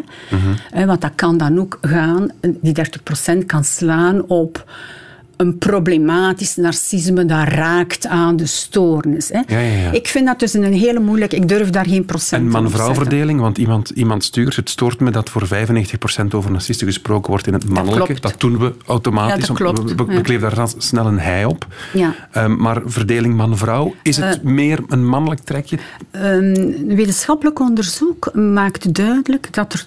Eh, 0.70 0.86
Want 0.86 1.00
dat 1.00 1.12
kan 1.14 1.36
dan 1.36 1.60
ook 1.60 1.78
gaan, 1.80 2.30
die 2.40 2.72
30 2.72 3.02
procent 3.02 3.46
kan 3.46 3.64
slaan 3.64 4.22
op 4.28 4.64
een 5.42 5.58
problematisch 5.58 6.56
narcisme 6.56 7.24
dat 7.24 7.48
raakt 7.48 8.06
aan 8.06 8.36
de 8.36 8.46
stoornis. 8.46 9.28
Hè. 9.28 9.40
Ja, 9.46 9.58
ja, 9.58 9.82
ja. 9.82 9.90
Ik 9.90 10.08
vind 10.08 10.26
dat 10.26 10.38
dus 10.38 10.52
een 10.52 10.72
hele 10.72 11.00
moeilijke... 11.00 11.36
Ik 11.36 11.48
durf 11.48 11.70
daar 11.70 11.86
geen 11.86 12.04
procent 12.04 12.40
En 12.40 12.46
op 12.46 12.54
te 12.54 12.60
man-vrouw 12.60 12.94
verdeling, 12.94 13.40
want 13.40 13.58
iemand, 13.58 13.90
iemand 13.90 14.24
stuurt, 14.24 14.56
het 14.56 14.70
stoort 14.70 15.00
me 15.00 15.10
dat 15.10 15.30
voor 15.30 15.48
95% 15.48 16.26
over 16.30 16.50
narcisten 16.50 16.86
gesproken 16.86 17.30
wordt 17.30 17.46
in 17.46 17.52
het 17.52 17.68
mannelijke. 17.68 18.06
klopt. 18.06 18.22
Dat 18.22 18.40
doen 18.40 18.58
we 18.58 18.74
automatisch. 18.86 19.46
Ja, 19.46 19.54
dat 19.54 19.56
klopt, 19.56 19.94
We, 20.14 20.20
kleven 20.20 20.54
daar 20.54 20.68
snel 20.76 21.06
een 21.06 21.18
hij 21.18 21.44
op. 21.44 21.66
Ja. 21.92 22.14
Ehm, 22.30 22.56
maar 22.56 22.82
verdeling 22.84 23.34
man-vrouw, 23.36 23.94
is 24.02 24.16
het 24.16 24.38
Eh. 24.38 24.42
meer 24.42 24.80
een 24.88 25.06
mannelijk 25.06 25.40
trekje? 25.40 25.78
Een 26.10 26.84
wetenschappelijk 26.86 27.60
onderzoek 27.60 28.34
maakt 28.34 28.94
duidelijk 28.94 29.48
dat 29.54 29.72
er 29.72 29.86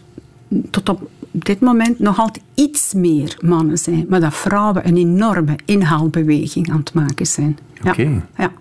tot 0.69 0.89
op 0.89 1.09
dit 1.43 1.59
moment 1.59 1.99
nog 1.99 2.19
altijd 2.19 2.43
iets 2.53 2.93
meer 2.93 3.37
mannen 3.41 3.77
zijn, 3.77 4.05
maar 4.09 4.19
dat 4.19 4.33
vrouwen 4.35 4.87
een 4.87 4.97
enorme 4.97 5.55
inhaalbeweging 5.65 6.71
aan 6.71 6.79
het 6.79 6.93
maken 6.93 7.25
zijn. 7.27 7.57
Ja. 7.83 7.91
Oké. 7.91 8.21
Ja. 8.37 8.51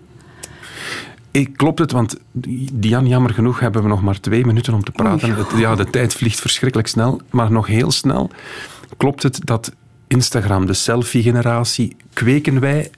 Ik, 1.31 1.57
klopt 1.57 1.79
het, 1.79 1.91
want 1.91 2.17
Diane, 2.73 3.07
jammer 3.07 3.33
genoeg 3.33 3.59
hebben 3.59 3.81
we 3.81 3.87
nog 3.87 4.01
maar 4.01 4.19
twee 4.19 4.45
minuten 4.45 4.73
om 4.73 4.83
te 4.83 4.91
praten. 4.91 5.35
Het- 5.35 5.51
ja, 5.57 5.75
de 5.75 5.89
tijd 5.89 6.13
vliegt 6.13 6.39
verschrikkelijk 6.39 6.87
snel, 6.89 7.21
maar 7.31 7.51
nog 7.51 7.67
heel 7.67 7.91
snel. 7.91 8.29
Klopt 8.97 9.23
het 9.23 9.39
dat 9.43 9.71
Instagram, 10.07 10.65
de 10.65 10.73
selfie-generatie, 10.73 11.95
kweken 12.13 12.59
wij 12.59 12.89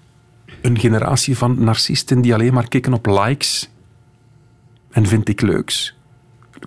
een 0.62 0.80
generatie 0.80 1.38
van 1.38 1.64
narcisten 1.64 2.22
die 2.22 2.34
alleen 2.34 2.54
maar 2.54 2.68
kikken 2.68 2.94
op 2.94 3.06
likes 3.06 3.70
en 4.92 5.06
vind 5.06 5.30
ik 5.30 5.42
leuks? 5.42 5.96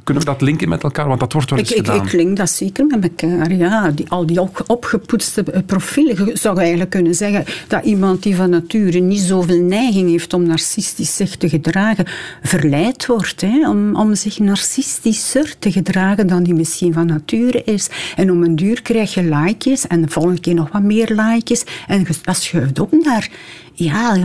Kunnen 0.05 0.23
we 0.25 0.29
dat 0.31 0.41
linken 0.41 0.69
met 0.69 0.83
elkaar? 0.83 1.09
Want 1.09 1.21
dat 1.21 1.33
wordt 1.33 1.51
wel 1.51 1.59
eens 1.59 1.71
Ik, 1.71 1.77
ik, 1.79 1.87
gedaan. 1.87 2.07
ik 2.07 2.13
link 2.13 2.37
dat 2.37 2.51
zeker 2.51 2.87
met 2.87 3.03
elkaar. 3.03 3.53
Ja. 3.53 3.91
Die, 3.91 4.07
al 4.09 4.27
die 4.27 4.41
op- 4.41 4.65
opgepoetste 4.67 5.43
eh, 5.43 5.61
profielen. 5.67 6.27
Je 6.27 6.37
zou 6.37 6.59
eigenlijk 6.59 6.91
kunnen 6.91 7.15
zeggen 7.15 7.45
dat 7.69 7.85
iemand 7.85 8.23
die 8.23 8.37
van 8.37 8.51
nature 8.51 8.99
niet 8.99 9.21
zoveel 9.21 9.63
neiging 9.63 10.11
heeft 10.11 10.33
om 10.35 10.43
narcistisch 10.47 11.17
zich 11.17 11.37
te 11.37 11.49
gedragen, 11.49 12.05
verleid 12.43 13.07
wordt 13.07 13.41
hè, 13.41 13.69
om, 13.69 13.97
om 13.97 14.15
zich 14.15 14.39
narcistischer 14.39 15.55
te 15.59 15.73
gedragen 15.73 16.27
dan 16.27 16.43
die 16.43 16.55
misschien 16.55 16.93
van 16.93 17.07
nature 17.07 17.63
is. 17.65 17.89
En 18.17 18.31
om 18.31 18.43
een 18.43 18.57
duur 18.57 18.83
krijg 18.83 19.15
je 19.15 19.23
likejes 19.23 19.87
en 19.87 20.03
de 20.03 20.09
volgende 20.09 20.41
keer 20.41 20.55
nog 20.55 20.73
wat 20.73 20.83
meer 20.83 21.13
likejes. 21.15 21.65
En 21.87 22.07
dat 22.23 22.37
schuift 22.37 22.79
op 22.81 22.93
naar, 23.05 23.29
ja, 23.73 24.17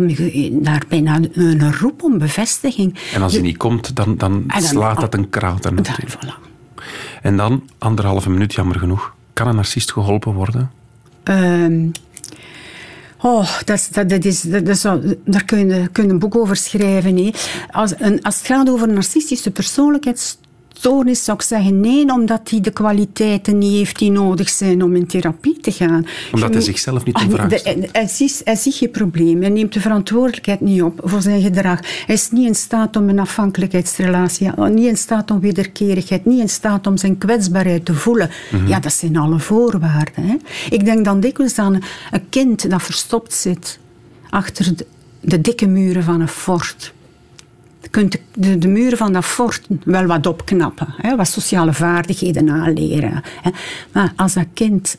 naar 0.52 0.84
bijna 0.90 1.16
een, 1.16 1.32
een 1.34 1.74
roep 1.76 2.04
om 2.04 2.18
bevestiging. 2.18 2.96
En 3.14 3.22
als 3.22 3.32
die 3.32 3.42
niet 3.42 3.58
komt, 3.58 3.96
dan, 3.96 4.18
dan 4.18 4.46
slaat 4.58 5.00
dat 5.00 5.14
een 5.14 5.30
krater 5.30 5.62
Daar, 5.62 5.74
natuurlijk. 5.74 6.16
voilà. 6.16 6.54
En 7.22 7.38
dan, 7.38 7.64
anderhalve 7.78 8.30
minuut, 8.30 8.54
jammer 8.54 8.80
genoeg. 8.80 9.14
Kan 9.34 9.48
een 9.48 9.56
narcist 9.56 9.92
geholpen 9.92 10.34
worden? 10.34 10.72
Ehm, 11.24 11.88
oh, 13.22 13.60
dat, 13.66 13.78
is- 13.78 13.88
dat, 13.88 14.10
dat 14.10 14.26
is, 14.26 14.42
dat, 14.42 14.78
zou- 14.78 15.16
daar 15.26 15.46
kun 15.46 15.68
je, 15.70 15.88
kun 15.92 16.04
je 16.06 16.10
een 16.10 16.20
boek 16.20 16.36
over 16.36 16.56
schrijven. 16.56 17.18
hè. 17.18 17.32
Als, 17.72 17.94
een, 17.98 18.22
als 18.24 18.38
het 18.38 18.46
gaat 18.46 18.70
over 18.70 18.88
een 18.88 18.94
narcistische 18.94 19.52
persoonlijkheidsstoornis, 20.86 21.24
zou 21.24 21.38
ik 21.38 21.44
zeggen 21.44 21.80
nee, 21.80 22.14
omdat 22.14 22.50
hij 22.50 22.62
de 22.62 22.72
kwaliteiten 22.72 23.58
niet 23.58 23.72
heeft 23.72 24.00
die 24.00 24.12
nodig 24.12 24.50
zijn 24.50 24.84
om 24.84 24.96
in 24.96 25.08
therapie 25.08 25.60
te 25.60 25.72
gaan. 25.72 26.06
Omdat 26.32 26.54
hij 26.54 26.62
zichzelf 26.62 27.06
niet 27.06 27.22
in 27.22 27.40
Ah, 27.40 27.50
hij, 27.50 27.90
hij, 27.92 28.56
ziet, 28.56 28.76
geen 28.76 28.92
probleem. 28.92 29.42
Hij 29.42 29.50
neemt 29.50 29.74
de 29.74 29.80
verantwoordelijkheid 29.80 30.62
niet 30.62 30.82
op 30.82 31.02
voor 31.04 31.22
zijn 31.22 31.42
gedrag. 31.42 31.80
Hij 32.06 32.16
is 32.16 32.32
niet 32.32 32.48
in 32.48 32.56
staat 32.56 32.96
om 32.96 33.10
een 33.10 33.20
afhankelijkheidsrelatie, 33.20 34.52
niet 34.70 34.88
in 34.88 34.98
staat 34.98 35.32
om 35.32 35.40
wederkerigheid, 35.40 36.26
niet 36.26 36.40
in 36.40 36.50
staat 36.50 36.88
om 36.88 36.98
zijn 36.98 37.18
kwetsbaarheid 37.18 37.86
te 37.86 37.94
voelen. 37.94 38.30
Mhm. 38.52 38.68
Ja, 38.68 38.80
dat 38.80 38.94
zijn 38.94 39.18
alle 39.18 39.40
voorwaarden. 39.40 40.24
Hè. 40.24 40.36
Ik 40.70 40.86
denk 40.86 41.06
dan 41.06 41.20
dikwijls 41.20 41.58
aan 41.58 41.74
een 42.12 42.30
kind 42.30 42.70
dat 42.70 42.84
verstopt 42.84 43.34
zit 43.34 43.80
achter 44.30 44.76
de, 44.76 44.86
de 45.20 45.42
dikke 45.42 45.68
muren 45.68 46.04
van 46.04 46.22
een 46.22 46.28
fort. 46.28 46.94
Kunt 47.90 48.18
de, 48.34 48.58
de, 48.58 48.68
muren 48.68 48.98
van 48.98 49.14
dat 49.14 49.26
fort 49.26 49.68
wel 49.84 50.06
wat 50.06 50.26
opknappen, 50.26 50.88
hè, 50.98 51.16
wat 51.16 51.28
sociale 51.28 51.74
vaardigheden 51.74 52.50
aanleren. 52.50 53.22
Hè. 53.42 53.50
Maar 53.92 54.14
als 54.16 54.34
dat 54.34 54.48
kind 54.54 54.98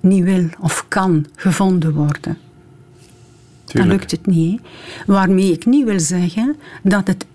niet 0.00 0.24
wil 0.24 0.44
of 0.60 0.84
kan 0.88 1.26
gevonden 1.34 1.92
worden, 1.92 2.38
dan 3.64 3.88
lukt 3.88 4.10
het 4.10 4.26
niet. 4.26 4.60
hè. 4.60 4.66
Waarmee 5.12 5.52
ik 5.52 5.66
niet 5.66 5.84
wil 5.84 6.00
zeggen 6.00 6.56
dat 6.82 7.06
het 7.06 7.26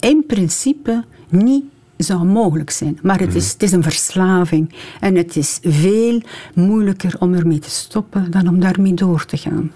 in 0.00 0.24
principe 0.26 1.04
niet 1.28 1.64
zou 1.96 2.24
mogelijk 2.24 2.70
zijn. 2.70 2.98
Maar 3.02 3.20
het 3.20 3.34
is, 3.34 3.52
het 3.52 3.62
is 3.62 3.72
een 3.72 3.82
verslaving. 3.82 4.74
En 5.00 5.14
het 5.14 5.36
is 5.36 5.58
veel 5.62 6.22
moeilijker 6.54 7.14
om 7.18 7.34
ermee 7.34 7.58
te 7.58 7.70
stoppen 7.70 8.30
dan 8.30 8.48
om 8.48 8.60
daarmee 8.60 8.94
door 8.94 9.24
te 9.24 9.36
gaan. 9.36 9.72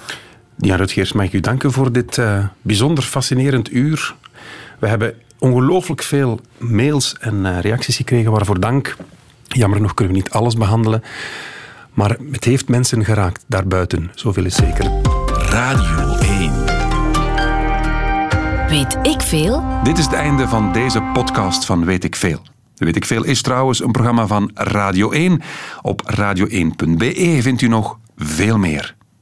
Ja, 0.58 0.76
Rutgers, 0.76 1.12
mag 1.12 1.26
ik 1.26 1.32
u 1.32 1.40
danken 1.40 1.72
voor 1.72 1.92
dit 1.92 2.18
eh, 2.18 2.46
bijzonder 2.62 3.04
fascinerend 3.04 3.72
uur. 3.72 4.14
We 4.78 4.88
hebben 4.88 5.14
ongelooflijk 5.38 6.02
veel 6.02 6.40
mails 6.58 7.16
en 7.20 7.46
eh, 7.46 7.60
reacties 7.60 7.96
gekregen, 7.96 8.30
waarvoor 8.30 8.60
dank. 8.60 8.96
Jammer 9.42 9.76
genoeg 9.76 9.94
kunnen 9.94 10.14
we 10.14 10.20
niet 10.20 10.30
alles 10.30 10.54
behandelen. 10.54 11.02
Maar 11.92 12.16
het 12.32 12.44
heeft 12.44 12.68
mensen 12.68 13.04
geraakt 13.04 13.44
daarbuiten, 13.46 14.10
zoveel 14.14 14.44
is 14.44 14.54
zeker. 14.54 14.90
Radio 15.48 16.18
1. 16.18 16.64
Weet 18.68 18.98
ik 19.02 19.20
veel? 19.20 19.64
Dit 19.82 19.98
is 19.98 20.04
het 20.04 20.14
einde 20.14 20.48
van 20.48 20.72
deze 20.72 21.02
podcast 21.12 21.64
van 21.64 21.84
Weet 21.84 22.04
ik 22.04 22.16
Veel. 22.16 22.42
Weet 22.76 22.96
ik 22.96 23.04
Veel 23.04 23.24
is 23.24 23.42
trouwens 23.42 23.82
een 23.82 23.92
programma 23.92 24.26
van 24.26 24.50
Radio 24.54 25.10
1. 25.10 25.42
Op 25.82 26.02
radio1.be 26.18 27.38
vindt 27.40 27.62
u 27.62 27.68
nog 27.68 27.98
veel 28.16 28.58
meer. 28.58 28.96